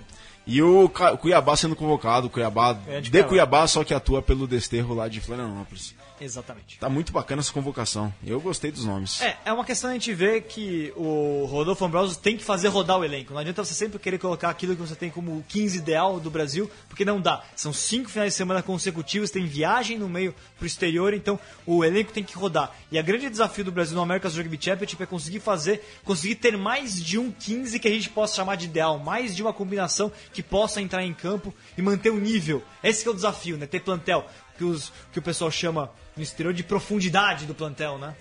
E 0.49 0.61
o 0.61 0.89
Cuiabá 1.19 1.57
sendo 1.57 1.75
convocado, 1.75 2.27
o 2.27 2.29
Cuiabá 2.29 2.77
É, 2.87 3.01
de, 3.01 3.09
de. 3.09 3.23
Cuiabá, 3.23 3.67
só 3.67 3.83
que 3.83 3.93
atua 3.93 4.21
pelo 4.21 4.47
desterro 4.47 4.93
lá 4.95 5.09
de 5.09 5.19
Florianópolis. 5.19 5.93
Exatamente. 6.19 6.79
Tá 6.79 6.89
muito 6.89 7.11
bacana 7.11 7.41
essa 7.41 7.51
convocação. 7.51 8.13
Eu 8.25 8.39
gostei 8.39 8.71
dos 8.71 8.85
nomes. 8.85 9.21
É, 9.21 9.37
é 9.45 9.53
uma 9.53 9.63
questão 9.63 9.89
a 9.89 9.93
gente 9.93 10.13
ver 10.13 10.43
que 10.43 10.91
o 10.95 11.45
Rodolfo 11.49 11.83
Ambrosio 11.85 12.17
tem 12.17 12.37
que 12.37 12.43
fazer 12.43 12.69
rodar 12.69 12.97
o 12.97 13.05
elenco. 13.05 13.33
Não 13.33 13.39
adianta 13.39 13.63
você 13.63 13.73
sempre 13.73 13.99
querer 13.99 14.17
colocar 14.17 14.49
aquilo 14.49 14.75
que 14.75 14.81
você 14.81 14.95
tem 14.95 15.09
como 15.09 15.37
o 15.37 15.43
15 15.47 15.77
ideal 15.77 16.19
do 16.19 16.29
Brasil, 16.29 16.69
porque 16.87 17.05
não 17.05 17.21
dá. 17.21 17.43
São 17.55 17.71
cinco 17.71 18.09
finais 18.09 18.33
de 18.33 18.37
semana 18.37 18.61
consecutivos, 18.61 19.31
tem 19.31 19.45
viagem 19.45 19.97
no 19.97 20.09
meio 20.09 20.33
pro 20.57 20.65
exterior, 20.65 21.13
então 21.13 21.39
o 21.65 21.83
elenco 21.83 22.11
tem 22.11 22.23
que 22.23 22.35
rodar. 22.35 22.75
E 22.91 22.97
a 22.97 23.01
grande 23.01 23.29
desafio 23.29 23.63
do 23.63 23.71
Brasil 23.71 23.95
no 23.95 24.01
America's 24.01 24.35
Rugby 24.35 24.57
Championship 24.59 25.01
é 25.01 25.05
conseguir 25.05 25.39
fazer, 25.39 25.83
conseguir 26.03 26.35
ter 26.35 26.57
mais 26.57 27.03
de 27.03 27.17
um 27.17 27.31
15 27.31 27.79
que 27.79 27.87
a 27.87 27.91
gente 27.91 28.09
possa 28.09 28.35
chamar 28.35 28.55
de 28.55 28.65
ideal, 28.65 28.99
mais 28.99 29.35
de 29.35 29.41
uma 29.41 29.53
combinação 29.53 30.11
que 30.33 30.41
possa 30.41 30.81
entrar 30.81 31.03
em 31.03 31.13
campo 31.13 31.53
e 31.77 31.81
manter 31.81 32.09
o 32.09 32.19
nível. 32.19 32.63
Esse 32.83 33.03
que 33.03 33.09
é 33.09 33.11
o 33.11 33.15
desafio, 33.15 33.57
né? 33.57 33.65
Ter 33.65 33.81
plantel, 33.81 34.25
que, 34.57 34.63
os, 34.63 34.91
que 35.13 35.19
o 35.19 35.21
pessoal 35.21 35.51
chama 35.51 35.91
no 36.15 36.23
exterior 36.23 36.53
de 36.53 36.63
profundidade 36.63 37.45
do 37.45 37.53
plantel, 37.53 37.97
né? 37.97 38.15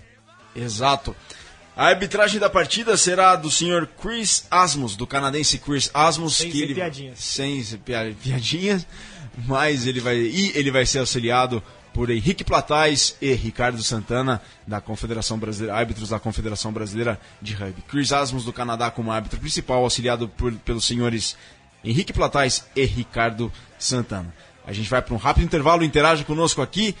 Exato. 0.55 1.15
A 1.75 1.85
arbitragem 1.87 2.39
da 2.39 2.49
partida 2.49 2.97
será 2.97 3.35
do 3.35 3.51
senhor 3.51 3.87
Chris 4.01 4.45
Asmus, 4.49 4.95
do 4.95 5.05
canadense 5.05 5.59
Chris 5.59 5.91
Asmus. 5.93 6.35
Sem 6.37 6.49
que 6.49 6.61
ele, 6.61 6.73
piadinhas. 6.73 7.19
Sem 7.19 7.63
piadinhas. 8.23 8.87
Mas 9.45 9.85
ele 9.85 9.99
vai. 9.99 10.17
E 10.17 10.51
ele 10.57 10.71
vai 10.71 10.85
ser 10.85 10.99
auxiliado 10.99 11.61
por 11.93 12.09
Henrique 12.09 12.43
Platais 12.43 13.15
e 13.21 13.31
Ricardo 13.33 13.81
Santana, 13.83 14.41
da 14.65 14.81
Confederação 14.81 15.37
Brasileira, 15.37 15.75
árbitros 15.77 16.09
da 16.09 16.19
Confederação 16.19 16.71
Brasileira 16.71 17.19
de 17.41 17.53
Rugby. 17.53 17.81
Chris 17.87 18.11
Asmus, 18.11 18.43
do 18.45 18.53
Canadá, 18.53 18.89
como 18.89 19.11
árbitro 19.11 19.39
principal, 19.39 19.83
auxiliado 19.83 20.27
por- 20.27 20.53
pelos 20.53 20.85
senhores 20.85 21.35
Henrique 21.83 22.11
Platais 22.13 22.65
e 22.75 22.85
Ricardo 22.85 23.51
Santana. 23.77 24.33
A 24.67 24.73
gente 24.73 24.89
vai 24.89 25.01
para 25.01 25.13
um 25.13 25.17
rápido 25.17 25.45
intervalo, 25.45 25.83
interage 25.83 26.23
conosco 26.25 26.61
aqui. 26.61 26.93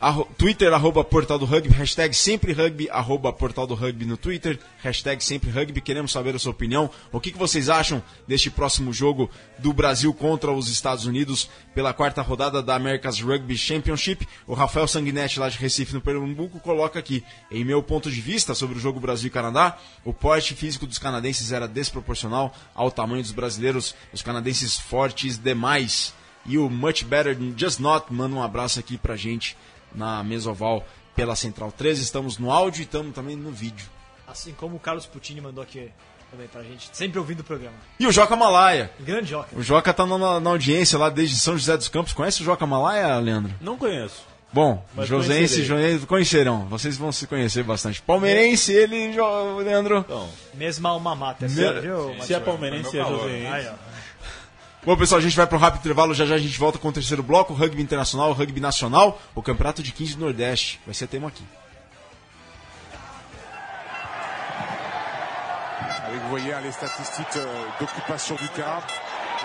Arro- 0.00 0.26
Twitter, 0.36 0.72
arroba 0.72 1.04
Portal 1.04 1.38
do 1.38 1.44
Rugby, 1.44 1.68
hashtag 1.74 2.12
sempre 2.12 2.52
rugby, 2.52 2.90
arroba 2.90 3.32
Portal 3.32 3.68
do 3.68 3.74
Rugby 3.76 4.04
no 4.04 4.16
Twitter, 4.16 4.58
hashtag 4.82 5.22
sempre 5.22 5.48
rugby. 5.48 5.80
Queremos 5.80 6.10
saber 6.10 6.34
a 6.34 6.40
sua 6.40 6.50
opinião. 6.50 6.90
O 7.12 7.20
que, 7.20 7.30
que 7.30 7.38
vocês 7.38 7.68
acham 7.68 8.02
deste 8.26 8.50
próximo 8.50 8.92
jogo 8.92 9.30
do 9.60 9.72
Brasil 9.72 10.12
contra 10.12 10.50
os 10.50 10.68
Estados 10.68 11.06
Unidos 11.06 11.48
pela 11.72 11.92
quarta 11.92 12.20
rodada 12.20 12.60
da 12.60 12.74
America's 12.74 13.20
Rugby 13.20 13.56
Championship? 13.56 14.26
O 14.44 14.54
Rafael 14.54 14.88
Sanguinetti, 14.88 15.38
lá 15.38 15.48
de 15.48 15.56
Recife, 15.58 15.94
no 15.94 16.00
Pernambuco, 16.00 16.58
coloca 16.58 16.98
aqui. 16.98 17.22
Em 17.48 17.64
meu 17.64 17.80
ponto 17.80 18.10
de 18.10 18.20
vista 18.20 18.56
sobre 18.56 18.78
o 18.78 18.80
jogo 18.80 18.98
Brasil 18.98 19.28
e 19.28 19.30
Canadá, 19.30 19.78
o 20.04 20.12
porte 20.12 20.52
físico 20.56 20.84
dos 20.84 20.98
canadenses 20.98 21.52
era 21.52 21.68
desproporcional 21.68 22.52
ao 22.74 22.90
tamanho 22.90 23.22
dos 23.22 23.30
brasileiros, 23.30 23.94
os 24.12 24.20
canadenses 24.20 24.80
fortes 24.80 25.38
demais. 25.38 26.12
E 26.46 26.58
o 26.58 26.68
Much 26.68 27.04
Better 27.04 27.36
Just 27.56 27.78
Not 27.80 28.06
manda 28.12 28.34
um 28.34 28.42
abraço 28.42 28.78
aqui 28.80 28.98
pra 28.98 29.16
gente 29.16 29.56
na 29.94 30.22
Mesoval 30.24 30.84
pela 31.14 31.36
Central 31.36 31.70
13. 31.72 32.02
Estamos 32.02 32.38
no 32.38 32.50
áudio 32.50 32.80
e 32.80 32.84
estamos 32.84 33.14
também 33.14 33.36
no 33.36 33.50
vídeo. 33.50 33.86
Assim 34.26 34.52
como 34.52 34.76
o 34.76 34.80
Carlos 34.80 35.06
Putini 35.06 35.40
mandou 35.40 35.62
aqui 35.62 35.90
também 36.30 36.48
pra 36.48 36.62
gente, 36.62 36.88
sempre 36.94 37.18
ouvindo 37.18 37.40
o 37.40 37.44
programa. 37.44 37.76
E 38.00 38.06
o 38.06 38.10
Joca 38.12 38.34
Malaya. 38.34 38.90
Grande 39.00 39.28
Joca. 39.30 39.54
O 39.54 39.62
Joca 39.62 39.92
tá 39.92 40.06
na, 40.06 40.40
na 40.40 40.50
audiência 40.50 40.98
lá 40.98 41.10
desde 41.10 41.36
São 41.38 41.58
José 41.58 41.76
dos 41.76 41.88
Campos. 41.88 42.14
Conhece 42.14 42.40
o 42.40 42.44
Joca 42.44 42.66
Malaya, 42.66 43.18
Leandro? 43.18 43.52
Não 43.60 43.76
conheço. 43.76 44.22
Bom, 44.50 44.84
Mas 44.94 45.08
Josense 45.08 45.60
e. 45.60 45.64
Josense 45.64 46.06
conhecerão. 46.06 46.66
Vocês 46.66 46.96
vão 46.96 47.12
se 47.12 47.26
conhecer 47.26 47.62
bastante. 47.62 48.00
Palmeirense, 48.02 48.72
ele, 48.72 49.14
Leandro. 49.62 49.98
Então, 49.98 50.28
Mesma 50.54 50.90
alma 50.90 51.14
mater, 51.14 51.48
Me- 51.48 51.54
sério, 51.54 51.80
viu, 51.82 52.22
se 52.24 52.34
é 52.34 52.40
palmeirense, 52.40 52.90
é 52.90 52.92
meu 53.00 53.04
calor. 53.04 53.20
joseense. 53.22 53.46
Aí, 53.46 53.66
ó. 53.68 53.92
Bom, 54.84 54.96
pessoal, 54.96 55.20
a 55.20 55.22
gente 55.22 55.36
vai 55.36 55.46
para 55.46 55.56
um 55.56 55.60
rápido 55.60 55.78
intervalo. 55.80 56.12
Já 56.12 56.26
já 56.26 56.34
a 56.34 56.38
gente 56.38 56.58
volta 56.58 56.76
com 56.76 56.88
o 56.88 56.92
terceiro 56.92 57.22
bloco: 57.22 57.54
Rugby 57.54 57.80
Internacional, 57.80 58.32
Rugby 58.32 58.60
Nacional, 58.60 59.20
o 59.32 59.40
Campeonato 59.40 59.80
de 59.80 59.92
15 59.92 60.16
do 60.16 60.24
Nordeste. 60.24 60.80
Vai 60.84 60.92
ser 60.92 61.06
tema 61.06 61.28
aqui. 61.28 61.44
Avec, 66.04 66.20
vous 66.22 66.30
voyez, 66.30 66.60
les 66.62 66.72
statistiques 66.72 67.36
euh, 67.36 67.64
d'occupation 67.78 68.34
du 68.34 68.48
terrain. 68.48 68.82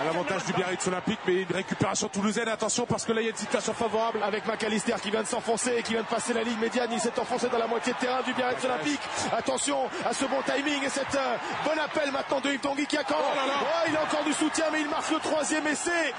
À 0.00 0.04
l'avantage 0.04 0.44
du 0.44 0.52
Biarritz 0.52 0.86
Olympique, 0.86 1.18
mais 1.26 1.42
une 1.42 1.52
récupération 1.52 2.08
toulousaine. 2.08 2.46
Attention 2.46 2.86
parce 2.86 3.04
que 3.04 3.10
là, 3.10 3.20
il 3.20 3.24
y 3.24 3.26
a 3.26 3.30
une 3.30 3.36
situation 3.36 3.72
favorable 3.72 4.20
avec 4.22 4.46
McAllister 4.46 4.94
qui 5.02 5.10
vient 5.10 5.22
de 5.22 5.26
s'enfoncer 5.26 5.74
et 5.76 5.82
qui 5.82 5.94
vient 5.94 6.02
de 6.02 6.06
passer 6.06 6.32
la 6.32 6.44
ligne 6.44 6.58
médiane. 6.60 6.88
Il 6.92 7.00
s'est 7.00 7.18
enfoncé 7.18 7.48
dans 7.48 7.58
la 7.58 7.66
moitié 7.66 7.92
de 7.94 7.98
terrain 7.98 8.22
du 8.22 8.32
Biarritz 8.32 8.64
Olympique. 8.64 9.00
Attention 9.36 9.88
à 10.08 10.12
ce 10.12 10.24
bon 10.26 10.40
timing 10.46 10.84
et 10.84 10.88
cet 10.88 11.12
euh, 11.16 11.36
bon 11.64 11.76
appel 11.82 12.12
maintenant 12.12 12.40
de 12.40 12.50
Yves 12.50 12.86
qui 12.86 12.96
accorde. 12.96 13.24
Oh, 13.26 13.88
il 13.88 13.96
a 13.96 14.02
encore 14.04 14.22
du 14.22 14.32
soutien, 14.34 14.66
mais 14.72 14.82
il 14.82 14.88
marque 14.88 15.10
le 15.10 15.18
troisième 15.18 15.66
essai 15.66 16.14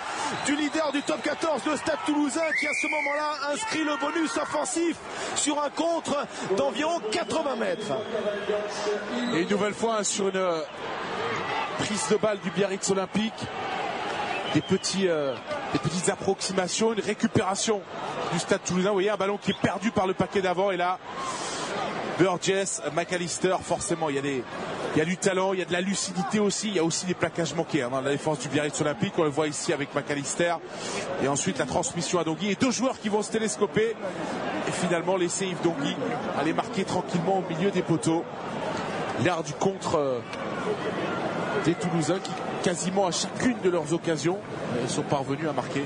du 0.46 0.58
leader 0.58 0.92
du 0.92 1.02
top 1.02 1.22
14 1.22 1.64
de 1.64 1.76
Stade 1.78 2.00
Toulousain 2.06 2.52
qui 2.60 2.68
à 2.68 2.74
ce 2.74 2.88
moment-là 2.88 3.54
inscrit 3.54 3.86
le 3.86 3.96
bonus 3.98 4.36
offensif 4.36 4.98
sur 5.36 5.64
un 5.64 5.70
contre 5.70 6.28
d'environ 6.58 7.00
80 7.14 7.56
mètres. 7.56 7.94
Et 9.34 9.44
une 9.44 9.50
nouvelle 9.50 9.74
fois 9.74 10.00
hein, 10.00 10.04
sur 10.04 10.28
une 10.28 10.36
euh, 10.36 10.62
prise 11.78 12.10
de 12.10 12.18
balle 12.18 12.40
du 12.40 12.52
Biarritz 12.52 12.90
Olympique. 12.90 13.48
Des, 14.54 14.62
petits, 14.62 15.08
euh, 15.08 15.36
des 15.74 15.80
petites 15.80 16.10
approximations, 16.10 16.94
une 16.94 17.02
récupération 17.02 17.82
du 18.34 18.40
stade 18.40 18.64
toulousain. 18.66 18.90
Vous 18.90 18.96
voyez 18.96 19.10
un 19.10 19.18
ballon 19.18 19.38
qui 19.38 19.52
est 19.52 19.62
perdu 19.62 19.92
par 19.92 20.08
le 20.08 20.14
paquet 20.14 20.42
d'avant. 20.42 20.72
Et 20.72 20.78
là, 20.78 20.98
Burgess, 22.18 22.82
McAllister, 22.96 23.56
forcément, 23.62 24.10
il 24.10 24.16
y, 24.16 24.20
a 24.20 24.22
des, 24.22 24.44
il 24.96 25.00
y 25.00 25.02
a 25.02 25.06
du 25.06 25.18
talent, 25.18 25.54
il 25.54 25.60
y 25.60 25.62
a 25.62 25.66
de 25.66 25.72
la 25.72 25.82
lucidité 25.82 26.40
aussi, 26.40 26.68
il 26.68 26.76
y 26.76 26.80
a 26.80 26.84
aussi 26.84 27.06
des 27.06 27.14
plaquages 27.14 27.54
manqués 27.54 27.84
hein, 27.84 27.90
dans 27.90 28.02
la 28.02 28.12
défense 28.12 28.40
du 28.40 28.50
Biarritz 28.50 28.82
Olympique, 28.82 29.14
on 29.18 29.24
le 29.24 29.30
voit 29.30 29.48
ici 29.48 29.72
avec 29.72 29.96
McAllister, 29.96 30.56
et 31.24 31.28
ensuite 31.28 31.60
la 31.60 31.66
transmission 31.66 32.20
à 32.20 32.24
Dongui, 32.24 32.52
et 32.52 32.56
deux 32.56 32.72
joueurs 32.72 33.00
qui 33.00 33.08
vont 33.08 33.22
se 33.22 33.32
télescoper, 33.32 33.96
et 34.68 34.72
finalement 34.72 35.16
laisser 35.16 35.46
Yves 35.46 35.62
Dongui 35.64 35.96
aller 36.38 36.54
marquer 36.54 36.84
tranquillement 36.84 37.38
au 37.38 37.54
milieu 37.54 37.72
des 37.72 37.84
poteaux. 37.84 38.26
L'art 39.24 39.44
du 39.44 39.54
contre 39.54 39.96
euh, 39.96 40.20
des 41.66 41.76
Toulousains 41.76 42.20
qui, 42.20 42.32
quasiment 42.64 43.08
à 43.08 43.12
chacune 43.12 43.56
de 43.62 43.70
leurs 43.70 43.92
occasions, 43.94 44.38
sont 44.88 45.04
parvenus 45.04 45.48
à 45.50 45.54
marquer. 45.54 45.86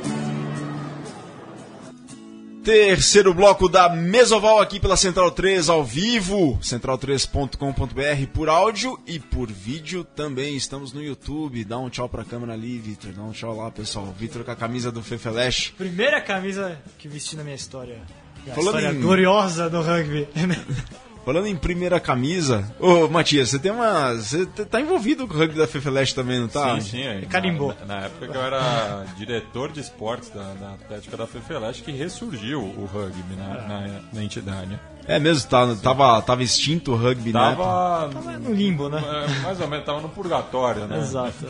Terceiro 2.64 3.34
bloco 3.34 3.68
da 3.68 3.90
Mesoval 3.90 4.62
aqui 4.62 4.80
pela 4.80 4.96
Central 4.96 5.32
3 5.32 5.68
ao 5.68 5.84
vivo, 5.84 6.58
central3.com.br 6.62 8.28
por 8.34 8.48
áudio 8.48 8.98
e 9.06 9.20
por 9.20 9.52
vídeo 9.52 10.06
também. 10.06 10.56
Estamos 10.56 10.94
no 10.94 11.04
YouTube. 11.04 11.66
Dá 11.66 11.78
um 11.78 11.90
tchau 11.90 12.08
pra 12.08 12.24
câmera 12.24 12.54
ali, 12.54 12.78
Vitor. 12.80 13.12
Dá 13.12 13.22
um 13.22 13.34
tchau 13.34 13.54
lá, 13.58 13.70
pessoal. 13.70 14.14
Vitor 14.18 14.46
com 14.46 14.52
a 14.52 14.56
camisa 14.56 14.94
do 14.94 15.04
Fefeleche. 15.04 15.74
Primeira 15.74 16.22
camisa 16.22 16.78
que 16.98 17.10
vesti 17.10 17.36
na 17.36 17.44
minha 17.44 17.56
história. 17.58 18.02
A 18.50 18.52
Falando 18.54 18.78
história 18.78 18.96
em- 18.98 19.02
gloriosa 19.02 19.70
do 19.70 19.82
rugby. 19.82 20.28
Falando 21.26 21.48
em 21.48 21.56
primeira 21.56 22.02
camisa, 22.02 22.70
ô 22.80 23.08
Matias, 23.08 23.50
você 23.50 23.58
tem 23.58 23.72
uma. 23.72 24.14
Você 24.14 24.46
tá 24.46 24.82
envolvido 24.82 25.26
com 25.26 25.34
o 25.34 25.38
rugby 25.38 25.58
da 25.58 25.66
Fefeleche 25.66 26.14
também, 26.14 26.40
não 26.40 26.50
tá? 26.50 26.76
Sim, 26.76 26.82
sim. 26.82 27.02
é. 27.02 27.22
Carimbou. 27.22 27.74
Na, 27.82 27.96
na 27.96 28.06
época 28.06 28.28
que 28.28 28.38
eu 28.38 28.42
era 28.42 29.06
diretor 29.18 29.72
de 29.72 29.80
esportes 29.80 30.30
da, 30.30 30.54
da 30.54 30.74
Atlética 30.74 31.16
da 31.16 31.26
Fefeleche, 31.26 31.82
que 31.82 31.92
ressurgiu 31.92 32.62
o 32.62 32.86
rugby 32.86 33.36
na, 33.38 33.54
na, 33.62 34.00
na 34.12 34.24
entidade. 34.24 34.78
É 35.08 35.18
mesmo, 35.18 35.50
tá, 35.50 35.76
tava, 35.82 36.22
tava 36.22 36.44
extinto 36.44 36.92
o 36.92 36.96
rugby, 36.96 37.32
né? 37.32 37.40
Tava, 37.40 38.10
Tava 38.14 38.32
no 38.40 38.54
limbo, 38.54 38.90
né? 38.90 39.02
é, 39.02 39.40
mais 39.42 39.60
ou 39.62 39.68
menos, 39.68 39.86
tava 39.86 40.02
no 40.02 40.10
purgatório, 40.10 40.88
né? 40.88 41.00
Exato. 41.04 41.48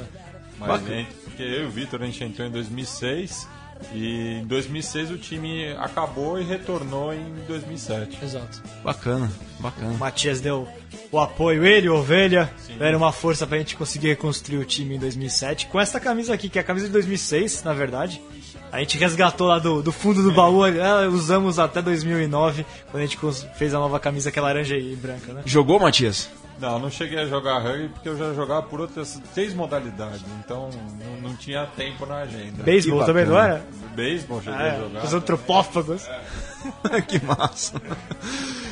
Mas 0.59 0.69
Bacana. 0.69 0.95
gente, 0.95 1.13
porque 1.23 1.41
eu 1.41 1.63
e 1.63 1.65
o 1.65 1.71
Vitor, 1.71 2.01
a 2.01 2.05
gente 2.05 2.23
entrou 2.23 2.47
em 2.47 2.51
2006 2.51 3.47
e 3.91 4.39
em 4.41 4.45
2006 4.45 5.11
o 5.11 5.17
time 5.17 5.73
acabou 5.77 6.39
e 6.39 6.43
retornou 6.43 7.13
em 7.13 7.33
2007. 7.47 8.19
Exato. 8.23 8.61
Bacana, 8.83 9.31
bacana. 9.59 9.91
O 9.91 9.97
Matias 9.97 10.39
deu 10.39 10.67
o 11.11 11.19
apoio, 11.19 11.65
ele, 11.65 11.89
o 11.89 11.95
Ovelha, 11.95 12.51
deram 12.77 12.99
uma 12.99 13.11
força 13.11 13.45
pra 13.45 13.57
gente 13.57 13.75
conseguir 13.75 14.09
reconstruir 14.09 14.57
o 14.57 14.65
time 14.65 14.95
em 14.95 14.99
2007. 14.99 15.67
Com 15.67 15.79
essa 15.79 15.99
camisa 15.99 16.33
aqui, 16.33 16.49
que 16.49 16.57
é 16.57 16.61
a 16.61 16.63
camisa 16.63 16.87
de 16.87 16.93
2006, 16.93 17.63
na 17.63 17.73
verdade. 17.73 18.21
A 18.71 18.79
gente 18.79 18.97
resgatou 18.97 19.47
lá 19.47 19.59
do, 19.59 19.83
do 19.83 19.91
fundo 19.91 20.23
do 20.23 20.31
baú, 20.31 20.65
ela 20.65 21.07
usamos 21.07 21.59
até 21.59 21.79
2009, 21.79 22.65
quando 22.89 23.03
a 23.03 23.05
gente 23.05 23.19
fez 23.55 23.71
a 23.71 23.77
nova 23.77 23.99
camisa, 23.99 24.31
que 24.31 24.39
é 24.39 24.41
laranja 24.41 24.75
e 24.75 24.95
branca, 24.95 25.31
né? 25.31 25.43
Jogou, 25.45 25.79
Matias? 25.79 26.27
Não, 26.59 26.79
não 26.79 26.89
cheguei 26.89 27.19
a 27.19 27.25
jogar 27.25 27.59
rugby 27.59 27.89
porque 27.89 28.07
eu 28.07 28.17
já 28.17 28.33
jogava 28.33 28.63
por 28.63 28.79
outras 28.79 29.21
seis 29.33 29.53
modalidades, 29.53 30.21
então 30.39 30.69
não, 31.03 31.29
não 31.29 31.35
tinha 31.35 31.65
tempo 31.75 32.05
na 32.05 32.17
agenda. 32.17 32.63
Beisebol 32.63 33.03
também, 33.05 33.25
não 33.25 33.37
era? 33.37 33.65
Beisebol 33.95 34.41
cheguei 34.41 34.59
a 34.59 34.63
É, 34.67 34.79
jogar. 34.79 35.03
os 35.03 35.13
antropófagos. 35.13 36.07
que 37.07 37.23
massa. 37.23 37.81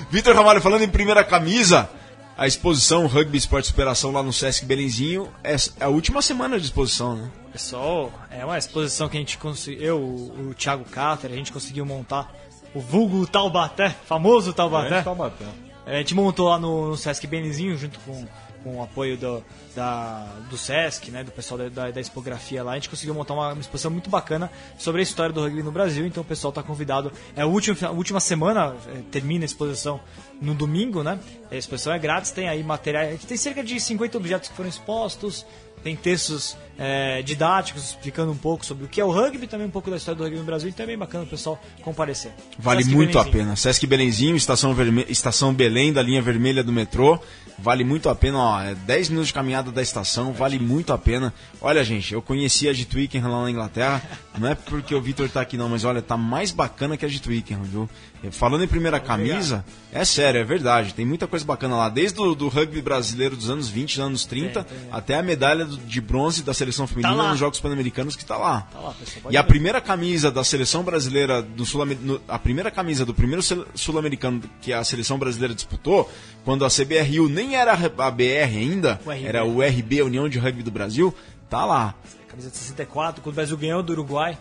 Vitor 0.10 0.36
Ramalho, 0.36 0.62
falando 0.62 0.84
em 0.84 0.90
primeira 0.90 1.24
camisa, 1.24 1.90
a 2.38 2.48
exposição 2.48 3.08
Rugby 3.08 3.38
Esporte 3.38 3.68
Superação 3.68 4.12
lá 4.12 4.24
no 4.24 4.32
Sesc 4.32 4.66
Belenzinho 4.66 5.30
é 5.44 5.56
a 5.80 5.88
última 5.88 6.22
semana 6.22 6.58
de 6.60 6.66
exposição, 6.66 7.16
né? 7.16 7.30
Pessoal, 7.52 8.12
é 8.30 8.46
uma 8.46 8.58
exposição 8.58 9.10
que 9.10 9.18
a 9.18 9.20
gente 9.20 9.38
conseguiu, 9.38 9.84
eu, 9.84 9.98
o, 10.00 10.54
Thiago 10.58 10.86
Cáter, 10.86 11.32
a 11.32 11.36
gente 11.36 11.52
conseguiu 11.52 11.86
montar 11.86 12.32
o 12.74 12.80
vulgo 12.80 13.28
Taubaté, 13.28 13.90
famoso 14.06 14.54
Taubaté. 14.54 14.88
Grande 14.90 15.04
Taubaté. 15.04 15.46
A 15.86 15.94
gente 15.94 16.14
montou 16.14 16.50
lá 16.50 16.60
no, 16.60 16.90
no 16.90 16.98
Sesc 16.98 17.26
Belenzinho, 17.26 17.76
junto 17.76 18.00
com, 18.02 18.26
com 18.64 18.78
o 18.78 18.84
apoio 18.84 19.18
do, 19.18 19.44
da, 19.76 20.26
do 20.50 20.58
Sesc, 20.58 21.10
né, 21.10 21.24
do 21.24 21.32
pessoal 21.32 21.58
da, 21.58 21.70
da, 21.70 21.92
da 21.92 22.02
expografia 22.02 22.64
lá. 22.64 22.74
A 22.74 22.76
gente 22.76 22.90
conseguiu 22.90 23.14
montar 23.14 23.34
uma, 23.34 23.54
uma 23.54 23.62
exposição 23.62 23.90
muito 23.90 24.10
bacana 24.10 24.52
sobre 24.78 25.02
a 25.02 25.04
história 25.04 25.34
do 25.34 25.42
rugby 25.42 25.64
no 25.64 25.72
Brasil. 25.72 26.06
Então 26.06 26.22
o 26.22 26.26
pessoal 26.26 26.50
está 26.50 26.62
convidado. 26.62 27.12
É 27.36 27.42
a 27.42 27.46
última, 27.46 27.88
a 27.88 27.92
última 27.92 28.20
semana, 28.20 28.76
é, 28.88 29.02
termina 29.10 29.44
a 29.44 29.48
exposição 29.48 30.00
no 30.40 30.54
domingo, 30.54 31.04
né? 31.04 31.20
A 31.50 31.56
exposição 31.56 31.94
é 31.94 32.00
grátis, 32.00 32.32
tem 32.32 32.48
aí 32.48 32.64
gente 33.12 33.28
tem 33.28 33.38
cerca 33.38 33.64
de 33.64 33.80
50 33.80 34.18
objetos 34.18 34.50
que 34.50 34.56
foram 34.56 34.70
expostos. 34.70 35.46
Tem 35.84 35.96
textos 35.96 36.56
é, 36.78 37.22
didáticos 37.22 37.90
explicando 37.90 38.32
um 38.32 38.38
pouco 38.38 38.66
sobre 38.66 38.86
o 38.86 38.88
que 38.88 39.00
é 39.00 39.06
o 39.06 39.12
rugby, 39.12 39.48
também 39.48 39.68
um 39.68 39.72
pouco 39.72 39.90
da 39.90 39.98
história 39.98 40.18
do 40.18 40.24
rugby 40.24 40.40
no 40.40 40.46
Brasil. 40.46 40.70
Então 40.70 40.84
é 40.84 40.88
bem 40.88 40.98
bacana 40.98 41.24
o 41.24 41.28
pessoal 41.28 41.62
comparecer. 41.82 42.32
Vale 42.58 42.84
Sesc 42.84 42.96
muito 42.96 43.20
a 43.20 43.24
Belenzinho. 43.24 43.46
pena. 43.46 43.56
Sesc 43.56 43.88
Belenzinho, 43.88 44.36
estação, 44.36 44.74
verme... 44.74 45.06
estação 45.10 45.54
Belém, 45.54 45.92
da 45.94 46.02
linha 46.02 46.22
vermelha 46.22 46.64
do 46.64 46.72
metrô. 46.72 47.20
Vale 47.60 47.84
muito 47.84 48.10
a 48.10 48.16
pena, 48.16 48.40
ó. 48.40 48.62
É 48.62 48.74
10 48.74 49.10
minutos 49.10 49.28
de 49.28 49.34
caminhada 49.36 49.72
da 49.72 49.82
estação, 49.84 50.34
vale 50.34 50.58
muito 50.58 50.92
a 50.92 50.98
pena. 50.98 51.32
Olha, 51.62 51.84
gente, 51.84 52.12
eu 52.14 52.22
conheci 52.22 52.68
a 52.68 52.74
de 52.74 52.86
Twickenham 52.86 53.30
lá 53.32 53.44
na 53.44 53.52
Inglaterra. 53.52 54.02
Não 54.40 54.50
é 54.50 54.56
porque 54.56 54.96
o 54.96 55.02
Vitor 55.02 55.30
tá 55.30 55.42
aqui, 55.42 55.58
não, 55.58 55.70
mas 55.70 55.84
olha, 55.84 56.02
tá 56.02 56.18
mais 56.18 56.52
bacana 56.52 56.98
que 56.98 57.06
a 57.06 57.08
de 57.08 57.22
Twickenham, 57.22 57.62
viu? 57.64 57.90
Falando 58.30 58.64
em 58.64 58.68
primeira 58.68 59.00
camisa, 59.00 59.66
é 59.92 60.06
sério, 60.06 60.40
é 60.40 60.44
verdade. 60.44 60.94
Tem 60.94 61.06
muita 61.06 61.26
coisa 61.26 61.44
bacana 61.44 61.76
lá. 61.76 61.90
Desde 61.90 62.20
o 62.22 62.36
do 62.36 62.48
rugby 62.50 62.82
brasileiro 62.82 63.36
dos 63.36 63.50
anos 63.50 63.68
20, 63.68 63.96
dos 63.98 64.06
anos 64.06 64.26
30, 64.26 64.64
Tem, 64.64 64.78
tem, 64.78 64.88
é. 64.88 64.92
até 64.92 65.16
a 65.16 65.24
medalha 65.24 65.66
de 65.66 66.00
bronze 66.02 66.44
da 66.44 66.54
seleção 66.54 66.86
feminina 66.86 67.16
lá. 67.16 67.30
nos 67.32 67.40
Jogos 67.40 67.60
Pan-Americanos 67.60 68.16
que 68.16 68.24
tá 68.24 68.38
lá. 68.38 68.62
Tá 68.72 68.80
lá, 68.80 68.96
E 69.32 69.38
a 69.38 69.42
ver. 69.42 69.48
primeira 69.48 69.82
camisa 69.82 70.30
da 70.30 70.44
seleção 70.44 70.84
brasileira 70.84 71.42
do 71.42 71.66
sul 71.66 71.82
a 72.28 72.38
primeira 72.38 72.70
camisa 72.70 73.06
do 73.06 73.14
primeiro 73.14 73.42
sul-americano 73.74 74.42
que 74.62 74.72
a 74.72 74.84
seleção 74.84 75.18
brasileira 75.18 75.56
disputou, 75.56 76.10
quando 76.46 76.64
a 76.64 76.70
CBRU 76.70 77.28
nem 77.28 77.56
era 77.56 77.74
a 77.74 78.12
BR 78.12 78.56
ainda, 78.58 79.00
O 79.06 79.12
era 79.12 79.44
o 79.44 79.62
RB, 79.62 80.00
a 80.02 80.06
União 80.06 80.30
de 80.30 80.38
Rugby 80.38 80.62
do 80.62 80.70
Brasil, 80.72 81.14
tá 81.50 81.66
lá. 81.66 81.96
Camisa 82.28 82.50
de 82.50 82.56
64, 82.58 83.22
quando 83.22 83.34
o 83.34 83.36
Brasil 83.36 83.58
ganhou 83.58 83.84
do 83.84 83.92
Uruguai. 83.92 84.38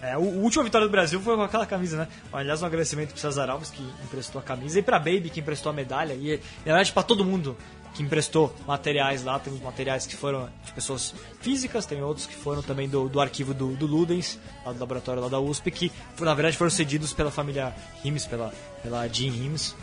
É, 0.00 0.16
o, 0.16 0.20
a 0.22 0.42
última 0.42 0.62
vitória 0.64 0.86
do 0.86 0.90
Brasil 0.90 1.20
foi 1.20 1.34
com 1.36 1.42
aquela 1.42 1.66
camisa, 1.66 1.96
né? 1.96 2.08
Aliás, 2.32 2.62
um 2.62 2.66
agradecimento 2.66 3.10
pro 3.12 3.20
César 3.20 3.50
Alves, 3.50 3.70
que 3.70 3.82
emprestou 4.04 4.38
a 4.40 4.42
camisa, 4.44 4.78
e 4.78 4.82
pra 4.82 4.98
Baby, 4.98 5.28
que 5.30 5.40
emprestou 5.40 5.70
a 5.70 5.72
medalha, 5.72 6.12
e, 6.14 6.34
e 6.34 6.40
na 6.66 6.74
verdade 6.74 6.92
pra 6.92 7.02
todo 7.02 7.24
mundo 7.24 7.56
que 7.94 8.02
emprestou 8.02 8.54
materiais 8.66 9.24
lá. 9.24 9.38
Temos 9.40 9.60
materiais 9.60 10.06
que 10.06 10.14
foram 10.14 10.48
de 10.64 10.72
pessoas 10.72 11.12
físicas, 11.40 11.84
tem 11.84 12.00
outros 12.02 12.26
que 12.26 12.34
foram 12.34 12.62
também 12.62 12.88
do, 12.88 13.08
do 13.08 13.20
arquivo 13.20 13.52
do, 13.52 13.74
do 13.74 13.86
Ludens, 13.86 14.38
lá 14.64 14.72
do 14.72 14.78
laboratório 14.78 15.20
lá 15.22 15.28
da 15.28 15.40
USP, 15.40 15.70
que 15.72 15.92
na 16.20 16.32
verdade 16.34 16.56
foram 16.56 16.70
cedidos 16.70 17.12
pela 17.12 17.30
família 17.32 17.74
Rimes, 18.04 18.24
pela, 18.24 18.52
pela 18.82 19.08
Jean 19.08 19.32
Rimes. 19.32 19.74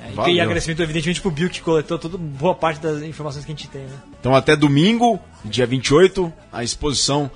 É, 0.00 0.30
e- 0.30 0.34
e 0.34 0.40
agradecimento, 0.40 0.82
evidentemente, 0.82 1.20
pro 1.22 1.30
Bill, 1.30 1.48
que 1.48 1.60
coletou 1.62 1.98
toda 1.98 2.18
boa 2.18 2.54
parte 2.54 2.80
das 2.80 3.02
informações 3.02 3.44
que 3.44 3.50
a 3.52 3.54
gente 3.54 3.68
tem, 3.68 3.82
né? 3.84 3.96
Então 4.20 4.34
até 4.34 4.54
domingo, 4.54 5.18
dia 5.44 5.66
28, 5.66 6.30
a 6.52 6.62
exposição 6.62 7.30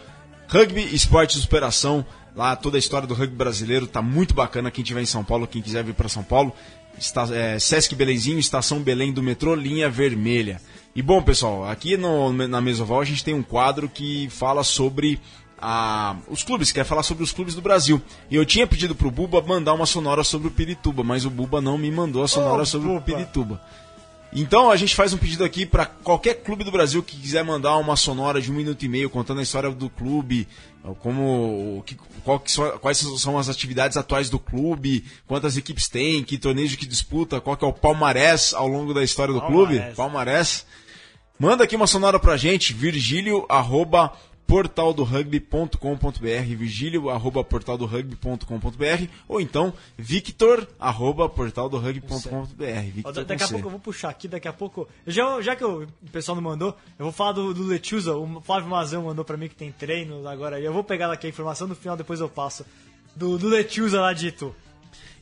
Rugby 0.52 0.94
Esporte 0.94 1.36
de 1.36 1.40
Superação. 1.40 2.04
Lá 2.36 2.54
toda 2.54 2.76
a 2.76 2.78
história 2.78 3.08
do 3.08 3.14
rugby 3.14 3.34
brasileiro 3.34 3.86
tá 3.86 4.02
muito 4.02 4.34
bacana. 4.34 4.70
Quem 4.70 4.84
tiver 4.84 5.00
em 5.00 5.06
São 5.06 5.24
Paulo, 5.24 5.46
quem 5.46 5.62
quiser 5.62 5.82
vir 5.82 5.94
para 5.94 6.10
São 6.10 6.22
Paulo, 6.22 6.52
está, 6.98 7.26
é, 7.34 7.58
Sesc 7.58 7.94
Belenzinho, 7.94 8.38
Estação 8.38 8.80
Belém 8.80 9.14
do 9.14 9.22
metrô, 9.22 9.54
linha 9.54 9.88
vermelha. 9.88 10.60
E 10.94 11.00
bom, 11.00 11.22
pessoal, 11.22 11.64
aqui 11.64 11.96
no, 11.96 12.32
na 12.34 12.60
Mesoval 12.60 13.00
a 13.00 13.04
gente 13.04 13.24
tem 13.24 13.32
um 13.32 13.42
quadro 13.42 13.88
que 13.88 14.28
fala 14.28 14.62
sobre 14.62 15.18
a, 15.58 16.16
os 16.28 16.42
clubes, 16.42 16.70
quer 16.70 16.84
falar 16.84 17.02
sobre 17.02 17.24
os 17.24 17.32
clubes 17.32 17.54
do 17.54 17.62
Brasil. 17.62 18.02
E 18.30 18.36
eu 18.36 18.44
tinha 18.44 18.66
pedido 18.66 18.94
pro 18.94 19.10
Buba 19.10 19.40
mandar 19.40 19.72
uma 19.72 19.86
sonora 19.86 20.22
sobre 20.22 20.48
o 20.48 20.50
Pirituba, 20.50 21.02
mas 21.02 21.24
o 21.24 21.30
Buba 21.30 21.62
não 21.62 21.78
me 21.78 21.90
mandou 21.90 22.22
a 22.22 22.28
sonora 22.28 22.62
Ô, 22.62 22.66
sobre 22.66 22.88
o 22.88 22.92
Buba. 22.92 23.04
Pirituba. 23.06 23.60
Então 24.34 24.70
a 24.70 24.76
gente 24.76 24.94
faz 24.94 25.12
um 25.12 25.18
pedido 25.18 25.44
aqui 25.44 25.66
para 25.66 25.84
qualquer 25.84 26.36
clube 26.42 26.64
do 26.64 26.72
Brasil 26.72 27.02
que 27.02 27.16
quiser 27.18 27.44
mandar 27.44 27.76
uma 27.76 27.96
sonora 27.96 28.40
de 28.40 28.50
um 28.50 28.54
minuto 28.54 28.82
e 28.82 28.88
meio 28.88 29.10
contando 29.10 29.40
a 29.40 29.42
história 29.42 29.70
do 29.70 29.90
clube, 29.90 30.48
como 31.00 31.82
que, 31.86 31.94
que 31.96 32.50
são- 32.52 32.78
quais 32.78 32.96
são 32.98 33.36
as 33.38 33.48
atividades 33.50 33.96
atuais 33.96 34.30
do 34.30 34.38
clube, 34.38 35.04
quantas 35.26 35.56
equipes 35.56 35.86
tem, 35.86 36.24
que 36.24 36.38
torneios 36.38 36.74
que 36.76 36.86
disputa, 36.86 37.40
qual 37.42 37.56
que 37.58 37.64
é 37.64 37.68
o 37.68 37.72
palmarés 37.74 38.54
ao 38.54 38.66
longo 38.66 38.94
da 38.94 39.04
história 39.04 39.34
do 39.34 39.40
Palmarés. 39.40 39.80
clube, 39.82 39.96
palmarés. 39.96 40.66
Manda 41.38 41.64
aqui 41.64 41.76
uma 41.76 41.86
sonora 41.86 42.18
pra 42.18 42.36
gente, 42.36 42.72
virgílio 42.72 43.44
arroba 43.50 44.12
portaldorugby.com.br, 44.52 46.56
virgílio 46.56 47.10
arroba 47.10 47.42
portaldorugby.com.br 47.44 49.06
ou 49.28 49.40
então 49.40 49.72
victor 49.96 50.68
arroba 50.78 51.28
portaldorugby.com.br. 51.28 53.02
Da- 53.02 53.22
daqui 53.24 53.42
a 53.44 53.48
pouco 53.48 53.66
eu 53.66 53.70
vou 53.70 53.80
puxar 53.80 54.08
aqui, 54.10 54.28
daqui 54.28 54.48
a 54.48 54.52
pouco. 54.52 54.88
Já, 55.06 55.40
já 55.40 55.56
que 55.56 55.64
o 55.64 55.86
pessoal 56.10 56.36
não 56.36 56.42
mandou, 56.42 56.76
eu 56.98 57.04
vou 57.04 57.12
falar 57.12 57.32
do, 57.32 57.54
do 57.54 57.64
Lechuza. 57.64 58.14
O 58.16 58.40
Flávio 58.40 58.68
Mazão 58.68 59.04
mandou 59.04 59.24
pra 59.24 59.36
mim 59.36 59.48
que 59.48 59.54
tem 59.54 59.72
treino 59.72 60.26
agora. 60.28 60.60
Eu 60.60 60.72
vou 60.72 60.84
pegar 60.84 61.10
aqui 61.12 61.26
a 61.26 61.30
informação, 61.30 61.66
no 61.66 61.74
final 61.74 61.96
depois 61.96 62.20
eu 62.20 62.28
passo. 62.28 62.64
Do, 63.14 63.38
do 63.38 63.48
Lechuza 63.48 64.00
lá 64.00 64.12
de 64.12 64.28
Itu. 64.28 64.54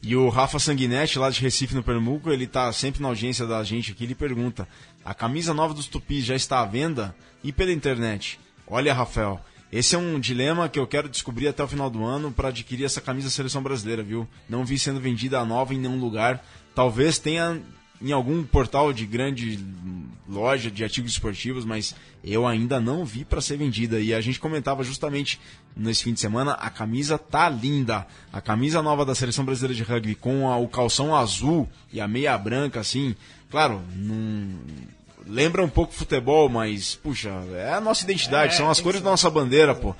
E 0.02 0.16
o 0.16 0.28
Rafa 0.30 0.58
Sanguinetti, 0.58 1.18
lá 1.18 1.28
de 1.28 1.40
Recife, 1.42 1.74
no 1.74 1.82
Pernambuco, 1.82 2.30
ele 2.30 2.46
tá 2.46 2.72
sempre 2.72 3.02
na 3.02 3.08
audiência 3.08 3.46
da 3.46 3.62
gente 3.62 3.92
aqui, 3.92 4.04
ele 4.04 4.14
pergunta, 4.14 4.66
a 5.04 5.12
camisa 5.12 5.52
nova 5.52 5.74
dos 5.74 5.86
Tupis 5.86 6.24
já 6.24 6.34
está 6.34 6.60
à 6.60 6.64
venda? 6.64 7.14
E 7.44 7.52
pela 7.52 7.70
internet? 7.72 8.40
Olha, 8.70 8.94
Rafael, 8.94 9.40
esse 9.72 9.96
é 9.96 9.98
um 9.98 10.18
dilema 10.20 10.68
que 10.68 10.78
eu 10.78 10.86
quero 10.86 11.08
descobrir 11.08 11.48
até 11.48 11.62
o 11.62 11.68
final 11.68 11.90
do 11.90 12.04
ano 12.04 12.30
para 12.30 12.48
adquirir 12.48 12.84
essa 12.84 13.00
camisa 13.00 13.26
da 13.26 13.32
seleção 13.32 13.62
brasileira, 13.62 14.02
viu? 14.02 14.28
Não 14.48 14.64
vi 14.64 14.78
sendo 14.78 15.00
vendida 15.00 15.40
a 15.40 15.44
nova 15.44 15.74
em 15.74 15.78
nenhum 15.78 15.98
lugar. 15.98 16.44
Talvez 16.74 17.18
tenha 17.18 17.60
em 18.00 18.12
algum 18.12 18.42
portal 18.44 18.92
de 18.92 19.04
grande 19.04 19.58
loja 20.28 20.70
de 20.70 20.82
artigos 20.82 21.10
esportivos, 21.12 21.64
mas 21.64 21.94
eu 22.24 22.46
ainda 22.46 22.80
não 22.80 23.04
vi 23.04 23.24
para 23.24 23.40
ser 23.40 23.56
vendida. 23.58 24.00
E 24.00 24.14
a 24.14 24.20
gente 24.20 24.40
comentava 24.40 24.82
justamente 24.84 25.38
nesse 25.76 26.04
fim 26.04 26.12
de 26.14 26.20
semana, 26.20 26.52
a 26.52 26.70
camisa 26.70 27.18
tá 27.18 27.48
linda. 27.48 28.06
A 28.32 28.40
camisa 28.40 28.80
nova 28.80 29.04
da 29.04 29.14
seleção 29.14 29.44
brasileira 29.44 29.74
de 29.74 29.82
rugby 29.82 30.14
com 30.14 30.48
a- 30.48 30.56
o 30.56 30.68
calção 30.68 31.14
azul 31.14 31.68
e 31.92 32.00
a 32.00 32.08
meia 32.08 32.38
branca, 32.38 32.80
assim. 32.80 33.14
Claro, 33.50 33.82
não 33.96 34.54
lembra 35.26 35.64
um 35.64 35.68
pouco 35.68 35.92
futebol, 35.92 36.48
mas, 36.48 36.94
puxa, 36.96 37.30
é 37.54 37.72
a 37.74 37.80
nossa 37.80 38.04
identidade, 38.04 38.54
É, 38.54 38.56
são 38.56 38.70
as 38.70 38.80
cores 38.80 39.00
da 39.00 39.10
nossa 39.10 39.28
bandeira, 39.30 39.74
pô. 39.74 39.94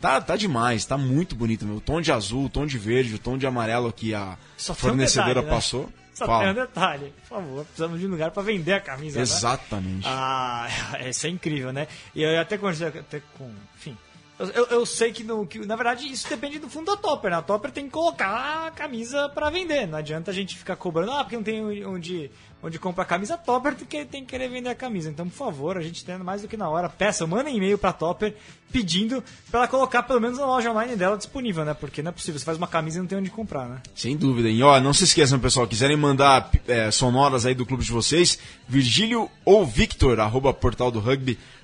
Tá, 0.00 0.20
tá 0.20 0.36
demais, 0.36 0.84
tá 0.84 0.98
muito 0.98 1.34
bonito, 1.34 1.64
meu. 1.64 1.76
O 1.76 1.80
tom 1.80 2.00
de 2.00 2.12
azul, 2.12 2.44
o 2.44 2.48
tom 2.50 2.66
de 2.66 2.76
verde, 2.76 3.14
o 3.14 3.18
tom 3.18 3.38
de 3.38 3.46
amarelo 3.46 3.90
que 3.92 4.14
a 4.14 4.36
Só 4.56 4.74
tem 4.74 4.82
um 4.84 4.88
fornecedora 4.90 5.28
detalhe, 5.34 5.46
né? 5.46 5.54
passou. 5.54 5.88
Só 6.12 6.26
Fala. 6.26 6.42
tem 6.44 6.50
um 6.52 6.54
detalhe, 6.54 7.12
por 7.22 7.36
favor, 7.38 7.64
precisamos 7.64 7.98
de 7.98 8.06
um 8.06 8.10
lugar 8.10 8.30
para 8.30 8.42
vender 8.42 8.74
a 8.74 8.80
camisa. 8.80 9.16
né? 9.16 9.22
Exatamente. 9.22 10.06
Ah, 10.06 10.68
isso 11.08 11.26
é 11.26 11.30
incrível, 11.30 11.72
né? 11.72 11.88
E 12.14 12.22
eu 12.22 12.38
até 12.40 12.56
conversei 12.58 12.86
até 12.88 13.20
com. 13.38 13.50
Enfim. 13.76 13.96
Eu, 14.38 14.66
eu, 14.66 14.86
sei 14.86 15.12
que, 15.12 15.22
no, 15.22 15.46
que, 15.46 15.64
na 15.64 15.76
verdade, 15.76 16.10
isso 16.10 16.28
depende 16.28 16.58
do 16.58 16.68
fundo 16.68 16.86
da 16.86 16.96
Topper, 16.96 17.30
né? 17.30 17.36
A 17.36 17.42
Topper 17.42 17.70
tem 17.70 17.84
que 17.84 17.92
colocar 17.92 18.66
a 18.66 18.70
camisa 18.72 19.28
pra 19.28 19.48
vender. 19.48 19.86
Não 19.86 19.98
adianta 19.98 20.32
a 20.32 20.34
gente 20.34 20.56
ficar 20.56 20.74
cobrando, 20.74 21.12
ah, 21.12 21.22
porque 21.22 21.36
não 21.36 21.44
tem 21.44 21.64
onde, 21.86 22.30
onde 22.60 22.78
comprar 22.80 23.04
a 23.04 23.06
camisa. 23.06 23.34
A 23.34 23.38
Topper 23.38 23.76
tem 23.76 23.86
que, 23.86 24.04
tem 24.04 24.24
que 24.24 24.30
querer 24.30 24.48
vender 24.48 24.70
a 24.70 24.74
camisa. 24.74 25.08
Então, 25.08 25.28
por 25.28 25.36
favor, 25.36 25.78
a 25.78 25.80
gente 25.80 26.04
tendo 26.04 26.24
mais 26.24 26.42
do 26.42 26.48
que 26.48 26.56
na 26.56 26.68
hora, 26.68 26.88
peça, 26.88 27.24
manda 27.28 27.48
um 27.48 27.54
e-mail 27.54 27.78
pra 27.78 27.92
Topper 27.92 28.34
pedindo 28.72 29.22
pra 29.52 29.60
ela 29.60 29.68
colocar 29.68 30.02
pelo 30.02 30.20
menos 30.20 30.36
na 30.36 30.46
loja 30.46 30.68
online 30.68 30.96
dela 30.96 31.16
disponível, 31.16 31.64
né? 31.64 31.72
Porque 31.72 32.02
não 32.02 32.08
é 32.08 32.12
possível, 32.12 32.36
você 32.36 32.44
faz 32.44 32.58
uma 32.58 32.66
camisa 32.66 32.98
e 32.98 33.00
não 33.02 33.06
tem 33.06 33.18
onde 33.18 33.30
comprar, 33.30 33.68
né? 33.68 33.80
Sem 33.94 34.16
dúvida. 34.16 34.48
E 34.48 34.60
ó, 34.64 34.80
não 34.80 34.92
se 34.92 35.04
esqueçam, 35.04 35.38
pessoal, 35.38 35.68
quiserem 35.68 35.96
mandar 35.96 36.50
é, 36.66 36.90
sonoras 36.90 37.46
aí 37.46 37.54
do 37.54 37.64
clube 37.64 37.84
de 37.84 37.92
vocês, 37.92 38.36
Virgílio 38.66 39.30
ou 39.44 39.64
Victor, 39.64 40.18
arroba 40.18 40.52
portaldorugby.com.br. 40.52 41.54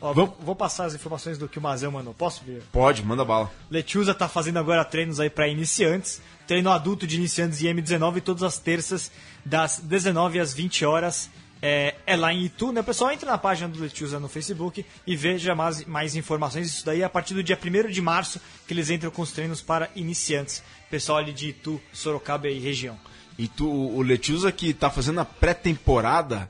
Vamos... 0.00 0.16
vou, 0.16 0.36
vou 0.40 0.54
passar 0.54 0.84
as 0.84 0.94
informações 0.94 1.36
do 1.36 1.48
que 1.48 1.58
o 1.58 1.62
Mazel 1.62 1.90
mandou. 1.90 2.14
Posso 2.14 2.44
ver? 2.44 2.62
Pode, 2.70 3.02
manda 3.02 3.24
bala. 3.24 3.50
Letiusa 3.68 4.14
tá 4.14 4.28
fazendo 4.28 4.58
agora 4.58 4.84
treinos 4.84 5.18
aí 5.18 5.28
para 5.28 5.48
iniciantes, 5.48 6.22
treino 6.46 6.70
adulto 6.70 7.04
de 7.04 7.16
iniciantes 7.16 7.60
em 7.62 7.74
M19 7.74 8.20
todas 8.20 8.44
as 8.44 8.56
terças 8.58 9.10
das 9.44 9.80
19 9.80 10.38
às 10.38 10.54
20 10.54 10.84
horas. 10.84 11.28
É, 11.60 11.94
é 12.06 12.14
lá 12.14 12.32
em 12.32 12.44
Itu, 12.44 12.70
né? 12.70 12.82
Pessoal 12.82 13.10
entra 13.10 13.28
na 13.28 13.38
página 13.38 13.68
do 13.68 13.80
Letiusa 13.80 14.20
no 14.20 14.28
Facebook 14.28 14.84
e 15.04 15.16
veja 15.16 15.54
mais, 15.54 15.84
mais 15.86 16.14
informações. 16.14 16.68
Isso 16.68 16.86
daí 16.86 17.00
é 17.00 17.04
a 17.04 17.10
partir 17.10 17.34
do 17.34 17.42
dia 17.42 17.58
1 17.58 17.90
de 17.90 18.02
março 18.02 18.40
que 18.68 18.74
eles 18.74 18.88
entram 18.88 19.10
com 19.10 19.22
os 19.22 19.32
treinos 19.32 19.62
para 19.62 19.90
iniciantes. 19.96 20.62
Pessoal 20.88 21.18
ali 21.18 21.32
de 21.32 21.48
Itu, 21.48 21.80
Sorocaba 21.92 22.48
e 22.48 22.60
região. 22.60 22.96
E 23.36 23.48
tu, 23.48 23.68
o 23.68 24.00
Letiusa 24.00 24.52
que 24.52 24.72
tá 24.72 24.90
fazendo 24.90 25.20
a 25.20 25.24
pré-temporada 25.24 26.48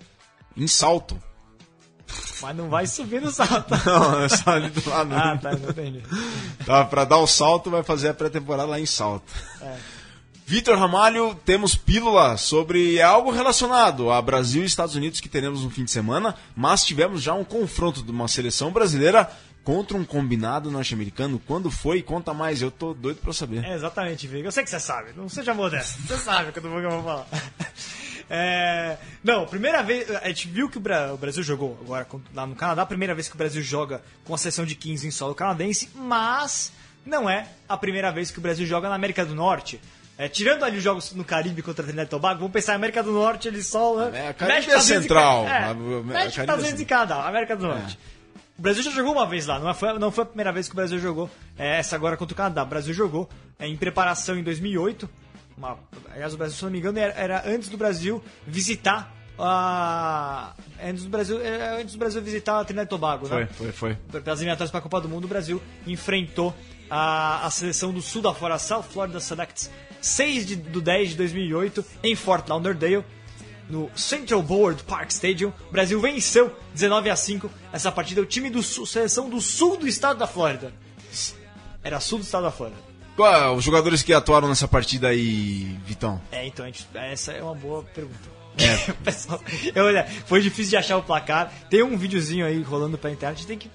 em 0.55 0.67
salto. 0.67 1.19
Mas 2.41 2.57
não 2.57 2.69
vai 2.69 2.87
subir 2.87 3.21
no 3.23 3.31
salto. 3.31 3.71
Não, 3.87 4.23
é 4.23 4.29
só 4.29 4.51
ali 4.51 4.69
do 4.69 4.89
lado. 4.89 5.15
ah, 5.15 5.39
tá, 5.39 5.53
não 5.53 5.71
entendi. 5.71 6.03
Tá, 6.67 6.85
pra 6.85 7.05
dar 7.05 7.19
o 7.19 7.27
salto, 7.27 7.71
vai 7.71 7.83
fazer 7.83 8.09
a 8.09 8.15
pré-temporada 8.15 8.69
lá 8.69 8.79
em 8.79 8.87
salto. 8.87 9.33
É. 9.63 9.77
Vitor 10.47 10.77
Ramalho, 10.79 11.35
temos 11.45 11.75
pílula 11.75 12.37
sobre 12.37 13.01
algo 13.01 13.31
relacionado 13.31 14.11
a 14.11 14.21
Brasil 14.21 14.63
e 14.63 14.67
Estados 14.67 14.95
Unidos 14.95 15.19
que 15.19 15.29
teremos 15.29 15.63
no 15.65 15.71
fim 15.71 15.85
de 15.85 15.91
semana, 15.91 16.35
mas 16.55 16.85
tivemos 16.85 17.23
já 17.23 17.33
um 17.33 17.45
confronto 17.45 18.03
de 18.03 18.11
uma 18.11 18.29
seleção 18.29 18.71
brasileira 18.71 19.31
contra 19.65 19.97
um 19.97 20.05
combinado 20.05 20.71
norte-americano. 20.71 21.41
Quando 21.47 21.71
foi? 21.71 22.03
Conta 22.03 22.35
mais, 22.35 22.61
eu 22.61 22.71
tô 22.71 22.93
doido 22.93 23.21
pra 23.23 23.33
saber. 23.33 23.65
É, 23.65 23.75
exatamente, 23.75 24.27
Vigo. 24.27 24.47
Eu 24.47 24.53
sei 24.53 24.63
que 24.63 24.69
você 24.71 24.79
sabe, 24.79 25.15
não 25.17 25.31
seja 25.31 25.55
modesto. 25.55 25.99
Você 26.03 26.19
sabe 26.19 26.53
que 26.53 26.59
eu 26.59 26.63
vou 26.63 27.03
falar. 27.03 27.27
É, 28.29 28.97
não, 29.23 29.47
primeira 29.47 29.83
vez. 29.83 30.11
A 30.17 30.29
gente 30.29 30.49
viu 30.49 30.69
que 30.69 30.79
o, 30.79 30.81
Bra- 30.81 31.13
o 31.13 31.17
Brasil 31.17 31.43
jogou 31.43 31.79
agora 31.83 32.07
lá 32.35 32.47
no 32.47 32.55
Canadá, 32.55 32.85
primeira 32.87 33.15
vez 33.15 33.29
que 33.29 33.35
o 33.35 33.39
Brasil 33.39 33.63
joga 33.63 34.03
com 34.25 34.35
a 34.35 34.39
seleção 34.39 34.65
de 34.65 34.75
15 34.75 35.07
em 35.07 35.11
solo 35.11 35.35
canadense, 35.35 35.91
mas 35.95 36.73
não 37.05 37.29
é 37.29 37.47
a 37.69 37.77
primeira 37.77 38.11
vez 38.11 38.31
que 38.31 38.39
o 38.39 38.43
Brasil 38.43 38.67
joga 38.67 38.89
na 38.89 38.95
América 38.95 39.25
do 39.25 39.35
Norte. 39.35 39.81
É, 40.17 40.29
tirando 40.29 40.65
ali 40.65 40.77
os 40.79 40.83
jogos 40.83 41.13
no 41.13 41.25
Caribe 41.25 41.61
contra 41.61 41.83
Trinidad 41.83 42.07
e 42.07 42.11
Tobago, 42.11 42.39
vamos 42.39 42.53
pensar, 42.53 42.73
a 42.73 42.77
América 42.77 43.03
do 43.03 43.11
Norte, 43.11 43.49
eles 43.49 43.67
só. 43.67 43.97
né, 44.11 44.27
É, 44.27 44.29
a 44.29 44.35
Caribe 44.35 44.71
é 44.71 44.77
e 44.77 44.81
central. 44.81 45.45
É, 45.47 45.51
A- 45.51 45.71
a- 45.71 45.75
Caribe 45.75 46.13
é 46.15 46.27
Estados 46.29 46.65
Unidos 46.65 46.81
e 46.81 46.85
Canadá, 46.85 47.27
América 47.29 47.57
do 47.57 47.67
Norte. 47.67 47.99
O 48.57 48.63
Brasil 48.63 48.85
já 48.85 48.93
jogou 48.93 49.13
uma 49.13 49.27
vez 49.27 49.47
lá, 49.47 49.59
não 49.59 49.75
foi, 49.75 49.99
não 49.99 50.13
foi 50.13 50.23
a 50.23 50.27
primeira 50.29 50.53
vez 50.53 50.69
que 50.69 50.73
o 50.73 50.77
Brasil 50.77 51.01
jogou 51.01 51.29
é, 51.59 51.81
essa 51.81 51.97
agora 51.97 52.17
contra 52.17 52.33
o 52.33 52.37
Canadá. 52.37 52.63
O 52.63 52.67
Brasil 52.67 52.95
jogou 52.95 53.29
é, 53.59 53.67
em 53.67 53.77
preparação 53.77 54.39
em 54.39 54.45
2008. 54.45 55.11
Uma, 55.57 55.79
aliás, 56.13 56.35
o 56.35 56.37
Brasil, 56.37 56.57
se 56.57 56.65
não 56.65 56.71
me 56.71 56.79
engano, 56.79 56.99
era, 56.99 57.13
era 57.15 57.43
antes 57.49 57.69
do 57.69 57.77
Brasil 57.77 58.23
visitar 58.47 59.15
a. 59.39 60.55
Antes 60.83 61.05
do 61.05 61.11
Brasil, 61.11 61.41
era 61.41 61.81
antes 61.81 61.95
do 61.95 61.99
Brasil 61.99 62.23
visitar 62.23 62.61
a 62.61 62.65
Trinidad 62.65 62.87
e 62.87 62.89
Tobago, 62.91 63.27
Foi, 63.27 63.41
né? 63.41 63.49
foi, 63.53 63.73
foi. 63.73 63.95
Pelas 64.21 64.41
eliminatórias 64.41 64.71
para 64.71 64.81
a 64.81 64.83
Copa 64.83 65.01
do 65.01 65.09
Mundo, 65.09 65.25
o 65.25 65.29
Brasil 65.29 65.63
enfrentou 65.87 66.55
a, 66.91 67.47
a 67.47 67.51
seleção 67.51 67.93
do 67.93 68.03
sul 68.03 68.23
da 68.23 68.35
Florida, 68.35 68.59
South 68.59 68.83
Florida 68.85 69.21
Selects, 69.21 69.71
6 70.01 70.47
de, 70.47 70.57
do 70.57 70.81
10 70.81 71.11
de 71.11 71.17
2008, 71.17 71.85
em 72.03 72.15
Fort 72.15 72.49
Lauderdale 72.49 73.05
no 73.69 73.91
Central 73.97 74.43
Board 74.43 74.83
Park 74.85 75.11
Stadium. 75.11 75.53
O 75.69 75.73
Brasil 75.73 76.01
venceu 76.01 76.55
19 76.75 77.11
a 77.11 77.17
5 77.17 77.51
essa 77.73 77.91
partida. 77.91 78.21
O 78.21 78.27
time 78.27 78.51
do 78.51 78.63
sul, 78.63 78.87
seleção 78.87 79.29
do 79.29 79.41
sul 79.41 79.77
do 79.77 79.89
estado 79.89 80.19
da 80.19 80.27
Flórida. 80.27 80.73
Era 81.83 82.01
sul 82.01 82.19
do 82.19 82.25
estado 82.25 82.45
da 82.45 82.51
Flórida. 82.51 82.79
Qual 83.17 83.33
é, 83.33 83.51
os 83.51 83.63
jogadores 83.65 84.03
que 84.03 84.13
atuaram 84.13 84.49
nessa 84.49 84.67
partida 84.67 85.09
aí, 85.09 85.79
Vitão? 85.85 86.21
É, 86.33 86.47
então, 86.47 86.67
gente- 86.67 86.87
essa 86.95 87.33
é 87.33 87.43
uma 87.43 87.55
boa 87.55 87.83
pergunta. 87.83 88.35
Pessoal, 89.03 89.41
eu, 89.75 89.85
olha, 89.85 90.07
foi 90.27 90.41
difícil 90.41 90.71
de 90.71 90.77
achar 90.77 90.97
o 90.97 91.03
placar. 91.03 91.53
Tem 91.69 91.83
um 91.83 91.97
videozinho 91.97 92.47
aí 92.47 92.63
rolando 92.63 92.97
pela 92.97 93.13
internet. 93.13 93.37
A 93.37 93.39
gente 93.41 93.47
tem 93.49 93.59
que 93.59 93.71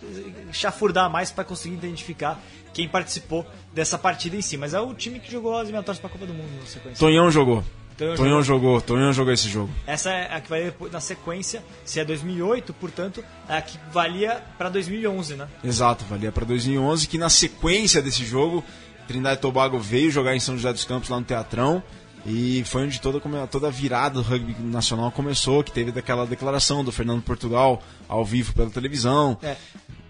chafurdar 0.54 1.10
mais 1.10 1.32
para 1.32 1.44
conseguir 1.44 1.76
identificar 1.76 2.40
quem 2.74 2.88
participou 2.88 3.46
dessa 3.74 3.98
partida 3.98 4.38
em 4.38 4.42
si. 4.42 4.56
Mas 4.56 4.74
é 4.74 4.80
o 4.80 4.94
time 4.94 5.20
que 5.20 5.30
jogou 5.32 5.56
as 5.56 5.64
eliminatórias 5.64 6.00
para 6.00 6.08
a 6.10 6.12
Copa 6.14 6.26
do 6.26 6.34
Mundo 6.34 6.50
na 6.62 6.66
sequência. 6.66 6.98
Tonhão 7.00 7.30
jogou. 7.30 7.64
Tonhão 7.98 8.16
Tonhão 8.16 8.42
jogou, 8.42 8.80
Tonhão 8.80 9.12
jogou 9.12 9.34
esse 9.34 9.50
jogo. 9.50 9.70
Essa 9.86 10.10
é 10.12 10.34
a 10.34 10.40
que 10.40 10.50
vai 10.50 10.64
depois- 10.64 10.90
na 10.90 11.02
sequência, 11.02 11.62
se 11.84 12.00
é 12.00 12.06
2008, 12.06 12.74
portanto, 12.74 13.22
é 13.50 13.58
a 13.58 13.62
que 13.62 13.78
valia 13.92 14.42
para 14.58 14.70
2011, 14.70 15.36
né? 15.36 15.50
Exato, 15.62 16.06
valia 16.06 16.32
para 16.32 16.46
2011, 16.46 17.06
que 17.06 17.18
na 17.18 17.30
sequência 17.30 18.02
desse 18.02 18.24
jogo, 18.26 18.64
Trindade 19.10 19.40
e 19.40 19.42
Tobago 19.42 19.80
veio 19.80 20.12
jogar 20.12 20.36
em 20.36 20.40
São 20.40 20.56
José 20.56 20.72
dos 20.72 20.86
Campos, 20.86 21.10
lá 21.10 21.20
no 21.20 21.26
Teatrão, 21.26 21.82
e 22.24 22.64
foi 22.66 22.84
onde 22.84 23.02
toda, 23.02 23.20
toda 23.48 23.68
a 23.68 23.72
virada 23.72 24.22
do 24.22 24.22
rugby 24.22 24.56
nacional 24.62 25.12
começou, 25.12 25.64
que 25.64 25.72
teve 25.72 25.92
daquela 25.92 26.28
declaração 26.28 26.84
do 26.84 26.92
Fernando 26.92 27.24
Portugal 27.24 27.82
ao 28.08 28.24
vivo 28.24 28.54
pela 28.54 28.70
televisão. 28.70 29.36
É. 29.42 29.58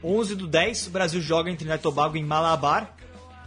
11 0.03 0.35
do 0.35 0.47
10, 0.47 0.87
o 0.87 0.89
Brasil 0.89 1.21
joga 1.21 1.49
em 1.49 1.55
Trinidad 1.55 1.79
e 1.79 1.81
Tobago 1.81 2.17
em 2.17 2.25
Malabar, 2.25 2.93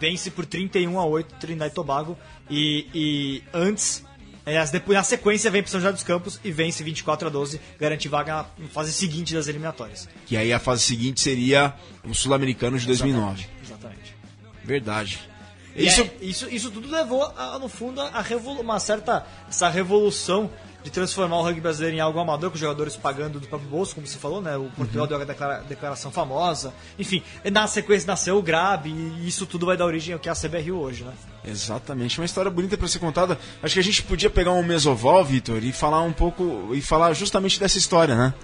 vence 0.00 0.30
por 0.30 0.46
31 0.46 0.98
a 0.98 1.04
8 1.04 1.34
Trinidad 1.34 1.70
e 1.70 1.74
Tobago 1.74 2.16
e, 2.48 2.86
e 2.94 3.42
antes, 3.52 4.02
aliás, 4.46 4.70
depois 4.70 4.96
na 4.96 5.04
sequência 5.04 5.50
vem 5.50 5.62
para 5.62 5.70
São 5.70 5.80
José 5.80 5.92
dos 5.92 6.02
Campos 6.02 6.40
e 6.42 6.50
vence 6.50 6.82
24 6.82 7.28
a 7.28 7.30
12, 7.30 7.60
garante 7.78 8.08
vaga 8.08 8.46
na 8.58 8.68
fase 8.68 8.90
seguinte 8.90 9.34
das 9.34 9.48
eliminatórias. 9.48 10.08
Que 10.24 10.34
aí 10.34 10.50
a 10.50 10.58
fase 10.58 10.82
seguinte 10.82 11.20
seria 11.20 11.74
o 12.08 12.14
Sul-Americano 12.14 12.78
de 12.78 12.86
2009. 12.86 13.46
Exatamente. 13.62 14.16
Verdade. 14.64 15.31
Isso, 15.76 16.00
é- 16.02 16.10
isso, 16.20 16.48
isso 16.50 16.70
tudo 16.70 16.90
levou, 16.90 17.22
a- 17.36 17.58
no 17.58 17.68
fundo, 17.68 18.00
a 18.00 18.20
revolu 18.20 18.60
uma 18.60 18.78
certa 18.78 19.24
essa 19.48 19.68
revolução 19.68 20.50
de 20.84 20.90
transformar 20.90 21.36
o 21.38 21.42
rugby 21.42 21.60
brasileiro 21.60 21.96
em 21.96 22.00
algo 22.00 22.18
amador, 22.18 22.50
com 22.50 22.54
os 22.54 22.60
jogadores 22.60 22.96
pagando 22.96 23.38
do 23.38 23.46
próprio 23.46 23.70
bolso, 23.70 23.94
como 23.94 24.04
você 24.06 24.18
falou, 24.18 24.40
né? 24.42 24.56
O 24.56 24.64
Portugal 24.76 25.06
deu 25.06 25.20
a 25.20 25.24
declara- 25.24 25.62
declaração 25.68 26.10
famosa. 26.10 26.74
Enfim, 26.98 27.22
na 27.52 27.68
sequência 27.68 28.04
nasceu 28.06 28.36
o 28.36 28.42
GRAB 28.42 28.86
e 28.88 29.28
isso 29.28 29.46
tudo 29.46 29.64
vai 29.64 29.76
dar 29.76 29.86
origem 29.86 30.12
ao 30.12 30.18
que 30.18 30.28
é 30.28 30.32
a 30.32 30.34
CBRU 30.34 30.76
hoje, 30.80 31.04
né? 31.04 31.12
Exatamente, 31.44 32.18
uma 32.18 32.24
história 32.24 32.50
bonita 32.50 32.76
para 32.76 32.88
ser 32.88 32.98
contada. 32.98 33.38
Acho 33.62 33.74
que 33.74 33.80
a 33.80 33.82
gente 33.84 34.02
podia 34.02 34.28
pegar 34.28 34.50
um 34.52 34.62
mesoval, 34.64 35.24
Vitor, 35.24 35.62
e 35.62 35.72
falar 35.72 36.02
um 36.02 36.12
pouco 36.12 36.70
e 36.74 36.82
falar 36.82 37.12
justamente 37.14 37.60
dessa 37.60 37.78
história, 37.78 38.16
né? 38.16 38.34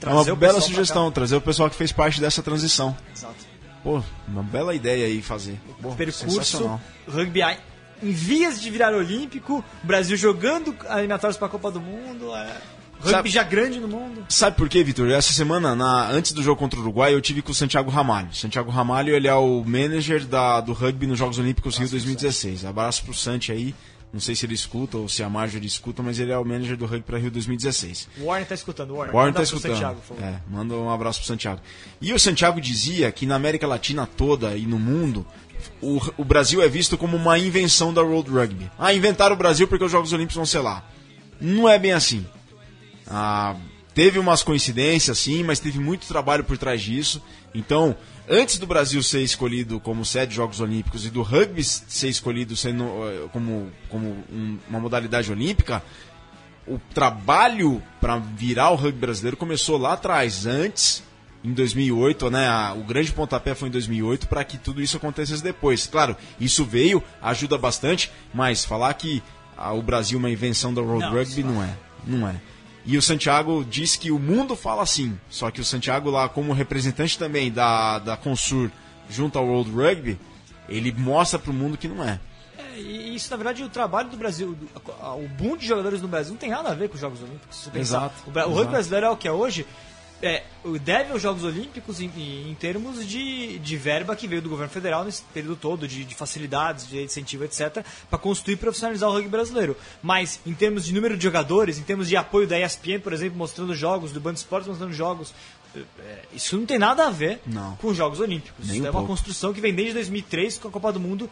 Trazer 0.00 0.30
é 0.30 0.32
uma 0.32 0.36
bela 0.36 0.60
sugestão, 0.60 1.10
trazer 1.12 1.36
o 1.36 1.40
pessoal 1.40 1.70
que 1.70 1.76
fez 1.76 1.92
parte 1.92 2.20
dessa 2.20 2.42
transição. 2.42 2.94
Exato. 3.14 3.34
Pô, 3.84 4.02
uma 4.26 4.42
bela 4.42 4.74
ideia 4.74 5.06
aí 5.06 5.22
fazer. 5.22 5.60
Pô, 5.80 5.94
Percurso, 5.94 6.80
rugby 7.06 7.42
em 8.02 8.10
vias 8.10 8.60
de 8.60 8.68
virar 8.70 8.92
olímpico, 8.94 9.64
Brasil 9.82 10.16
jogando 10.16 10.74
eliminatórios 10.90 11.36
para 11.36 11.46
a 11.46 11.50
Copa 11.50 11.70
do 11.70 11.80
Mundo, 11.80 12.34
é, 12.34 12.46
rugby 12.98 13.10
Sabe- 13.10 13.28
já 13.30 13.42
grande 13.42 13.78
no 13.78 13.86
mundo. 13.86 14.24
Sabe 14.28 14.56
por 14.56 14.68
quê, 14.68 14.82
Vitor? 14.82 15.08
Essa 15.10 15.32
semana, 15.32 15.74
na- 15.76 16.08
antes 16.10 16.32
do 16.32 16.42
jogo 16.42 16.58
contra 16.58 16.78
o 16.78 16.82
Uruguai, 16.82 17.14
eu 17.14 17.20
tive 17.20 17.42
com 17.42 17.52
o 17.52 17.54
Santiago 17.54 17.90
Ramalho. 17.90 18.34
Santiago 18.34 18.70
Ramalho, 18.70 19.14
ele 19.14 19.28
é 19.28 19.34
o 19.34 19.62
manager 19.64 20.26
da- 20.26 20.60
do 20.60 20.72
rugby 20.72 21.06
nos 21.06 21.18
Jogos 21.18 21.38
Olímpicos 21.38 21.76
Rio 21.76 21.88
2016. 21.88 22.64
Abraço 22.64 23.04
pro 23.04 23.14
Santi 23.14 23.52
aí. 23.52 23.74
Não 24.14 24.20
sei 24.20 24.36
se 24.36 24.46
ele 24.46 24.54
escuta 24.54 24.96
ou 24.96 25.08
se 25.08 25.24
a 25.24 25.28
Marjorie 25.28 25.66
escuta, 25.66 26.00
mas 26.00 26.20
ele 26.20 26.30
é 26.30 26.38
o 26.38 26.44
manager 26.44 26.76
do 26.76 26.86
rugby 26.86 27.02
para 27.02 27.18
Rio 27.18 27.32
2016. 27.32 28.08
O 28.18 28.26
Warren 28.26 28.44
tá 28.44 28.54
escutando, 28.54 28.92
o 28.92 28.98
Warren. 28.98 29.12
Warren 29.12 29.32
Manda 29.32 29.40
tá 29.40 29.48
pro 29.48 29.56
escutando. 29.56 29.72
Santiago, 29.72 30.00
é, 30.22 30.40
manda 30.48 30.74
um 30.76 30.88
abraço 30.88 31.18
pro 31.18 31.26
Santiago. 31.26 31.60
E 32.00 32.12
o 32.12 32.18
Santiago 32.20 32.60
dizia 32.60 33.10
que 33.10 33.26
na 33.26 33.34
América 33.34 33.66
Latina 33.66 34.06
toda 34.06 34.56
e 34.56 34.66
no 34.66 34.78
mundo, 34.78 35.26
o, 35.82 36.00
o 36.16 36.24
Brasil 36.24 36.62
é 36.62 36.68
visto 36.68 36.96
como 36.96 37.16
uma 37.16 37.36
invenção 37.40 37.92
da 37.92 38.02
World 38.02 38.30
Rugby. 38.30 38.70
Ah, 38.78 38.94
inventaram 38.94 39.34
o 39.34 39.38
Brasil 39.38 39.66
porque 39.66 39.84
os 39.84 39.90
Jogos 39.90 40.12
Olímpicos 40.12 40.36
vão 40.36 40.46
ser 40.46 40.60
lá. 40.60 40.88
Não 41.40 41.68
é 41.68 41.76
bem 41.76 41.92
assim. 41.92 42.24
Ah, 43.08 43.56
teve 43.94 44.20
umas 44.20 44.44
coincidências, 44.44 45.18
sim, 45.18 45.42
mas 45.42 45.58
teve 45.58 45.80
muito 45.80 46.06
trabalho 46.06 46.44
por 46.44 46.56
trás 46.56 46.80
disso. 46.80 47.20
Então, 47.52 47.96
antes 48.28 48.58
do 48.58 48.66
Brasil 48.66 49.02
ser 49.02 49.22
escolhido 49.22 49.78
como 49.80 50.04
sede 50.04 50.30
de 50.30 50.36
Jogos 50.36 50.60
Olímpicos 50.60 51.04
e 51.06 51.10
do 51.10 51.22
rugby 51.22 51.62
ser 51.64 52.08
escolhido 52.08 52.56
sendo, 52.56 52.84
eh, 53.08 53.28
como, 53.32 53.70
como 53.88 54.08
um- 54.32 54.58
uma 54.68 54.80
modalidade 54.80 55.30
olímpica, 55.30 55.82
o 56.66 56.78
trabalho 56.94 57.82
para 58.00 58.16
virar 58.18 58.70
o 58.70 58.74
rugby 58.76 58.98
brasileiro 59.00 59.36
começou 59.36 59.76
lá 59.76 59.92
atrás, 59.92 60.46
antes, 60.46 61.02
em 61.44 61.52
2008, 61.52 62.30
né? 62.30 62.48
a- 62.48 62.72
o 62.74 62.82
grande 62.82 63.12
pontapé 63.12 63.54
foi 63.54 63.68
em 63.68 63.70
2008 63.72 64.26
para 64.26 64.42
que 64.44 64.56
tudo 64.56 64.80
isso 64.82 64.96
acontecesse 64.96 65.42
depois. 65.42 65.86
Claro, 65.86 66.16
isso 66.40 66.64
veio, 66.64 67.02
ajuda 67.20 67.58
bastante, 67.58 68.10
mas 68.32 68.64
falar 68.64 68.94
que 68.94 69.22
ah, 69.56 69.72
o 69.72 69.82
Brasil 69.82 70.18
é 70.18 70.20
uma 70.20 70.30
invenção 70.30 70.72
da 70.74 70.80
World 70.80 71.04
Não, 71.04 71.12
Rugby 71.12 71.42
não 71.44 71.62
é, 71.62 71.76
não 72.06 72.28
é. 72.28 72.34
E 72.86 72.98
o 72.98 73.02
Santiago 73.02 73.64
diz 73.64 73.96
que 73.96 74.10
o 74.10 74.18
mundo 74.18 74.54
fala 74.54 74.82
assim, 74.82 75.18
só 75.30 75.50
que 75.50 75.60
o 75.60 75.64
Santiago 75.64 76.10
lá 76.10 76.28
como 76.28 76.52
representante 76.52 77.18
também 77.18 77.50
da, 77.50 77.98
da 77.98 78.16
Consur 78.16 78.70
junto 79.08 79.38
ao 79.38 79.46
World 79.46 79.70
Rugby, 79.70 80.18
ele 80.68 80.92
mostra 80.92 81.38
para 81.38 81.50
o 81.50 81.54
mundo 81.54 81.78
que 81.78 81.88
não 81.88 82.04
é. 82.04 82.20
É, 82.58 82.78
E 82.78 83.14
isso, 83.14 83.30
na 83.30 83.36
verdade, 83.36 83.62
o 83.62 83.68
trabalho 83.68 84.10
do 84.10 84.16
Brasil, 84.16 84.56
o 85.16 85.28
boom 85.28 85.56
de 85.56 85.66
jogadores 85.66 86.02
no 86.02 86.08
Brasil 86.08 86.32
não 86.32 86.38
tem 86.38 86.50
nada 86.50 86.70
a 86.70 86.74
ver 86.74 86.88
com 86.88 86.94
os 86.94 87.00
Jogos 87.00 87.22
Olímpicos. 87.22 87.68
pensar. 87.72 87.98
Exato, 87.98 88.14
O, 88.26 88.50
o 88.50 88.54
rugby 88.54 88.72
brasileiro 88.72 89.06
é 89.06 89.10
o 89.10 89.16
que 89.16 89.28
é 89.28 89.32
hoje. 89.32 89.66
É, 90.22 90.42
deve 90.80 91.12
aos 91.12 91.20
Jogos 91.20 91.44
Olímpicos 91.44 92.00
em, 92.00 92.06
em- 92.16 92.54
termos 92.58 93.06
de, 93.06 93.58
de 93.58 93.76
verba 93.76 94.16
que 94.16 94.26
veio 94.26 94.40
do 94.40 94.48
governo 94.48 94.72
federal 94.72 95.04
nesse 95.04 95.22
período 95.34 95.56
todo, 95.56 95.86
de, 95.86 96.02
de 96.04 96.14
facilidades, 96.14 96.88
de 96.88 97.02
incentivo, 97.02 97.44
etc., 97.44 97.84
para 98.08 98.18
construir 98.18 98.54
e 98.54 98.56
profissionalizar 98.56 99.10
o 99.10 99.12
rugby 99.12 99.28
brasileiro. 99.28 99.76
Mas, 100.02 100.40
em 100.46 100.54
termos 100.54 100.84
de 100.86 100.94
número 100.94 101.16
de 101.16 101.22
jogadores, 101.22 101.78
em 101.78 101.82
termos 101.82 102.08
de 102.08 102.16
apoio 102.16 102.46
da 102.46 102.58
ESPN, 102.58 103.00
por 103.00 103.12
exemplo, 103.12 103.36
mostrando 103.36 103.74
jogos, 103.74 104.12
do 104.12 104.20
Band 104.20 104.32
Esportes 104.34 104.68
mostrando 104.68 104.92
jogos, 104.94 105.34
é, 105.76 106.20
isso 106.32 106.56
não 106.56 106.64
tem 106.64 106.78
nada 106.78 107.06
a 107.06 107.10
ver 107.10 107.40
Não. 107.44 107.76
com 107.76 107.88
os 107.88 107.96
Jogos 107.96 108.20
Olímpicos. 108.20 108.66
Nem 108.68 108.76
Isso 108.76 108.84
um 108.84 108.86
é 108.86 108.90
uma 108.90 109.00
pouco. 109.00 109.08
construção 109.08 109.52
que 109.52 109.60
vem 109.60 109.74
desde 109.74 109.92
2003 109.94 110.56
com 110.58 110.68
a 110.68 110.70
Copa 110.70 110.92
do 110.92 111.00
Mundo 111.00 111.28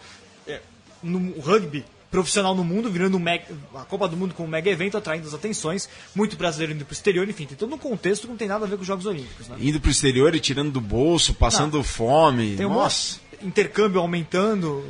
é, 0.47 0.61
no 1.03 1.41
rugby 1.41 1.85
profissional 2.13 2.55
no 2.55 2.63
mundo, 2.63 2.89
virando 2.91 3.17
um 3.17 3.21
mega- 3.21 3.47
a 3.75 3.81
Copa 3.85 4.07
do 4.07 4.17
Mundo 4.17 4.35
como 4.35 4.47
um 4.47 4.51
mega 4.51 4.71
evento, 4.71 4.97
atraindo 4.97 5.27
as 5.27 5.35
atenções, 5.35 5.89
muito 6.15 6.37
brasileiro 6.37 6.75
indo 6.75 6.85
pro 6.85 6.93
exterior, 6.93 7.29
enfim, 7.29 7.47
tem 7.47 7.57
todo 7.57 7.75
um 7.75 7.79
contexto 7.79 8.23
que 8.23 8.29
não 8.29 8.37
tem 8.37 8.47
nada 8.47 8.65
a 8.65 8.69
ver 8.69 8.77
com 8.77 8.83
os 8.83 8.87
Jogos 8.87 9.07
Olímpicos. 9.07 9.49
Né? 9.49 9.57
Indo 9.59 9.81
pro 9.81 9.91
exterior 9.91 10.33
e 10.35 10.39
tirando 10.39 10.71
do 10.71 10.81
bolso, 10.81 11.35
passando 11.35 11.83
fome. 11.83 12.55
Tem 12.57 12.69
Nossa. 12.69 13.15
monte- 13.17 13.23
intercâmbio 13.45 14.01
aumentando, 14.01 14.85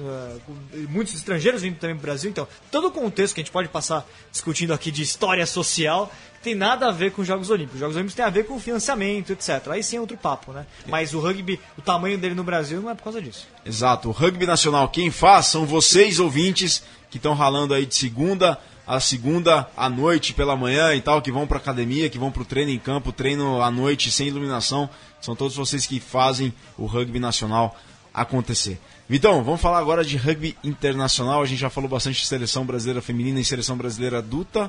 e 0.75 0.81
muitos 0.81 1.15
estrangeiros 1.15 1.63
vindo 1.63 1.79
também 1.79 1.97
pro 1.97 2.03
Brasil, 2.03 2.29
então 2.29 2.47
todo 2.71 2.89
o 2.89 2.91
contexto 2.91 3.35
que 3.35 3.41
a 3.41 3.45
gente 3.45 3.53
pode 3.53 3.69
passar 3.71 4.07
discutindo 4.31 4.75
aqui 4.75 4.91
de 4.91 5.01
história 5.01 5.47
social 5.47 6.13
tem 6.43 6.55
nada 6.55 6.89
a 6.89 6.91
ver 6.91 7.13
com 7.13 7.23
os 7.23 7.29
Jogos 7.29 7.49
Olímpicos. 7.51 7.77
Os 7.77 7.81
Jogos 7.81 7.95
Olímpicos 7.97 8.15
tem 8.17 8.25
a 8.25 8.29
ver 8.29 8.45
com 8.45 8.59
financiamento, 8.61 9.33
etc. 9.33 9.69
Aí 9.69 9.83
sim 9.83 9.97
é 9.97 10.01
outro 10.01 10.19
papo, 10.19 10.53
né? 10.53 10.67
Mas 10.87 11.15
o 11.15 11.21
rugby, 11.21 11.59
o 11.79 11.81
tamanho 11.83 12.19
dele 12.19 12.35
no 12.35 12.43
Brasil 12.45 12.83
não 12.83 12.91
é 12.91 12.95
por 12.95 13.05
causa 13.05 13.23
disso. 13.23 13.47
Exato. 13.65 14.09
O 14.09 14.13
rugby 14.13 14.45
nacional, 14.45 14.89
quem 14.89 15.09
faz 15.11 15.47
são 15.47 15.65
vocês, 15.65 16.19
ouvintes, 16.19 16.83
que 17.13 17.19
estão 17.19 17.35
ralando 17.35 17.75
aí 17.75 17.85
de 17.85 17.95
segunda 17.95 18.59
a 18.85 18.99
segunda 18.99 19.69
à 19.77 19.89
noite 19.89 20.35
pela 20.35 20.57
manhã 20.57 20.93
e 20.95 21.01
tal, 21.01 21.23
que 21.23 21.31
vão 21.31 21.47
pra 21.47 21.59
academia, 21.59 22.11
que 22.11 22.19
vão 22.19 22.33
pro 22.33 22.45
treino 22.45 22.71
em 22.71 22.79
campo, 22.79 23.13
treino 23.13 23.63
à 23.63 23.71
noite 23.71 24.11
sem 24.11 24.27
iluminação. 24.27 24.91
São 25.21 25.37
todos 25.37 25.55
vocês 25.55 25.87
que 25.87 26.01
fazem 26.01 26.53
o 26.77 26.85
rugby 26.85 27.21
nacional 27.21 27.77
acontecer. 28.13 28.81
Vitão, 29.09 29.45
vamos 29.45 29.61
falar 29.61 29.79
agora 29.79 30.05
de 30.05 30.17
rugby 30.17 30.57
internacional. 30.65 31.43
A 31.43 31.47
gente 31.47 31.61
já 31.61 31.71
falou 31.71 31.89
bastante 31.89 32.21
de 32.21 32.27
seleção 32.27 32.65
brasileira 32.65 33.01
feminina 33.01 33.39
e 33.39 33.45
seleção 33.45 33.77
brasileira 33.77 34.19
adulta. 34.19 34.69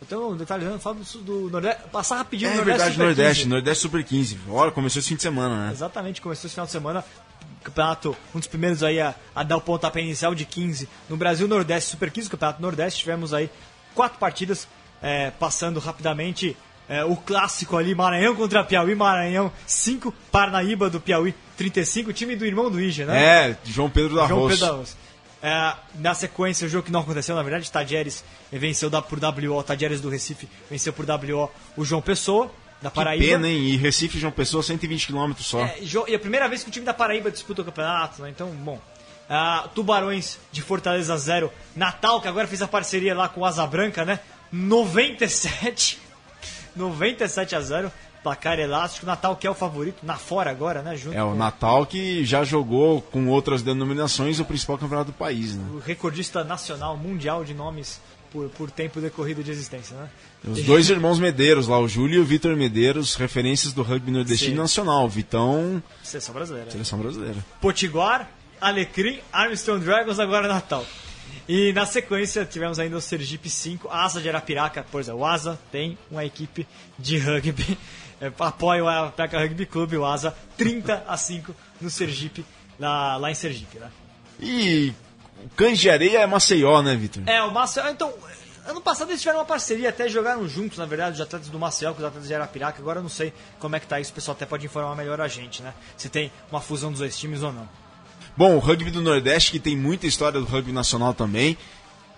Então, 0.00 0.30
um 0.30 0.36
detalhe, 0.36 0.64
eu 0.64 0.78
falo 0.78 1.00
do, 1.22 1.50
Nordeste, 1.50 1.82
passar 1.90 2.16
rapidinho 2.16 2.50
É 2.50 2.54
o 2.54 2.56
Nordeste 2.56 2.78
verdade, 2.78 2.94
Super 2.94 3.06
Nordeste, 3.06 3.42
15. 3.42 3.48
Nordeste 3.48 3.82
Super 3.82 4.04
15. 4.04 4.38
Olha, 4.48 4.70
começou 4.70 5.00
esse 5.00 5.08
fim 5.08 5.16
de 5.16 5.22
semana, 5.22 5.66
né? 5.66 5.72
Exatamente, 5.72 6.20
começou 6.20 6.46
esse 6.46 6.54
final 6.54 6.66
de 6.66 6.72
semana. 6.72 7.04
Campeonato, 7.66 8.16
um 8.34 8.38
dos 8.38 8.48
primeiros 8.48 8.82
aí 8.82 9.00
a, 9.00 9.14
a 9.34 9.42
dar 9.42 9.56
o 9.56 9.60
pontapé 9.60 10.00
inicial 10.00 10.34
de 10.34 10.44
15 10.44 10.88
no 11.08 11.16
Brasil 11.16 11.48
Nordeste 11.48 11.90
Super 11.90 12.10
15, 12.10 12.30
Campeonato 12.30 12.62
Nordeste. 12.62 13.00
Tivemos 13.00 13.34
aí 13.34 13.50
quatro 13.94 14.18
partidas, 14.18 14.68
é, 15.02 15.30
passando 15.32 15.80
rapidamente 15.80 16.56
é, 16.88 17.04
o 17.04 17.16
clássico 17.16 17.76
ali, 17.76 17.94
Maranhão 17.94 18.36
contra 18.36 18.62
Piauí, 18.62 18.94
Maranhão 18.94 19.50
5, 19.66 20.12
Parnaíba 20.30 20.88
do 20.88 21.00
Piauí 21.00 21.34
35, 21.56 22.12
time 22.12 22.36
do 22.36 22.46
irmão 22.46 22.70
do 22.70 22.80
Ige, 22.80 23.04
né? 23.04 23.50
É, 23.50 23.56
João 23.64 23.90
Pedro 23.90 24.16
da 24.16 24.26
João 24.26 24.40
Roça. 24.40 24.54
Pedro 24.54 24.66
da 24.66 24.78
Roça. 24.78 24.96
É, 25.42 25.74
na 25.96 26.14
sequência, 26.14 26.66
o 26.66 26.68
jogo 26.68 26.84
que 26.84 26.92
não 26.92 27.00
aconteceu, 27.00 27.34
na 27.34 27.42
verdade, 27.42 27.70
Tadieres 27.70 28.24
venceu 28.50 28.90
por 29.02 29.18
WO, 29.18 29.62
Tadieres 29.62 30.00
do 30.00 30.08
Recife 30.08 30.48
venceu 30.70 30.92
por 30.92 31.04
WO 31.04 31.50
o 31.76 31.84
João 31.84 32.00
Pessoa, 32.00 32.50
da 32.82 32.90
Que 32.90 32.96
Paraíba. 32.96 33.24
pena, 33.24 33.48
hein? 33.48 33.58
E 33.58 33.76
Recife 33.76 34.16
e 34.18 34.20
João 34.20 34.32
Pessoa, 34.32 34.62
120 34.62 35.06
km 35.08 35.32
só. 35.38 35.64
É, 35.64 35.78
e 36.08 36.14
a 36.14 36.18
primeira 36.18 36.48
vez 36.48 36.62
que 36.62 36.68
o 36.68 36.72
time 36.72 36.84
da 36.84 36.94
Paraíba 36.94 37.30
disputa 37.30 37.62
o 37.62 37.64
campeonato, 37.64 38.22
né? 38.22 38.30
Então, 38.30 38.48
bom. 38.50 38.80
Ah, 39.28 39.68
Tubarões 39.74 40.38
de 40.52 40.62
Fortaleza 40.62 41.16
0. 41.16 41.52
Natal, 41.74 42.20
que 42.20 42.28
agora 42.28 42.46
fez 42.46 42.62
a 42.62 42.68
parceria 42.68 43.14
lá 43.14 43.28
com 43.28 43.40
o 43.40 43.44
Asa 43.44 43.66
Branca, 43.66 44.04
né? 44.04 44.20
97. 44.52 45.98
97 46.76 47.56
a 47.56 47.60
0. 47.60 47.92
Placar 48.22 48.58
elástico. 48.58 49.06
Natal 49.06 49.36
que 49.36 49.46
é 49.46 49.50
o 49.50 49.54
favorito. 49.54 49.98
Na 50.04 50.16
fora 50.16 50.50
agora, 50.50 50.82
né? 50.82 50.96
Junto 50.96 51.16
É, 51.16 51.22
o 51.22 51.30
com 51.30 51.34
Natal 51.36 51.86
que 51.86 52.24
já 52.24 52.44
jogou 52.44 53.00
com 53.00 53.28
outras 53.28 53.62
denominações 53.62 54.40
o 54.40 54.44
principal 54.44 54.78
campeonato 54.78 55.10
do 55.12 55.16
país, 55.16 55.54
né? 55.54 55.64
o 55.72 55.78
recordista 55.78 56.42
nacional, 56.44 56.96
mundial 56.96 57.44
de 57.44 57.54
nomes 57.54 58.00
por, 58.32 58.48
por 58.50 58.70
tempo 58.70 59.00
decorrido 59.00 59.42
de 59.42 59.50
existência, 59.50 59.96
né? 59.96 60.08
Os 60.46 60.62
dois 60.62 60.90
irmãos 60.90 61.18
Medeiros 61.18 61.66
lá, 61.66 61.78
o 61.78 61.88
Júlio 61.88 62.16
e 62.16 62.18
o 62.20 62.24
Vitor 62.24 62.54
Medeiros, 62.56 63.14
referências 63.14 63.72
do 63.72 63.82
rugby 63.82 64.10
nordestino 64.10 64.52
Sim. 64.52 64.58
nacional. 64.58 65.08
Vitão, 65.08 65.82
Seleção 66.02 66.34
brasileira. 66.34 66.70
seleção 66.70 66.98
brasileira. 66.98 67.36
Potiguar, 67.60 68.30
Alecrim, 68.60 69.18
Armstrong 69.32 69.84
Dragons, 69.84 70.18
agora 70.20 70.46
Natal. 70.48 70.84
E 71.48 71.72
na 71.72 71.86
sequência 71.86 72.44
tivemos 72.44 72.78
ainda 72.78 72.96
o 72.96 73.00
Sergipe 73.00 73.48
5, 73.48 73.88
Asa 73.88 74.20
de 74.20 74.28
Arapiraca, 74.28 74.84
pois 74.90 75.08
é, 75.08 75.14
o 75.14 75.24
Asa 75.24 75.58
tem 75.70 75.96
uma 76.10 76.24
equipe 76.24 76.66
de 76.98 77.18
rugby, 77.18 77.78
é, 78.20 78.32
apoia 78.38 78.84
o 78.84 78.88
Arapiraca 78.88 79.38
Rugby 79.38 79.66
Clube, 79.66 79.96
o 79.96 80.04
Asa 80.04 80.36
30 80.56 81.04
a 81.06 81.16
5 81.16 81.54
no 81.80 81.90
Sergipe, 81.90 82.44
lá, 82.78 83.16
lá 83.16 83.30
em 83.30 83.34
Sergipe, 83.34 83.78
né? 83.78 83.90
E 84.40 84.92
o 85.44 85.48
Cães 85.50 85.78
de 85.78 85.90
Areia 85.90 86.20
é 86.20 86.26
Maceió, 86.26 86.82
né, 86.82 86.94
Vitor? 86.94 87.22
É, 87.26 87.42
o 87.42 87.52
Maceió, 87.52 87.88
então, 87.88 88.12
ano 88.66 88.80
passado 88.80 89.10
eles 89.10 89.20
tiveram 89.20 89.40
uma 89.40 89.44
parceria, 89.44 89.90
até 89.90 90.08
jogaram 90.08 90.48
juntos, 90.48 90.78
na 90.78 90.86
verdade, 90.86 91.16
os 91.16 91.20
atletas 91.20 91.48
do 91.48 91.58
Maceió 91.58 91.92
com 91.92 91.98
os 91.98 92.04
atletas 92.04 92.28
de 92.28 92.34
Arapiraca, 92.34 92.80
agora 92.80 92.98
eu 92.98 93.02
não 93.02 93.10
sei 93.10 93.32
como 93.58 93.76
é 93.76 93.80
que 93.80 93.86
tá 93.86 94.00
isso, 94.00 94.12
o 94.12 94.14
pessoal 94.14 94.34
até 94.34 94.46
pode 94.46 94.64
informar 94.64 94.94
melhor 94.94 95.20
a 95.20 95.28
gente, 95.28 95.62
né? 95.62 95.74
Se 95.96 96.08
tem 96.08 96.32
uma 96.50 96.60
fusão 96.60 96.90
dos 96.90 97.00
dois 97.00 97.16
times 97.18 97.42
ou 97.42 97.52
não. 97.52 97.68
Bom, 98.36 98.54
o 98.54 98.58
rugby 98.58 98.90
do 98.90 99.00
Nordeste, 99.00 99.50
que 99.50 99.58
tem 99.58 99.74
muita 99.74 100.06
história 100.06 100.38
do 100.38 100.44
rugby 100.44 100.70
nacional 100.70 101.14
também. 101.14 101.56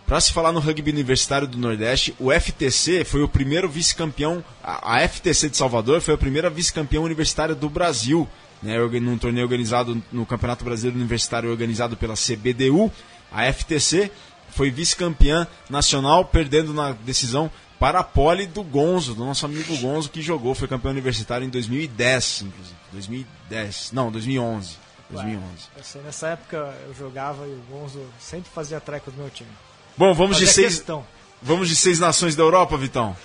Para 0.08 0.22
se 0.22 0.32
falar 0.32 0.52
no 0.52 0.58
rugby 0.58 0.90
universitário 0.90 1.46
do 1.46 1.58
Nordeste, 1.58 2.16
o 2.18 2.32
FTC 2.32 3.04
foi 3.04 3.22
o 3.22 3.28
primeiro 3.28 3.68
vice-campeão. 3.68 4.42
A 4.64 5.06
FTC 5.06 5.50
de 5.50 5.56
Salvador 5.58 6.00
foi 6.00 6.14
a 6.14 6.18
primeira 6.18 6.48
vice-campeã 6.48 6.98
universitária 7.02 7.54
do 7.54 7.68
Brasil, 7.68 8.26
né, 8.62 8.78
num 9.02 9.18
torneio 9.18 9.44
organizado 9.44 10.02
no 10.10 10.24
Campeonato 10.24 10.64
Brasileiro 10.64 10.96
Universitário 10.96 11.50
organizado 11.50 11.94
pela 11.94 12.14
CBDU. 12.14 12.90
A 13.30 13.52
FTC 13.52 14.10
foi 14.48 14.70
vice-campeã 14.70 15.46
nacional, 15.68 16.24
perdendo 16.24 16.72
na 16.72 16.92
decisão 16.92 17.50
para 17.78 18.00
a 18.00 18.02
Poli 18.02 18.46
do 18.46 18.62
Gonzo, 18.62 19.14
do 19.14 19.26
nosso 19.26 19.44
amigo 19.44 19.76
Gonzo, 19.76 20.08
que 20.08 20.22
jogou, 20.22 20.54
foi 20.54 20.66
campeão 20.66 20.90
universitário 20.90 21.46
em 21.46 21.50
2010, 21.50 22.44
inclusive. 22.46 22.76
2010, 22.92 23.92
não, 23.92 24.10
2011. 24.10 24.78
2011. 25.10 25.44
Eu 25.76 25.84
sei, 25.84 26.00
nessa 26.00 26.28
época 26.28 26.74
eu 26.86 26.94
jogava 26.94 27.46
e 27.46 27.50
o 27.50 27.62
Gonzo 27.70 28.00
sempre 28.18 28.50
fazia 28.50 28.80
treco 28.80 29.10
do 29.10 29.18
meu 29.18 29.28
time. 29.28 29.50
Bom, 29.98 30.14
vamos 30.14 30.36
de, 30.38 30.46
Fazia 30.46 30.62
seis, 30.62 30.74
questão. 30.76 31.04
vamos 31.42 31.68
de 31.68 31.74
seis 31.76 31.98
nações 31.98 32.36
da 32.36 32.42
Europa, 32.42 32.76
Vitão. 32.76 33.16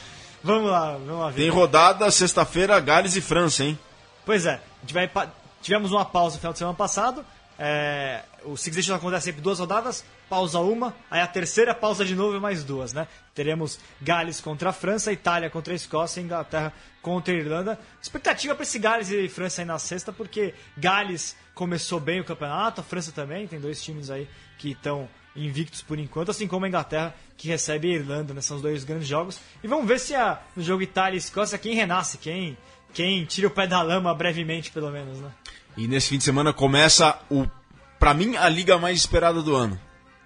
Vamos 0.43 0.69
lá, 0.71 0.93
vamos 0.93 1.19
lá 1.19 1.30
ver. 1.30 1.43
Tem 1.43 1.49
rodada 1.49 2.09
sexta-feira, 2.11 2.80
Gales 2.80 3.15
e 3.15 3.21
França, 3.21 3.63
hein? 3.63 3.78
Pois 4.26 4.45
é, 4.45 4.59
tivemos 5.61 5.91
uma 5.91 6.03
pausa 6.03 6.36
no 6.36 6.39
final 6.39 6.51
de 6.53 6.57
semana 6.59 6.76
passado. 6.76 7.24
É, 7.59 8.24
o 8.46 8.58
Six 8.58 8.76
Nations 8.78 8.98
acontece 8.98 9.26
sempre 9.26 9.41
duas 9.41 9.60
rodadas, 9.60 10.04
pausa 10.30 10.60
uma, 10.60 10.96
aí 11.10 11.22
a 11.22 11.28
terceira 11.28 11.74
pausa 11.74 12.04
de 12.06 12.16
novo 12.16 12.38
e 12.38 12.39
mais 12.39 12.64
duas, 12.64 12.94
né? 12.94 13.08
Teremos 13.34 13.80
Gales 14.02 14.41
contra 14.41 14.70
a 14.70 14.74
França, 14.74 15.12
Itália 15.12 15.50
contra 15.50 15.74
a 15.74 15.76
Escócia 15.76 16.22
Inglaterra 16.22 16.74
contra 17.02 17.34
a 17.34 17.38
Irlanda. 17.38 17.80
Expectativa 18.02 18.56
para 18.56 18.64
esse 18.64 18.80
Gales 18.80 19.10
e 19.10 19.28
França 19.28 19.62
aí 19.62 19.66
na 19.66 19.78
sexta, 19.78 20.12
porque 20.12 20.54
Gales 20.78 21.36
começou 21.54 22.00
bem 22.00 22.20
o 22.20 22.24
campeonato, 22.24 22.82
a 22.82 22.84
França 22.84 23.12
também, 23.12 23.48
tem 23.48 23.60
dois 23.60 23.82
times 23.82 24.10
aí 24.10 24.28
que 24.58 24.72
estão 24.72 25.08
invictos 25.36 25.82
por 25.82 25.98
enquanto, 25.98 26.32
assim 26.32 26.48
como 26.48 26.66
a 26.66 26.68
Inglaterra, 26.68 27.16
que 27.38 27.48
recebe 27.48 27.91
a 27.91 27.96
Irlanda, 27.96 28.34
né? 28.34 28.41
São 28.41 28.58
os 28.58 28.64
dois 28.64 28.84
grandes 28.84 29.08
jogos. 29.08 29.39
E 29.64 29.68
vamos 29.68 29.88
ver 29.88 30.00
se 30.00 30.16
a, 30.16 30.41
no 30.56 30.64
jogo 30.64 30.82
Itália 30.82 31.16
e 31.16 31.20
Escócia 31.20 31.58
quem 31.58 31.76
renasce, 31.76 32.18
quem, 32.18 32.58
quem 32.94 33.26
tira 33.26 33.48
o 33.48 33.52
pé 33.52 33.68
da 33.68 33.82
lama 33.82 34.14
brevemente, 34.14 34.72
pelo 34.72 34.91
menos, 34.91 35.20
né? 35.20 35.32
E 35.76 35.88
nesse 35.88 36.10
fim 36.10 36.18
de 36.20 36.24
semana 36.24 36.54
começa 36.54 37.20
o, 37.32 37.48
pra 38.04 38.14
mim, 38.14 38.36
a 38.36 38.49
liga 38.49 38.78
mais 38.78 38.99
esperada 38.99 39.41
do 39.41 39.56
ano, 39.56 39.80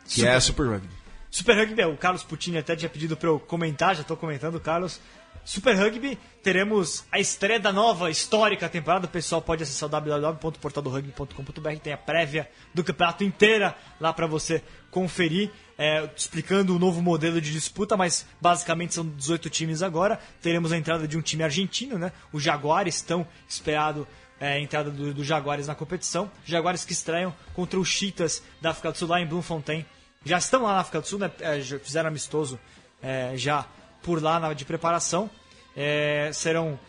que 0.04 0.26
é 0.26 0.34
a 0.34 0.42
Super 0.42 0.66
Rugby. 0.66 0.90
Super 1.30 1.56
Rugby, 1.56 1.84
o 1.86 1.96
Carlos 1.96 2.24
Puccini 2.24 2.58
até 2.58 2.76
tinha 2.76 2.90
pedido 2.90 3.16
para 3.16 3.30
eu 3.30 3.40
comentar, 3.40 3.94
já 3.94 4.02
estou 4.02 4.18
comentando, 4.18 4.60
Carlos. 4.60 5.00
Super 5.46 5.76
Rugby, 5.76 6.18
teremos 6.42 7.06
a 7.12 7.20
estreia 7.20 7.60
da 7.60 7.72
nova 7.72 8.10
histórica 8.10 8.68
temporada. 8.68 9.06
O 9.06 9.10
pessoal 9.10 9.44
pode 9.44 9.62
acessar 9.62 9.88
o 9.88 9.92
www.portaldorugby.com.br, 9.92 11.80
tem 11.84 11.94
a 11.94 11.98
prévia 11.98 12.50
do 12.74 12.84
campeonato 12.84 13.24
inteira 13.24 13.76
lá 14.00 14.12
para 14.12 14.26
você 14.26 14.64
conferir, 14.90 15.52
é, 15.78 16.10
explicando 16.16 16.76
o 16.76 16.80
novo 16.80 17.00
modelo 17.00 17.40
de 17.40 17.52
disputa, 17.52 17.96
mas 17.96 18.26
basicamente 18.42 18.96
são 18.96 19.08
18 19.08 19.52
times 19.52 19.84
agora. 19.84 20.20
Teremos 20.42 20.72
a 20.72 20.78
entrada 20.78 21.08
de 21.08 21.16
um 21.16 21.22
time 21.22 21.44
argentino, 21.44 22.00
né? 22.00 22.12
O 22.34 22.40
Jaguares, 22.40 23.04
tão 23.04 23.28
esperado 23.48 24.08
é, 24.40 24.54
a 24.54 24.60
entrada 24.60 24.92
do, 24.92 25.14
do 25.14 25.24
Jaguares 25.24 25.68
na 25.68 25.76
competição. 25.76 26.32
Jaguares 26.46 26.86
que 26.86 26.94
estreiam 26.94 27.34
contra 27.54 27.80
os 27.80 27.88
Cheetahs 27.88 28.44
da 28.62 28.72
África 28.72 28.92
do 28.92 28.98
Sul 28.98 29.08
lá 29.08 29.20
em 29.20 29.26
Bloemfontein. 29.26 29.86
Já 30.26 30.38
estão 30.38 30.64
lá 30.64 30.74
na 30.74 30.80
África 30.80 31.02
do 31.02 31.08
Sul, 31.08 31.20
né? 31.20 31.32
É, 31.40 31.60
já 31.62 31.80
fizeram 31.80 32.10
amistoso 32.10 32.60
é, 33.02 33.34
já 33.36 33.66
por 34.04 34.22
lá 34.22 34.40
na, 34.40 34.54
de 34.54 34.66
preparação. 34.66 35.30
É, 35.76 36.32
serão 36.34 36.80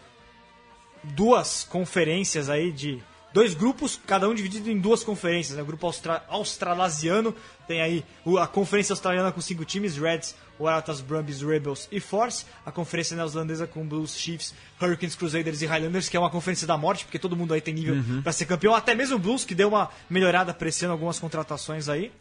duas 1.02 1.64
conferências 1.64 2.48
aí 2.48 2.72
de 2.72 3.02
dois 3.32 3.54
grupos, 3.54 4.00
cada 4.06 4.28
um 4.28 4.34
dividido 4.34 4.70
em 4.70 4.78
duas 4.78 5.04
conferências. 5.04 5.56
Né? 5.56 5.62
O 5.62 5.66
grupo 5.66 5.86
austra 5.86 6.24
australasiano 6.28 7.34
tem 7.66 7.80
aí 7.80 8.04
a 8.40 8.46
conferência 8.46 8.92
australiana 8.92 9.32
com 9.32 9.40
cinco 9.40 9.64
times: 9.64 9.96
Reds, 9.96 10.34
Waratahs, 10.58 11.00
Brumbies, 11.00 11.42
Rebels 11.42 11.88
e 11.90 12.00
Force. 12.00 12.44
A 12.64 12.72
conferência 12.72 13.16
neozelandesa 13.16 13.66
com 13.66 13.86
Blues, 13.86 14.16
Chiefs, 14.16 14.54
Hurricanes, 14.80 15.14
Crusaders 15.14 15.62
e 15.62 15.66
Highlanders, 15.66 16.08
que 16.08 16.16
é 16.16 16.20
uma 16.20 16.30
conferência 16.30 16.66
da 16.66 16.76
morte, 16.76 17.04
porque 17.04 17.18
todo 17.18 17.36
mundo 17.36 17.54
aí 17.54 17.60
tem 17.60 17.74
nível 17.74 17.94
uhum. 17.94 18.22
para 18.22 18.32
ser 18.32 18.46
campeão. 18.46 18.74
Até 18.74 18.94
mesmo 18.94 19.16
o 19.16 19.18
Blues, 19.18 19.44
que 19.44 19.54
deu 19.54 19.68
uma 19.68 19.90
melhorada 20.08 20.50
apreciando 20.50 20.92
algumas 20.92 21.18
contratações 21.18 21.88
aí. 21.88 22.12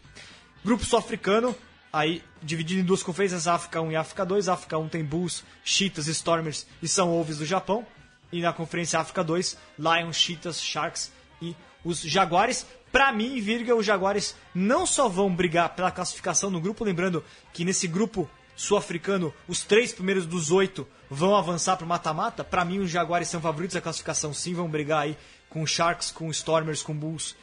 Grupo 0.63 0.83
sul-africano, 0.85 1.55
aí 1.91 2.21
dividido 2.41 2.81
em 2.81 2.83
duas 2.83 3.01
conferências, 3.01 3.47
África 3.47 3.81
1 3.81 3.91
e 3.91 3.95
África 3.95 4.25
2. 4.25 4.49
África 4.49 4.77
1 4.77 4.87
tem 4.89 5.03
Bulls, 5.03 5.43
Cheetahs, 5.63 6.07
Stormers 6.07 6.67
e 6.81 6.87
São 6.87 7.09
Wolves 7.09 7.37
do 7.37 7.45
Japão. 7.45 7.85
E 8.31 8.41
na 8.41 8.51
conferência 8.51 8.99
África 8.99 9.23
2, 9.23 9.57
Lions, 9.79 10.17
Cheetahs, 10.17 10.61
Sharks 10.61 11.11
e 11.41 11.55
os 11.87 12.01
Jaguares. 12.01 12.65
Para 12.91 13.11
mim, 13.11 13.39
Virga, 13.39 13.75
os 13.75 13.85
Jaguares 13.85 14.35
não 14.53 14.85
só 14.85 15.07
vão 15.07 15.33
brigar 15.33 15.75
pela 15.75 15.91
classificação 15.91 16.49
no 16.49 16.61
grupo, 16.61 16.83
lembrando 16.83 17.23
que 17.53 17.65
nesse 17.65 17.87
grupo 17.87 18.29
sul-africano, 18.55 19.33
os 19.47 19.63
três 19.63 19.93
primeiros 19.93 20.25
dos 20.25 20.51
oito 20.51 20.87
vão 21.09 21.35
avançar 21.35 21.77
para 21.77 21.85
o 21.85 21.87
mata-mata. 21.87 22.43
Para 22.43 22.65
mim, 22.65 22.79
os 22.79 22.89
Jaguares 22.89 23.27
são 23.27 23.39
favoritos 23.39 23.75
da 23.75 23.81
classificação, 23.81 24.33
sim, 24.33 24.53
vão 24.53 24.67
brigar 24.67 25.03
aí 25.03 25.17
com 25.49 25.65
Sharks, 25.65 26.11
com 26.11 26.29
Stormers, 26.31 26.81
com 26.81 26.93
Bulls 26.93 27.35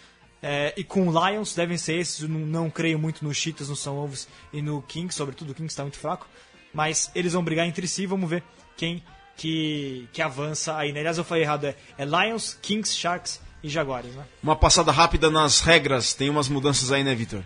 é, 0.42 0.74
e 0.76 0.84
com 0.84 1.10
Lions, 1.10 1.54
devem 1.54 1.78
ser 1.78 1.94
esses. 1.94 2.28
Não, 2.28 2.40
não 2.40 2.70
creio 2.70 2.98
muito 2.98 3.24
nos 3.24 3.36
Cheetahs, 3.36 3.70
no 3.70 3.76
São 3.76 3.94
Wolves 3.94 4.28
e 4.52 4.60
no 4.60 4.82
Kings, 4.82 5.14
sobretudo 5.16 5.52
o 5.52 5.54
Kings 5.54 5.72
está 5.72 5.82
muito 5.82 5.98
fraco. 5.98 6.26
Mas 6.72 7.10
eles 7.14 7.32
vão 7.32 7.42
brigar 7.42 7.66
entre 7.66 7.86
si, 7.86 8.04
vamos 8.04 8.28
ver 8.28 8.42
quem 8.76 9.02
que, 9.36 10.08
que 10.12 10.20
avança 10.20 10.76
aí. 10.76 10.92
Né? 10.92 11.00
Aliás, 11.00 11.16
eu 11.16 11.24
falei 11.24 11.44
errado, 11.44 11.64
é, 11.64 11.76
é 11.96 12.04
Lions, 12.04 12.58
Kings, 12.60 12.94
Sharks 12.94 13.40
e 13.64 13.68
Jaguares. 13.68 14.14
Né? 14.14 14.24
Uma 14.42 14.54
passada 14.54 14.92
rápida 14.92 15.30
nas 15.30 15.60
regras, 15.60 16.12
tem 16.12 16.28
umas 16.28 16.48
mudanças 16.48 16.92
aí, 16.92 17.02
né, 17.02 17.14
Vitor? 17.14 17.42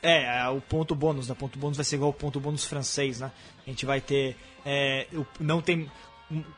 É, 0.00 0.40
é, 0.40 0.48
o 0.48 0.60
ponto 0.60 0.94
bônus, 0.94 1.28
né? 1.28 1.32
O 1.32 1.36
ponto 1.36 1.58
bônus 1.58 1.76
vai 1.76 1.84
ser 1.84 1.96
igual 1.96 2.08
ao 2.08 2.14
ponto 2.14 2.40
bônus 2.40 2.64
francês, 2.64 3.20
né? 3.20 3.30
A 3.66 3.70
gente 3.70 3.84
vai 3.84 4.00
ter. 4.00 4.36
É, 4.64 5.06
não 5.38 5.60
tem 5.60 5.90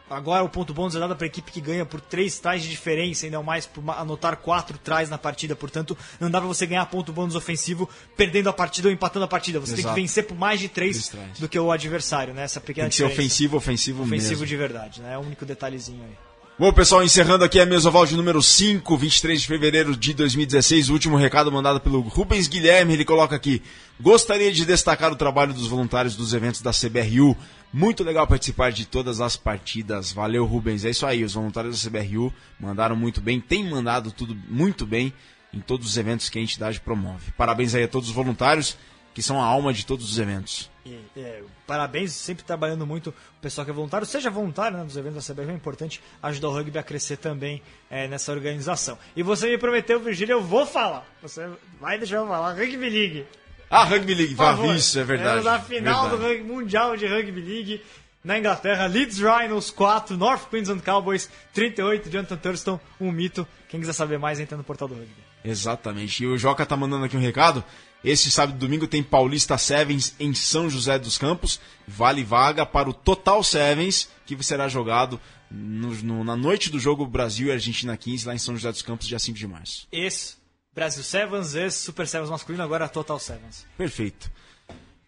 Agora 0.09 0.45
o 0.45 0.49
ponto 0.49 0.73
bônus 0.73 0.95
é 0.95 1.01
dado 1.01 1.17
para 1.17 1.25
a 1.25 1.27
equipe 1.27 1.51
que 1.51 1.61
ganha 1.61 1.85
por 1.85 2.01
três 2.01 2.39
tries 2.39 2.63
de 2.63 2.69
diferença 2.69 3.29
não 3.29 3.43
mais 3.43 3.67
por 3.67 3.83
anotar 3.91 4.37
quatro 4.37 4.79
tries 4.79 5.11
na 5.11 5.19
partida. 5.19 5.57
Portanto, 5.57 5.97
não 6.21 6.31
dá 6.31 6.39
para 6.39 6.47
você 6.47 6.65
ganhar 6.67 6.87
ponto 6.87 7.13
bônus 7.13 7.35
ofensivo 7.35 7.89
perdendo 8.17 8.49
a 8.49 8.53
partida 8.53 8.89
ou 8.89 8.95
empatando 8.95 9.25
a 9.25 9.29
partida. 9.29 9.59
Você 9.59 9.73
Exato. 9.73 9.83
tem 9.83 9.95
que 9.95 10.01
vencer 10.01 10.27
por 10.27 10.37
mais 10.37 10.61
de 10.61 10.69
três, 10.69 11.11
do 11.39 11.49
que 11.49 11.59
o 11.59 11.73
adversário, 11.73 12.33
né? 12.33 12.45
Essa 12.45 12.61
pequena 12.61 12.85
tem 12.85 12.91
que 12.91 12.97
diferença. 12.97 13.17
ser 13.17 13.23
ofensivo, 13.23 13.57
ofensivo, 13.57 14.03
ofensivo 14.05 14.31
mesmo. 14.31 14.47
de 14.47 14.57
verdade, 14.57 15.03
né? 15.03 15.15
É 15.15 15.19
o 15.19 15.23
único 15.23 15.45
detalhezinho 15.45 16.05
aí. 16.05 16.17
Bom, 16.57 16.73
pessoal, 16.73 17.03
encerrando 17.03 17.43
aqui 17.43 17.59
a 17.59 17.67
Mesoval 17.67 18.07
de 18.07 18.17
número 18.17 18.41
5, 18.41 18.97
23 18.97 19.41
de 19.41 19.47
fevereiro 19.49 19.97
de 19.97 20.15
2016. 20.15 20.89
O 20.89 20.93
último 20.93 21.17
recado 21.17 21.51
mandado 21.51 21.81
pelo 21.81 22.01
Rubens 22.01 22.47
Guilherme. 22.47 22.93
Ele 22.93 23.05
coloca 23.05 23.35
aqui: 23.35 23.61
Gostaria 24.01 24.53
de 24.53 24.65
destacar 24.65 25.11
o 25.11 25.17
trabalho 25.17 25.53
dos 25.53 25.67
voluntários 25.67 26.15
dos 26.15 26.33
eventos 26.33 26.63
da 26.63 26.71
CBRU. 26.71 27.37
Muito 27.73 28.05
legal 28.05 28.25
participar 28.25 28.71
de 28.71 28.87
todas 28.87 29.21
as 29.21 29.37
partidas. 29.37 30.13
Valeu, 30.13 30.45
Rubens. 30.45 30.85
É 30.85 30.91
isso 30.91 31.05
aí. 31.05 31.25
Os 31.25 31.35
voluntários 31.35 31.83
da 31.83 31.91
CBRU 31.91 32.33
mandaram 32.61 32.95
muito 32.95 33.21
bem, 33.21 33.41
tem 33.41 33.69
mandado 33.69 34.13
tudo 34.13 34.37
muito 34.49 34.87
bem 34.87 35.13
em 35.53 35.59
todos 35.59 35.89
os 35.89 35.97
eventos 35.97 36.29
que 36.29 36.39
a 36.39 36.43
entidade 36.43 36.79
promove. 36.79 37.33
Parabéns 37.37 37.75
aí 37.75 37.83
a 37.83 37.89
todos 37.89 38.11
os 38.11 38.15
voluntários 38.15 38.77
que 39.13 39.23
são 39.23 39.43
a 39.43 39.45
alma 39.45 39.73
de 39.73 39.85
todos 39.85 40.09
os 40.09 40.21
eventos. 40.21 40.71
É, 41.17 41.43
parabéns, 41.67 42.13
sempre 42.13 42.45
trabalhando 42.45 42.87
muito 42.87 43.11
o 43.11 43.41
pessoal 43.41 43.65
que 43.65 43.71
é 43.71 43.75
voluntário, 43.75 44.07
seja 44.07 44.31
voluntário 44.31 44.77
né, 44.77 44.85
nos 44.85 44.97
eventos 44.97 45.27
da 45.27 45.35
CBF, 45.35 45.51
é 45.51 45.55
importante 45.55 46.03
ajudar 46.23 46.49
o 46.49 46.53
rugby 46.53 46.79
a 46.79 46.83
crescer 46.83 47.17
também 47.17 47.63
é, 47.91 48.07
nessa 48.07 48.33
organização. 48.33 48.99
E 49.17 49.23
você 49.23 49.49
me 49.49 49.59
prometeu, 49.59 49.99
Virgílio, 50.01 50.35
eu 50.35 50.43
vou 50.43 50.67
falar. 50.67 51.07
Você 51.23 51.49
vai 51.81 51.99
deixar 51.99 52.17
eu 52.17 52.27
falar, 52.27 52.53
Rugby 52.53 52.91
League. 52.91 53.27
Ah, 53.71 53.85
Rugby 53.85 54.15
League, 54.15 54.35
vá, 54.35 54.55
isso, 54.75 54.99
é 54.99 55.05
verdade. 55.05 55.41
É 55.41 55.43
na 55.43 55.59
final 55.59 56.11
verdade. 56.11 56.43
do 56.43 56.45
Mundial 56.45 56.97
de 56.97 57.07
Rugby 57.07 57.41
League 57.41 57.83
na 58.23 58.39
Inglaterra, 58.39 58.87
Leeds 58.87 59.19
Rhinos 59.19 59.71
4, 59.71 60.17
North 60.17 60.49
Queensland 60.49 60.83
Cowboys 60.83 61.29
38, 61.53 62.09
Jonathan 62.09 62.37
Thurston, 62.37 62.81
um 63.01 63.11
mito. 63.13 63.47
Quem 63.69 63.81
quiser 63.81 63.93
saber 63.93 64.19
mais, 64.19 64.41
entra 64.41 64.57
no 64.57 64.65
portal 64.65 64.89
do 64.89 64.95
rugby. 64.95 65.15
Exatamente. 65.45 66.25
E 66.25 66.27
o 66.27 66.39
Joca 66.39 66.65
tá 66.65 66.77
mandando 66.77 67.05
aqui 67.05 67.17
um 67.17 67.21
recado. 67.21 67.63
Este 68.05 68.31
sábado 68.31 68.57
e 68.57 68.59
domingo 68.59 68.87
tem 68.87 69.03
Paulista 69.03 69.57
Sevens 69.57 70.15
em 70.21 70.35
São 70.35 70.69
José 70.69 70.99
dos 70.99 71.17
Campos. 71.17 71.59
Vale 71.89 72.23
vaga 72.23 72.67
para 72.67 72.91
o 72.91 72.93
Total 72.93 73.43
Sevens, 73.43 74.11
que 74.27 74.41
será 74.45 74.69
jogado 74.69 75.19
no, 75.51 75.89
no, 76.03 76.23
na 76.23 76.37
noite 76.37 76.71
do 76.71 76.79
jogo 76.79 77.07
Brasil 77.07 77.49
e 77.49 77.53
Argentina 77.53 77.97
15, 77.97 78.27
lá 78.27 78.35
em 78.35 78.39
São 78.39 78.55
José 78.55 78.71
dos 78.71 78.83
Campos, 78.83 79.07
dia 79.07 79.19
5 79.19 79.39
de 79.39 79.47
março. 79.47 79.89
Esse 79.91 80.37
Brasil 80.75 81.03
Sevens, 81.03 81.55
esse 81.55 81.79
Super 81.79 82.07
Sevens 82.07 82.29
masculino, 82.29 82.63
agora 82.63 82.87
Total 82.89 83.19
Sevens. 83.19 83.67
Perfeito. 83.79 84.31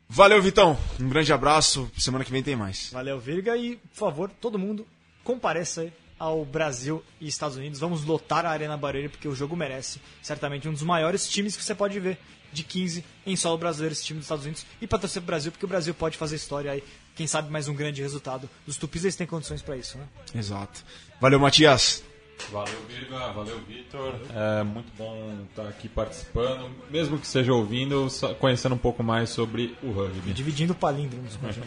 Valeu, 0.08 0.40
Vitão. 0.40 0.78
Um 0.98 1.08
grande 1.08 1.32
abraço. 1.34 1.90
Semana 1.98 2.24
que 2.24 2.32
vem 2.32 2.42
tem 2.42 2.56
mais. 2.56 2.90
Valeu, 2.92 3.20
Virga. 3.20 3.58
E, 3.58 3.76
por 3.76 3.96
favor, 3.96 4.30
todo 4.40 4.58
mundo 4.58 4.86
compareça 5.22 5.82
aí 5.82 5.92
ao 6.18 6.44
Brasil 6.44 7.02
e 7.20 7.28
Estados 7.28 7.56
Unidos. 7.56 7.78
Vamos 7.78 8.04
lotar 8.04 8.44
a 8.46 8.50
Arena 8.50 8.76
Barueri 8.76 9.08
porque 9.08 9.28
o 9.28 9.34
jogo 9.34 9.56
merece. 9.56 10.00
Certamente 10.22 10.68
um 10.68 10.72
dos 10.72 10.82
maiores 10.82 11.28
times 11.28 11.56
que 11.56 11.62
você 11.62 11.74
pode 11.74 11.98
ver 12.00 12.18
de 12.52 12.62
15 12.62 13.04
em 13.26 13.36
solo 13.36 13.58
brasileiro, 13.58 13.92
esse 13.92 14.04
time 14.04 14.18
dos 14.18 14.24
Estados 14.24 14.44
Unidos, 14.44 14.64
e 14.80 14.86
para 14.86 14.98
torcer 14.98 15.20
pro 15.20 15.26
Brasil, 15.26 15.52
porque 15.52 15.66
o 15.66 15.68
Brasil 15.68 15.92
pode 15.94 16.16
fazer 16.16 16.36
história 16.36 16.72
aí. 16.72 16.82
Quem 17.14 17.26
sabe 17.26 17.50
mais 17.50 17.68
um 17.68 17.74
grande 17.74 18.02
resultado. 18.02 18.48
Os 18.66 18.76
tupis 18.76 19.04
eles 19.04 19.16
têm 19.16 19.26
condições 19.26 19.62
para 19.62 19.76
isso, 19.76 19.98
né? 19.98 20.06
Exato. 20.34 20.84
Valeu, 21.20 21.40
Matias. 21.40 22.02
Valeu, 22.50 22.80
Virga. 22.88 23.32
Valeu, 23.32 23.58
Vitor. 23.66 24.14
É 24.34 24.62
muito 24.62 24.92
bom 24.96 25.36
estar 25.48 25.66
aqui 25.68 25.88
participando, 25.88 26.70
mesmo 26.90 27.18
que 27.18 27.26
seja 27.26 27.52
ouvindo, 27.52 28.06
conhecendo 28.38 28.74
um 28.74 28.78
pouco 28.78 29.02
mais 29.02 29.30
sobre 29.30 29.76
o 29.82 29.90
rugby. 29.90 30.32
Dividindo 30.32 30.74
palíndromos 30.74 31.36
com 31.36 31.46
a 31.46 31.52
gente. 31.52 31.66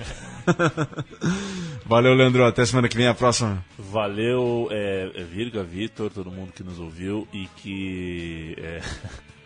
Valeu, 1.86 2.14
Leandro. 2.14 2.46
Até 2.46 2.66
semana 2.66 2.88
que 2.88 2.96
vem, 2.96 3.08
a 3.08 3.14
próxima. 3.14 3.64
Valeu, 3.78 4.68
é, 4.72 5.12
é 5.16 5.24
Virga, 5.24 5.64
Vitor, 5.64 6.10
todo 6.10 6.32
mundo 6.32 6.54
que 6.54 6.64
nos 6.64 6.80
ouviu 6.80 7.28
e 7.34 7.48
que. 7.58 8.56
É... 8.58 8.82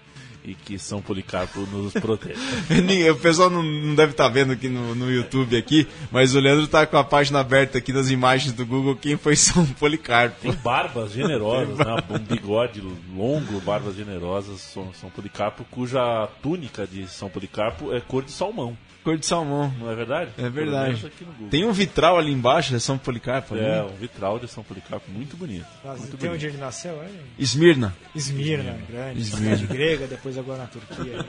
e 0.43 0.53
que 0.53 0.77
São 0.77 1.01
Policarpo 1.01 1.61
nos 1.61 1.93
protege. 1.93 2.39
o 3.09 3.15
pessoal 3.15 3.49
não, 3.49 3.63
não 3.63 3.95
deve 3.95 4.11
estar 4.11 4.25
tá 4.25 4.29
vendo 4.29 4.51
aqui 4.51 4.67
no, 4.67 4.93
no 4.93 5.11
YouTube 5.11 5.57
aqui, 5.57 5.87
mas 6.11 6.35
o 6.35 6.39
Leandro 6.39 6.65
está 6.65 6.85
com 6.85 6.97
a 6.97 7.03
página 7.03 7.39
aberta 7.39 7.77
aqui 7.77 7.93
nas 7.93 8.09
imagens 8.09 8.53
do 8.53 8.65
Google 8.65 8.95
quem 8.95 9.17
foi 9.17 9.35
São 9.35 9.65
Policarpo. 9.65 10.41
Tem 10.41 10.51
barbas 10.51 11.13
generosas, 11.13 11.77
né? 11.77 11.95
um 12.09 12.19
bigode 12.19 12.81
longo, 13.15 13.59
barbas 13.61 13.95
generosas, 13.95 14.59
São, 14.61 14.93
São 14.93 15.09
Policarpo, 15.09 15.65
cuja 15.71 16.27
túnica 16.41 16.85
de 16.85 17.07
São 17.07 17.29
Policarpo 17.29 17.93
é 17.93 18.01
cor 18.01 18.23
de 18.23 18.31
salmão. 18.31 18.77
Cor 19.03 19.17
de 19.17 19.25
salmão. 19.25 19.73
Não 19.79 19.91
é 19.91 19.95
verdade? 19.95 20.31
É 20.37 20.49
verdade. 20.49 21.11
Tem 21.49 21.65
um 21.65 21.73
vitral 21.73 22.17
ali 22.17 22.31
embaixo, 22.31 22.73
é 22.73 22.79
São 22.79 22.97
Policarpo. 22.97 23.55
É, 23.55 23.79
ali. 23.79 23.89
um 23.91 23.95
vitral 23.95 24.39
de 24.39 24.47
São 24.47 24.63
Policarpo, 24.63 25.11
muito 25.11 25.35
bonito. 25.35 25.65
Nossa, 25.83 25.97
muito 25.99 26.17
tem 26.17 26.29
bonito. 26.29 26.33
onde 26.35 26.45
ele 26.45 26.57
nasceu? 26.57 26.93
É? 27.01 27.09
Esmirna. 27.37 27.93
Esmirna, 28.15 28.77
grande. 28.89 29.21
Esmirna. 29.21 29.67
grega, 29.67 30.07
depois 30.07 30.37
agora 30.37 30.59
na 30.59 30.67
Turquia. 30.67 31.25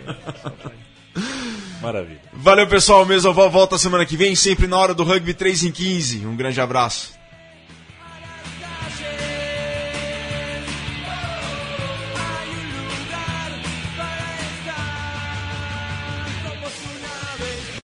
Maravilha. 1.83 2.20
Valeu, 2.33 2.66
pessoal. 2.66 3.03
O 3.03 3.07
Mesoval 3.07 3.51
volta 3.51 3.77
semana 3.77 4.07
que 4.07 4.16
vem, 4.16 4.35
sempre 4.35 4.66
na 4.66 4.79
hora 4.79 4.95
do 4.95 5.05
Rugby 5.05 5.35
3 5.35 5.64
em 5.64 5.72
15. 5.72 6.27
Um 6.27 6.37
grande 6.37 6.61
abraço. 6.61 7.12